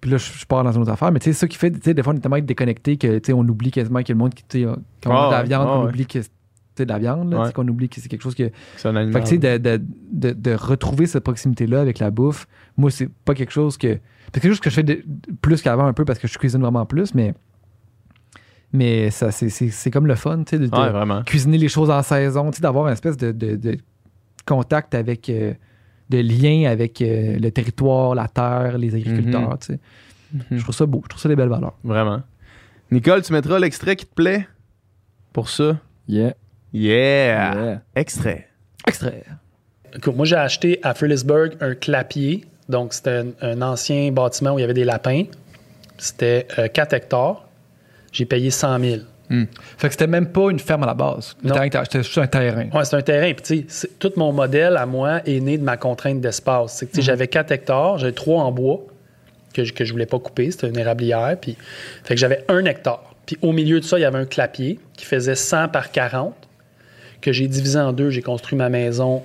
[0.02, 1.10] Puis là, je, je pars dans une autre affaire.
[1.12, 3.18] Mais tu sais, ça qui fait, tu sais, des fois, on est tellement déconnecté que,
[3.18, 4.68] tu sais, on oublie quasiment que le monde qui, tu sais,
[5.02, 5.88] quand on Ah mange de la ouais, viande, ah on ouais.
[5.88, 6.18] oublie que
[6.74, 7.52] c'est de la viande, là, tu sais, Ouais.
[7.54, 8.50] qu'on oublie que c'est quelque chose que.
[8.76, 9.22] C'est un Fait animal.
[9.22, 12.46] que, tu sais, de, de, de, de retrouver cette proximité-là avec la bouffe,
[12.76, 13.98] moi, c'est pas quelque chose que.
[14.34, 15.04] C'est quelque chose que je fais
[15.40, 17.32] plus qu'avant un peu parce que je cuisine vraiment plus, mais.
[18.72, 22.50] Mais ça, c'est- comme le fun, tu sais, de, Ouais, cuisiner les choses en saison,
[22.50, 23.76] tu sais, d'avoir une espèce de, de- de
[24.46, 25.28] contact avec.
[25.28, 25.52] euh,
[26.10, 29.58] de lien avec euh, le territoire, la terre, les agriculteurs, Mhm.
[29.58, 29.78] tu sais.
[30.50, 31.74] Je trouve ça beau, je trouve ça des belles valeurs.
[31.84, 32.22] Vraiment.
[32.90, 34.46] Nicole, tu mettras l'extrait qui te plaît
[35.32, 35.76] pour ça?
[36.08, 36.34] Yeah.
[36.72, 37.54] Yeah!
[37.54, 37.82] Yeah.
[37.94, 38.48] Extrait.
[38.86, 39.24] Extrait.
[39.94, 42.44] Écoute, moi, j'ai acheté à Phillipsburg un clapier.
[42.68, 45.24] Donc, c'était un, un ancien bâtiment où il y avait des lapins.
[45.98, 47.46] C'était euh, 4 hectares.
[48.10, 48.96] J'ai payé 100 000.
[49.78, 51.36] Fait que c'était même pas une ferme à la base.
[51.84, 52.68] C'était juste un terrain.
[52.72, 53.32] Ouais, c'est un terrain.
[53.32, 53.66] Puis,
[53.98, 56.76] tout mon modèle à moi est né de ma contrainte d'espace.
[56.76, 58.80] C'est que, tu sais, J'avais 4 hectares, j'avais 3 en bois
[59.54, 60.50] que je, que je voulais pas couper.
[60.50, 61.36] C'était une érablière.
[61.40, 61.56] Puis,
[62.04, 63.14] fait que j'avais 1 hectare.
[63.24, 66.34] Puis, au milieu de ça, il y avait un clapier qui faisait 100 par 40
[67.22, 68.10] que j'ai divisé en deux.
[68.10, 69.22] J'ai construit ma maison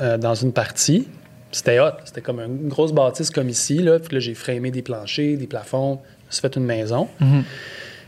[0.00, 1.08] euh, dans une partie.
[1.52, 1.92] C'était hot.
[2.04, 3.78] C'était comme une grosse bâtisse comme ici.
[3.78, 3.98] Là.
[3.98, 6.00] Puis là, j'ai framé des planchers, des plafonds.
[6.22, 7.08] Je me suis fait une maison.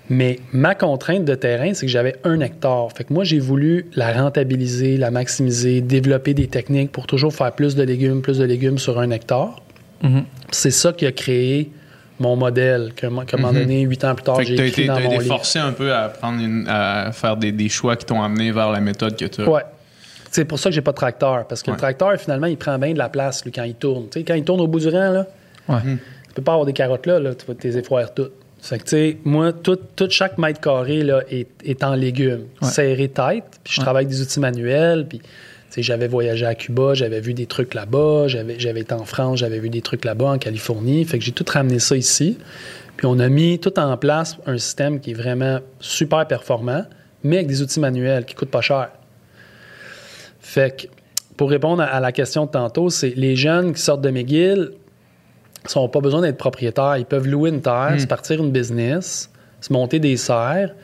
[0.09, 2.89] Mais ma contrainte de terrain, c'est que j'avais un hectare.
[2.97, 7.51] Fait que moi, j'ai voulu la rentabiliser, la maximiser, développer des techniques pour toujours faire
[7.53, 9.61] plus de légumes, plus de légumes sur un hectare.
[10.03, 10.25] Mhm.
[10.53, 11.71] C'est ça qui a créé
[12.21, 13.59] mon modèle, que, qu'à un moment Mhm.
[13.59, 15.35] donné, huit ans plus tard, j'ai écrit été, dans t'as mon été livre.
[15.37, 18.71] forcé un peu à, prendre une- à faire des, des choix qui t'ont amené vers
[18.71, 19.49] la méthode que tu as.
[19.51, 19.63] Ouais.
[20.31, 21.47] C'est pour ça que j'ai pas de tracteur.
[21.49, 21.77] Parce que Ouais.
[21.77, 24.05] le tracteur, finalement, il prend bien de la place lui, quand il tourne.
[24.11, 25.27] Tu sais, quand il tourne au bout du rang, là,
[25.69, 25.81] Ouais.
[25.83, 28.33] tu peux pas avoir des carottes là, là tu vas tes effoirs toutes.
[28.69, 32.47] Fait que, tu sais, moi, tout, tout chaque mètre carré là, est, est en légumes,
[32.61, 32.69] Ouais.
[32.69, 33.61] serré tête.
[33.63, 33.85] Puis je Ouais.
[33.85, 35.07] travaille avec des outils manuels.
[35.09, 35.25] Puis, tu
[35.71, 38.25] sais, j'avais voyagé à Cuba, j'avais vu des trucs là-bas.
[38.27, 41.05] J'avais, j'avais été en France, j'avais vu des trucs là-bas, en Californie.
[41.05, 42.39] Fait que j'ai tout ramené ça ici.
[42.97, 46.85] Puis on a mis tout en place un système qui est vraiment super performant,
[47.23, 48.89] mais avec des outils manuels qui coûtent pas cher.
[50.41, 50.87] Fait que,
[51.37, 54.71] pour répondre à- à la question de tantôt, c'est les jeunes qui sortent de McGill
[55.75, 56.97] n'ont pas besoin d'être propriétaires.
[56.97, 57.99] Ils peuvent louer une terre, Hmm.
[57.99, 59.31] se partir une business,
[59.61, 60.75] se monter des serres.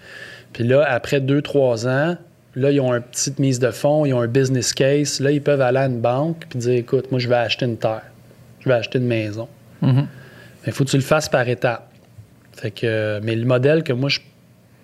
[0.52, 2.16] Puis là, après deux, trois ans,
[2.56, 5.20] là, ils ont une petite mise de fonds, ils ont un business case.
[5.20, 7.76] Là, ils peuvent aller à une banque puis dire écoute, moi, je vais acheter une
[7.78, 8.02] terre.
[8.60, 9.48] Je vais acheter une maison.
[9.80, 9.94] Mhm.
[10.02, 10.06] Mais
[10.68, 11.88] il faut que tu le fasses par étapes.
[12.52, 14.20] Fait que, mais le modèle que moi, je,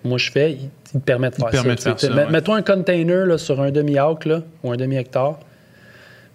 [0.03, 1.93] moi, je fais, il, il te permet de Il faire permet ça.
[1.93, 2.49] de faire ça, ouais.
[2.57, 5.39] Un container là, sur un demi-acre ou un demi-hectare,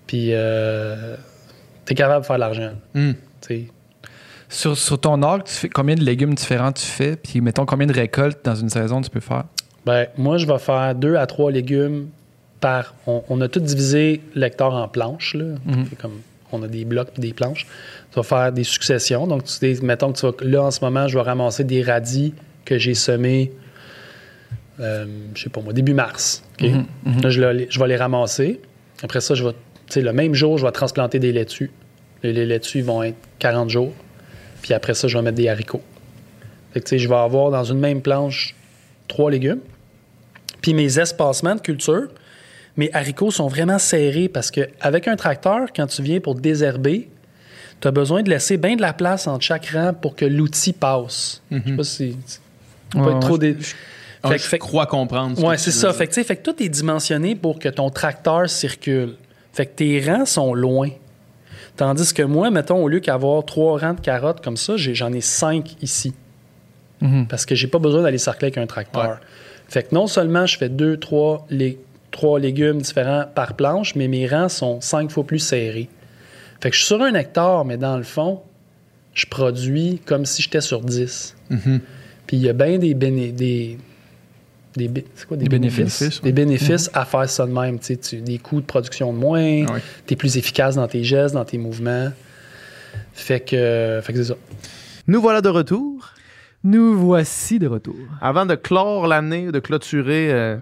[0.06, 1.16] puis euh,
[1.84, 2.70] tu es capable de faire de l'argent.
[2.94, 3.12] Hmm.
[4.48, 7.16] Sur, sur ton arc, tu fais combien de légumes différents tu fais?
[7.16, 9.44] Puis mettons combien de récoltes dans une saison tu peux faire?
[9.86, 12.08] Ben, moi, je vais faire deux à trois légumes
[12.60, 12.94] par.
[13.06, 15.34] On, on a tout divisé l'hectare en planches.
[15.34, 15.44] Là.
[15.66, 15.88] Mhm.
[15.98, 16.20] Comme
[16.54, 17.66] on a des blocs et des planches.
[18.10, 19.26] Tu vas faire des successions.
[19.26, 20.32] Donc, tu, mettons que tu vas.
[20.40, 22.34] Là, en ce moment, je vais ramasser des radis
[22.64, 23.52] que j'ai semés,
[24.80, 26.42] euh, je sais pas moi, début mars.
[26.60, 27.22] Mhm, mhm.
[27.22, 28.60] Là, je, vais les ramasser.
[29.02, 29.54] Après ça, je vais.
[29.96, 31.70] Le même jour, je vais transplanter des laitues.
[32.24, 33.92] Les, les laitues vont être 40 jours.
[34.62, 35.82] Puis après ça, je vais mettre des haricots.
[36.72, 38.56] Fait que, tu sais, je vais avoir dans une même planche
[39.06, 39.60] trois légumes.
[40.62, 42.08] Puis mes espacements de culture,
[42.76, 47.08] mes haricots sont vraiment serrés parce qu'avec un tracteur, quand tu viens pour désherber,
[47.80, 50.72] tu as besoin de laisser bien de la place entre chaque rang pour que l'outil
[50.72, 51.42] passe.
[51.50, 52.16] Je sais pas si.
[52.90, 53.60] Pas Ouais, être trop dé- Fait
[54.24, 55.36] je que- fait que- crois comprendre.
[55.36, 55.92] ce Ouais, c'est ça.
[55.92, 59.16] Fait que, tu sais, fait que tout est dimensionné pour que ton tracteur circule.
[59.52, 60.88] Fait que tes rangs sont loin.
[61.76, 65.20] Tandis que moi, mettons, au lieu qu'avoir trois rangs de carottes comme ça, j'en ai
[65.20, 66.12] cinq ici.
[67.00, 67.26] Mhm.
[67.28, 69.02] Parce que j'ai pas besoin d'aller circuler avec un tracteur.
[69.08, 69.16] Ouais.
[69.68, 71.46] Fait que non seulement je fais deux, trois,
[72.10, 75.88] trois légumes différents par planche, mais mes rangs sont cinq fois plus serrés.
[76.60, 78.40] Fait que je suis sur un hectare, mais dans le fond,
[79.12, 81.34] je produis comme si j'étais sur 10.
[81.50, 81.80] Mhm.
[82.26, 83.78] Puis il y a bien des, béné- des,
[84.76, 87.78] des, bé- c'est quoi, des Des bénéfices, bénéfices, des bénéfices à faire ça de même.
[87.78, 89.80] Tu des coûts de production de moins, Ouais.
[90.06, 92.10] tu es plus efficace dans tes gestes, dans tes mouvements.
[93.12, 94.36] Fait que, fait que c'est ça.
[95.06, 96.10] Nous voilà de retour.
[96.62, 97.94] Nous voici de retour.
[98.20, 100.56] Avant de clore l'année, de clôturer, euh,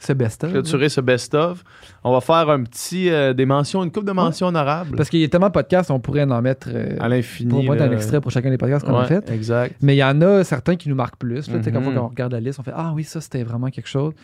[0.00, 0.50] Ce best-of.
[0.50, 1.62] clôturer ce best-of,
[2.02, 5.20] on va faire un petit euh, des mentions, une coupe de mentions honorables Parce qu'il
[5.20, 7.50] y a tellement de podcasts, on pourrait en mettre euh, à l'infini.
[7.50, 7.90] pour mettre là.
[7.90, 9.30] un extrait pour chacun des podcasts qu'on a Ouais, fait.
[9.30, 9.76] Exact.
[9.82, 11.48] Mais il y en a certains qui nous marquent plus.
[11.48, 11.94] Là, Tu sais, Mhm.
[11.94, 14.14] Quand on regarde la liste, on fait Ah oui, ça c'était vraiment quelque chose.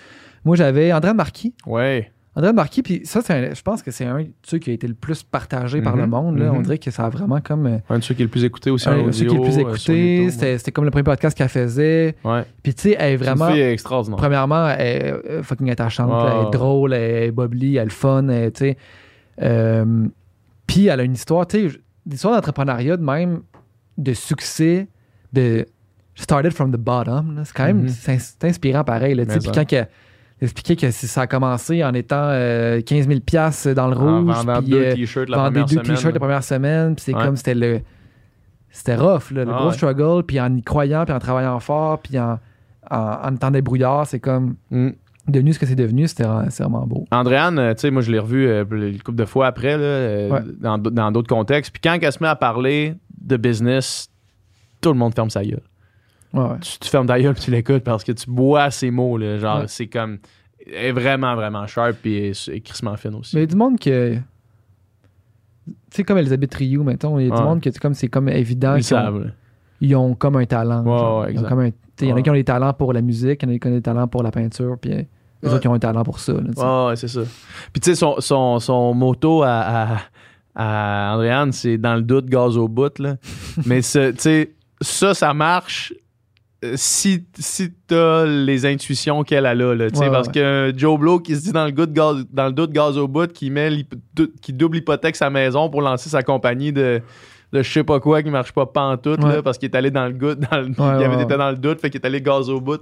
[0.45, 1.55] Moi j'avais André Marquis.
[1.67, 2.11] Ouais.
[2.37, 4.75] André Marquis, puis ça, c'est un- je pense que c'est un de ceux qui a
[4.75, 6.03] été le plus partagé par Mhm.
[6.03, 6.39] le monde.
[6.39, 6.51] Là.
[6.53, 6.59] Mhm.
[6.59, 7.67] On dirait que ça a vraiment comme.
[7.67, 9.39] euh, Un de ceux qui est le plus écouté aussi un de ceux qui est
[9.39, 10.31] le plus euh, écouté.
[10.31, 12.15] C'était c'était comme le premier podcast qu'elle faisait.
[12.25, 12.43] Ouais.
[12.63, 13.51] Puis tu sais, elle est C'est vraiment.
[13.51, 14.19] fille extraordinaire.
[14.19, 16.11] Premièrement, elle est euh, fucking attachante.
[16.11, 16.41] Là.
[16.43, 18.27] elle est drôle, elle est bubbly, elle est fun.
[18.29, 18.77] tu sais.
[19.43, 20.07] Euh,
[20.67, 21.77] Puis elle a une histoire, tu sais,
[22.07, 23.41] une histoire d'entrepreneuriat de même
[23.97, 24.89] de succès
[25.33, 25.65] de
[26.15, 27.41] started from the bottom.
[27.45, 27.89] C'est quand même Mhm.
[27.89, 29.15] c'est ins- c'est inspirant pareil.
[29.27, 29.65] Puis quand
[30.41, 34.35] expliquer que ça a commencé en étant euh, 15 000 piastres dans le En rouge,
[34.37, 37.15] vendant puis deux euh, t-shirts la première deux semaine, t-shirts la première semaine, puis c'est
[37.15, 37.25] Ouais.
[37.25, 37.81] comme c'était le
[38.71, 39.73] c'était rough, là, le Ah gros ouais.
[39.75, 42.39] struggle, puis en y croyant, puis en travaillant fort, puis en,
[42.91, 44.91] en, en étant débrouillard, c'est comme Mm.
[45.29, 47.05] devenu ce que c'est devenu, c'était vraiment- c'est vraiment beau.
[47.11, 49.83] Andréane, euh, tu sais, moi, je l'ai revu euh, une couple de fois après, là,
[49.83, 50.41] euh, Ouais.
[50.61, 51.73] dans d'autres contextes.
[51.73, 54.09] Puis quand elle se met à parler de business,
[54.83, 55.63] tout le monde ferme sa gueule.
[56.37, 56.59] Ouais.
[56.61, 59.39] Tu, tu fermes ta gueule puis tu l'écoutes parce que tu bois ces mots, là.
[59.39, 59.65] Genre, Ouais.
[59.69, 60.19] c'est comme.
[60.67, 63.37] Elle est vraiment, vraiment sharp puis elle est- elle est crissement fine aussi.
[63.37, 64.17] Mais il y a du monde que.
[65.67, 68.09] Tu sais, comme Elisabeth Rioux, mettons, il y a du monde que c'est comme, c'est
[68.09, 69.31] comme évident Ils qu'ils ont, savent,
[69.81, 70.83] ils ont comme un talent.
[70.85, 71.21] Ouais, genre.
[71.21, 71.49] ouais, Ils ont exact.
[71.49, 71.71] comme un-
[72.03, 73.59] Il y en a qui ont des talents pour la musique, il y en a
[73.59, 74.97] qui ont des talents pour la peinture, puis euh,
[75.43, 75.55] les Ouais.
[75.55, 76.35] autres qui ont un talent pour ça.
[76.35, 76.41] là.
[76.85, 77.23] Ouais, ouais, c'est ça.
[77.73, 79.99] Puis tu sais, son, son, son moto à, à,
[80.55, 83.17] à Andréane, c'est dans le doute, gaz au bout, là.
[83.67, 83.89] Mais tu
[84.19, 85.97] sais, ça, ça marche euh,
[86.75, 90.33] si, si t'as les intuitions qu'elle a là, là, Ouais, parce ouais.
[90.35, 92.97] que Joe Blow qui se dit dans le, goût de gaz, dans le doute, gaz
[92.99, 93.71] au bout, qui, met
[94.41, 97.01] qui double hypothèque sa maison pour lancer sa compagnie de
[97.53, 99.37] de je sais pas quoi qui marche pas pantoute Ouais.
[99.37, 101.57] là, parce qu'il est allé dans le goût dans le- il avait été dans le
[101.57, 102.81] doute fait qu'il est allé gaz au bout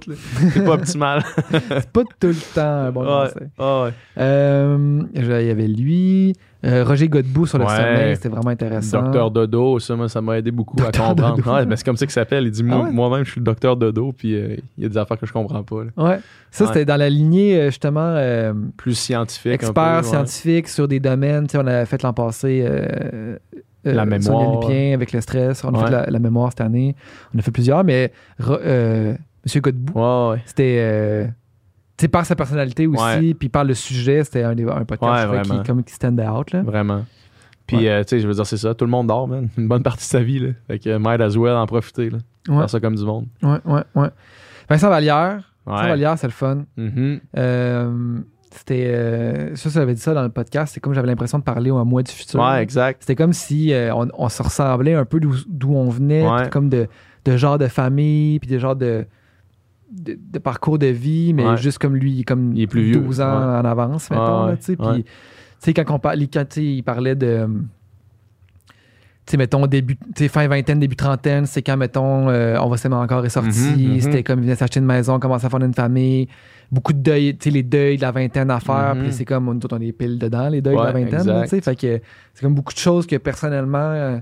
[0.53, 3.47] c'est pas optimal C'est pas tout le temps un bon conseil.
[3.59, 3.91] ouais.
[4.17, 6.33] Euh, il y avait lui,
[6.65, 7.75] euh, Roger Godbout sur le Ouais.
[7.75, 9.01] sommeil, c'était vraiment intéressant.
[9.03, 11.35] Docteur Dodo, ça, moi, ça m'a aidé beaucoup à comprendre.
[11.35, 11.51] Dodo.
[11.51, 12.45] Ouais, ben, c'est comme ça qu'il s'appelle.
[12.45, 12.91] Il dit Ah ouais?
[12.91, 15.33] Moi-même, je suis le docteur Dodo, puis euh, il y a des affaires que je
[15.33, 15.83] comprends pas.
[15.83, 15.91] là.
[15.97, 16.19] Ouais.
[16.51, 19.51] Ça, c'était dans la lignée, euh, justement, euh, Plus scientifique.
[19.53, 21.47] expert peu, scientifique sur des domaines.
[21.47, 22.65] Tu sais, on avait fait l'an passé
[23.83, 25.63] La mémoire, Lupien avec le stress.
[25.63, 26.95] On a fait la, la mémoire cette année.
[27.35, 31.29] On a fait plusieurs, mais Monsieur Godbout, c'était.
[31.97, 34.55] Tu sais, par sa personnalité aussi, puis par le sujet, c'était un,
[34.85, 36.51] podcast Ouais, je qui, comme, qui stand out.
[36.51, 36.61] Là.
[36.61, 37.05] Vraiment.
[37.67, 37.89] Puis, Ouais.
[37.89, 38.73] euh, tu sais, je veux dire, c'est ça.
[38.75, 39.49] Tout le monde dort, man.
[39.57, 40.49] Une bonne partie de sa vie, là.
[40.67, 42.19] Fait que might as well en profiter, là.
[42.47, 42.57] Ouais.
[42.59, 43.25] Faire ça comme du monde.
[43.41, 44.09] Ouais, ouais, ouais.
[44.69, 45.51] Vincent Vallière.
[45.65, 45.89] Vincent Ouais.
[45.89, 46.65] Vallière, c'est le fun.
[46.77, 47.21] Mhm.
[47.37, 48.19] Euh,
[48.51, 48.85] c'était.
[48.93, 50.73] euh, ça, ça avait dit ça dans le podcast.
[50.75, 52.39] C'est comme j'avais l'impression de parler au mois du futur.
[52.39, 52.97] Ouais, exact.
[53.01, 56.69] C'était comme si euh, on, on se ressemblait un peu d'où d'où on venait, comme
[56.69, 56.87] de,
[57.25, 59.07] de genre de famille, puis de genre de,
[59.91, 61.57] de, de parcours de vie, mais Ouais.
[61.57, 63.01] juste comme lui, il est comme Il est plus vieux.
[63.01, 63.59] 12 ans Ouais.
[63.59, 64.47] en avance, mettons.
[64.47, 64.93] Ouais, tu sais, ouais.
[64.93, 65.09] Puis, tu
[65.59, 67.47] sais, quand on parlait, quand, il parlait de.
[69.27, 69.97] Tu sais, mettons, début,
[70.29, 73.59] fin vingtaine, début trentaine, c'est quand, mettons, euh, on va s'aimer encore est sorti.
[73.75, 73.99] Mhm, mhm.
[74.01, 76.27] C'était comme, il venait s'acheter une maison, commencer à faire une famille.
[76.71, 78.93] Beaucoup de deuil, tu sais, les deuils de la vingtaine à faire.
[78.95, 79.03] Mhm.
[79.03, 81.41] Puis c'est comme, nous on est pile dedans, les deuils de la vingtaine.
[81.43, 81.61] tu sais.
[81.61, 82.01] Fait que
[82.33, 84.19] c'est comme beaucoup de choses que personnellement, euh,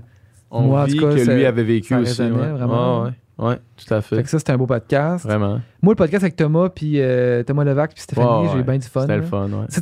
[0.50, 2.22] On moi, en vit tout cas, que lui avait vécu aussi.
[2.22, 3.10] vraiment.
[3.38, 4.16] Ouais, tout à fait.
[4.16, 5.24] fait que ça, c'était un beau podcast.
[5.26, 5.60] Vraiment.
[5.82, 8.78] Moi, le podcast avec Thomas, puis euh, Thomas Levac, puis Stéphanie, Ouais, j'ai eu bien
[8.78, 9.00] du fun.
[9.02, 9.66] C'était le fun, ouais.
[9.68, 9.80] Ça,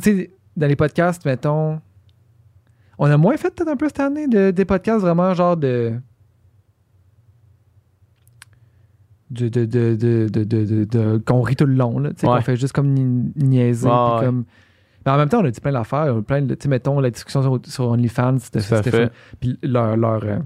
[0.57, 1.79] dans les podcasts, mettons,
[2.97, 5.93] on a moins fait peut-être un peu cette année de, des podcasts vraiment genre de.
[9.31, 12.09] De, de, de, de, de, de- de- de- qu'on rit tout le long, là.
[12.11, 12.35] Tu sais, Ouais.
[12.37, 13.87] qu'on fait juste comme ni- niaiser.
[13.87, 14.25] Ouais, puis ouais.
[14.25, 14.45] comme...
[15.05, 16.21] Mais en même temps, on a dit plein d'affaires.
[16.23, 18.89] Plein de, tu sais, mettons, la discussion sur, sur OnlyFans, c'était fait.
[18.91, 19.09] fun.
[19.39, 20.37] Puis leur, leur, euh,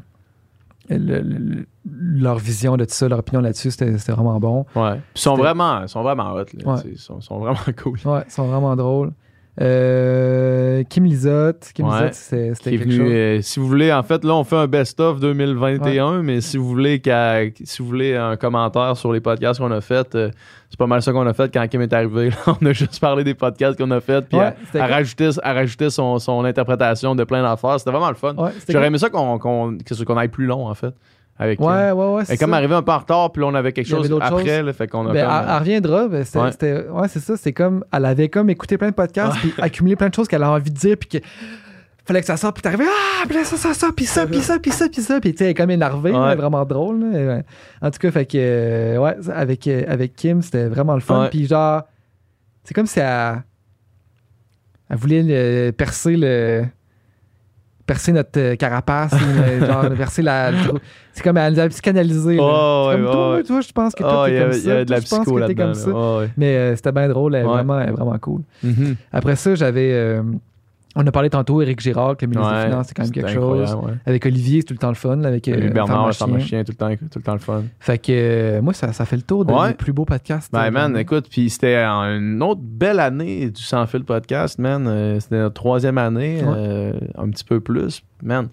[0.90, 4.66] le- le- leur vision de tout ça, leur opinion là-dessus, c'était vraiment bon.
[4.76, 5.00] Ouais.
[5.16, 6.46] Ils sont vraiment, sont vraiment hot.
[6.66, 6.76] Ouais.
[6.92, 7.98] Ils sont, sont vraiment cool.
[8.06, 9.12] Ouais, ils sont vraiment drôles.
[9.60, 11.72] Euh, Kim Lizotte.
[11.74, 12.12] Kim Ouais.
[12.12, 13.08] C'était quelque venu, chose.
[13.10, 16.68] euh, si vous voulez, en fait, là, on fait un best-of 2021, mais si vous
[16.68, 17.02] voulez
[17.64, 20.30] si vous voulez un commentaire sur les podcasts qu'on a fait, euh,
[20.70, 22.30] c'est pas mal ça qu'on a fait quand Kim est arrivé.
[22.62, 25.90] on a juste parlé des podcasts qu'on a fait, puis Ouais, à, rajouter, à rajouter
[25.90, 27.80] son, son interprétation de plein d'affaires.
[27.80, 28.36] C'était vraiment le fun.
[28.70, 30.94] J'aurais aimé ça qu'on aille plus long, en fait.
[31.40, 31.76] Avec Ouais, Kim.
[31.76, 32.20] ouais, ouais.
[32.22, 32.56] Elle c'est est comme ça.
[32.58, 34.88] arrivé un peu en retard, puis là, on avait quelque avait chose après, là, fait
[34.88, 36.08] qu'on a Ben, comme, elle, elle reviendra.
[36.08, 36.52] ben, c'était- Ouais.
[36.52, 37.38] c'était- ouais, c'est ça.
[37.38, 37.84] C'est comme.
[37.94, 40.72] Elle avait comme écouté plein de podcasts, puis accumulé plein de choses qu'elle a envie
[40.72, 41.26] de dire, puis que.
[42.06, 44.40] Fallait que ça sorte, puis t'arrivais, ah, puis là, ça, ça, ça, puis ça, puis
[44.42, 45.70] ça, puis ça, puis ça, puis tu sais, elle est comme
[46.14, 46.28] Ouais.
[46.30, 47.02] là, vraiment drôle.
[47.12, 47.42] là.
[47.82, 51.28] En tout cas, fait que, euh, ouais, avec, euh, avec Kim, c'était vraiment le fun.
[51.30, 51.82] Puis genre,
[52.64, 53.44] c'est comme si elle,
[54.90, 56.64] elle voulait le- percer le.
[57.88, 60.52] Percer notre euh, carapace, euh, genre, percer la.
[61.14, 62.38] C'est comme elle nous a psychanalysé.
[62.40, 64.60] Oh, comme toi, toi, je pense que toi, y t'es comme ça.
[64.60, 66.28] il y avait de la psycho là-dedans.
[66.38, 68.42] Mais euh, c'était bien drôle, elle vraiment, vraiment cool.
[68.64, 68.96] Mhm.
[69.12, 70.22] Après ça, j'avais.
[71.00, 73.12] On a parlé tantôt, Éric Girard, que le ministre Ouais, des Finances, c'est quand même
[73.12, 73.74] quelque chose.
[73.76, 73.94] ouais.
[74.06, 75.24] Avec Olivier, c'est tout le temps le fun.
[75.24, 77.64] Avec euh, Bernard, le pharmacien, tout le temps, tout le temps le fun.
[77.80, 79.70] Fait que euh, moi, ça, ça fait le tour de Ouais.
[79.70, 80.52] mes plus beaux podcasts.
[80.52, 85.20] Ben, euh, man, écoute, puis c'était une autre belle année du Sans Fil podcast, man.
[85.20, 88.02] C'était notre troisième année, un petit peu plus.
[88.24, 88.48] Man,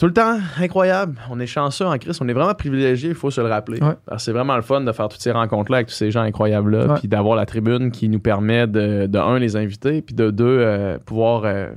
[0.00, 1.20] tout le temps, incroyable.
[1.28, 2.22] On est chanceux en Christ.
[2.22, 3.82] On est vraiment privilégiés, il faut se le rappeler.
[3.82, 3.92] Ouais.
[4.06, 6.22] Parce que c'est vraiment le fun de faire toutes ces rencontres-là avec tous ces gens
[6.22, 10.30] incroyables-là, puis d'avoir la tribune qui nous permet de, de un, les inviter, puis de
[10.30, 11.68] deux, euh, pouvoir euh,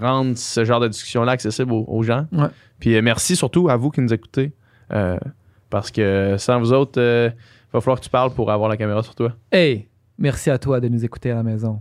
[0.00, 2.26] rendre ce genre de discussion-là accessible aux, aux gens.
[2.30, 2.46] Ouais.
[2.78, 4.52] Puis euh, merci surtout à vous qui nous écoutez.
[5.68, 9.02] parce que sans vous autres, il va falloir que tu parles pour avoir la caméra
[9.02, 9.32] sur toi.
[9.50, 11.80] Hey, merci à toi de nous écouter à la maison.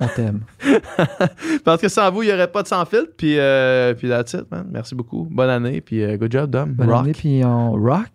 [0.00, 0.42] On t'aime.
[1.64, 3.12] Parce que sans vous, il n'y aurait pas de sans filtre.
[3.16, 4.66] Puis, euh, puis that's it, man.
[4.70, 5.26] Merci beaucoup.
[5.30, 5.80] Bonne année.
[5.80, 6.72] Puis euh, good job, Dom.
[6.72, 7.00] Bonne Rock.
[7.00, 8.10] année, puis on rock.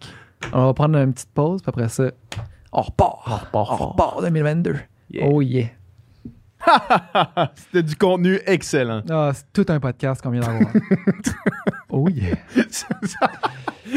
[0.53, 2.11] On va prendre une petite pause, puis après ça,
[2.71, 3.19] on repart.
[3.27, 3.81] On repart.
[3.81, 4.75] On repart 2022.
[5.11, 5.27] Yeah.
[5.29, 5.67] Oh yeah.
[7.55, 9.01] C'était du contenu excellent.
[9.09, 10.71] Ah, c'est tout un podcast qu'on vient d'avoir.
[11.89, 12.35] oh yeah.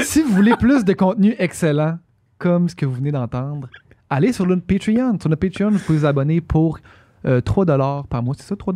[0.02, 1.98] si vous voulez plus de contenu excellent,
[2.38, 3.68] comme ce que vous venez d'entendre,
[4.10, 5.18] allez sur notre Patreon.
[5.20, 6.78] Sur notre Patreon, vous pouvez vous abonner pour
[7.26, 7.66] euh, 3
[8.08, 8.34] par mois.
[8.38, 8.74] C'est ça, 3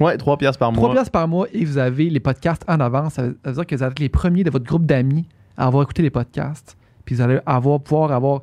[0.00, 0.94] Ouais, 3 piastres par 3 mois.
[0.94, 3.14] piastres par mois et vous avez les podcasts en avance.
[3.14, 5.26] Ça veut ça veut dire que vous êtes les premiers de votre groupe d'amis
[5.56, 6.76] à avoir écouté les podcasts.
[7.04, 8.42] Puis vous allez avoir, pouvoir avoir.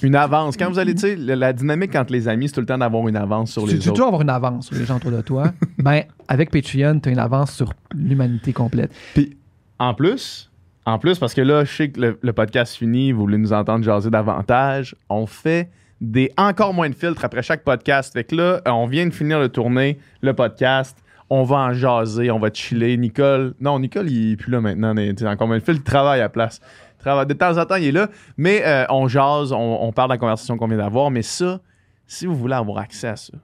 [0.00, 0.56] Une avance.
[0.56, 3.08] Quand vous allez, tu sais, la, dynamique entre les amis, c'est tout le temps d'avoir
[3.08, 3.94] une avance sur Tu les tu autres.
[3.96, 5.52] toujours avoir une avance sur les gens autour de toi.
[5.78, 8.92] ben, avec Patreon, tu as une avance sur l'humanité complète.
[9.14, 9.36] Puis,
[9.80, 10.52] en plus,
[10.86, 13.52] en plus, parce que là, je sais que le, le podcast finit, vous voulez nous
[13.52, 15.68] entendre jaser davantage, on fait
[16.00, 18.12] des encore moins de filtres après chaque podcast.
[18.12, 20.96] Fait que là, on vient de finir de tourner le podcast.
[21.30, 22.96] On va en jaser, on va chiller.
[22.96, 24.94] Nicole, non, Nicole, il est plus là maintenant.
[24.94, 26.60] tu sais, encore moins de filtres, il travaille à la place.
[26.96, 28.08] Il travaille- De temps en temps, il est là.
[28.38, 31.10] Mais euh, on jase, on, on parle de la conversation qu'on vient d'avoir.
[31.10, 31.60] Mais ça,
[32.06, 33.34] si vous voulez avoir accès à ça,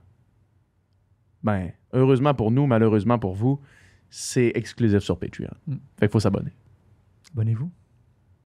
[1.43, 3.59] ben, heureusement pour nous, malheureusement pour vous,
[4.09, 5.49] c'est exclusif sur Patreon.
[5.67, 5.73] Mm.
[5.99, 6.53] Fait qu'il faut s'abonner.
[7.33, 7.69] Abonnez-vous.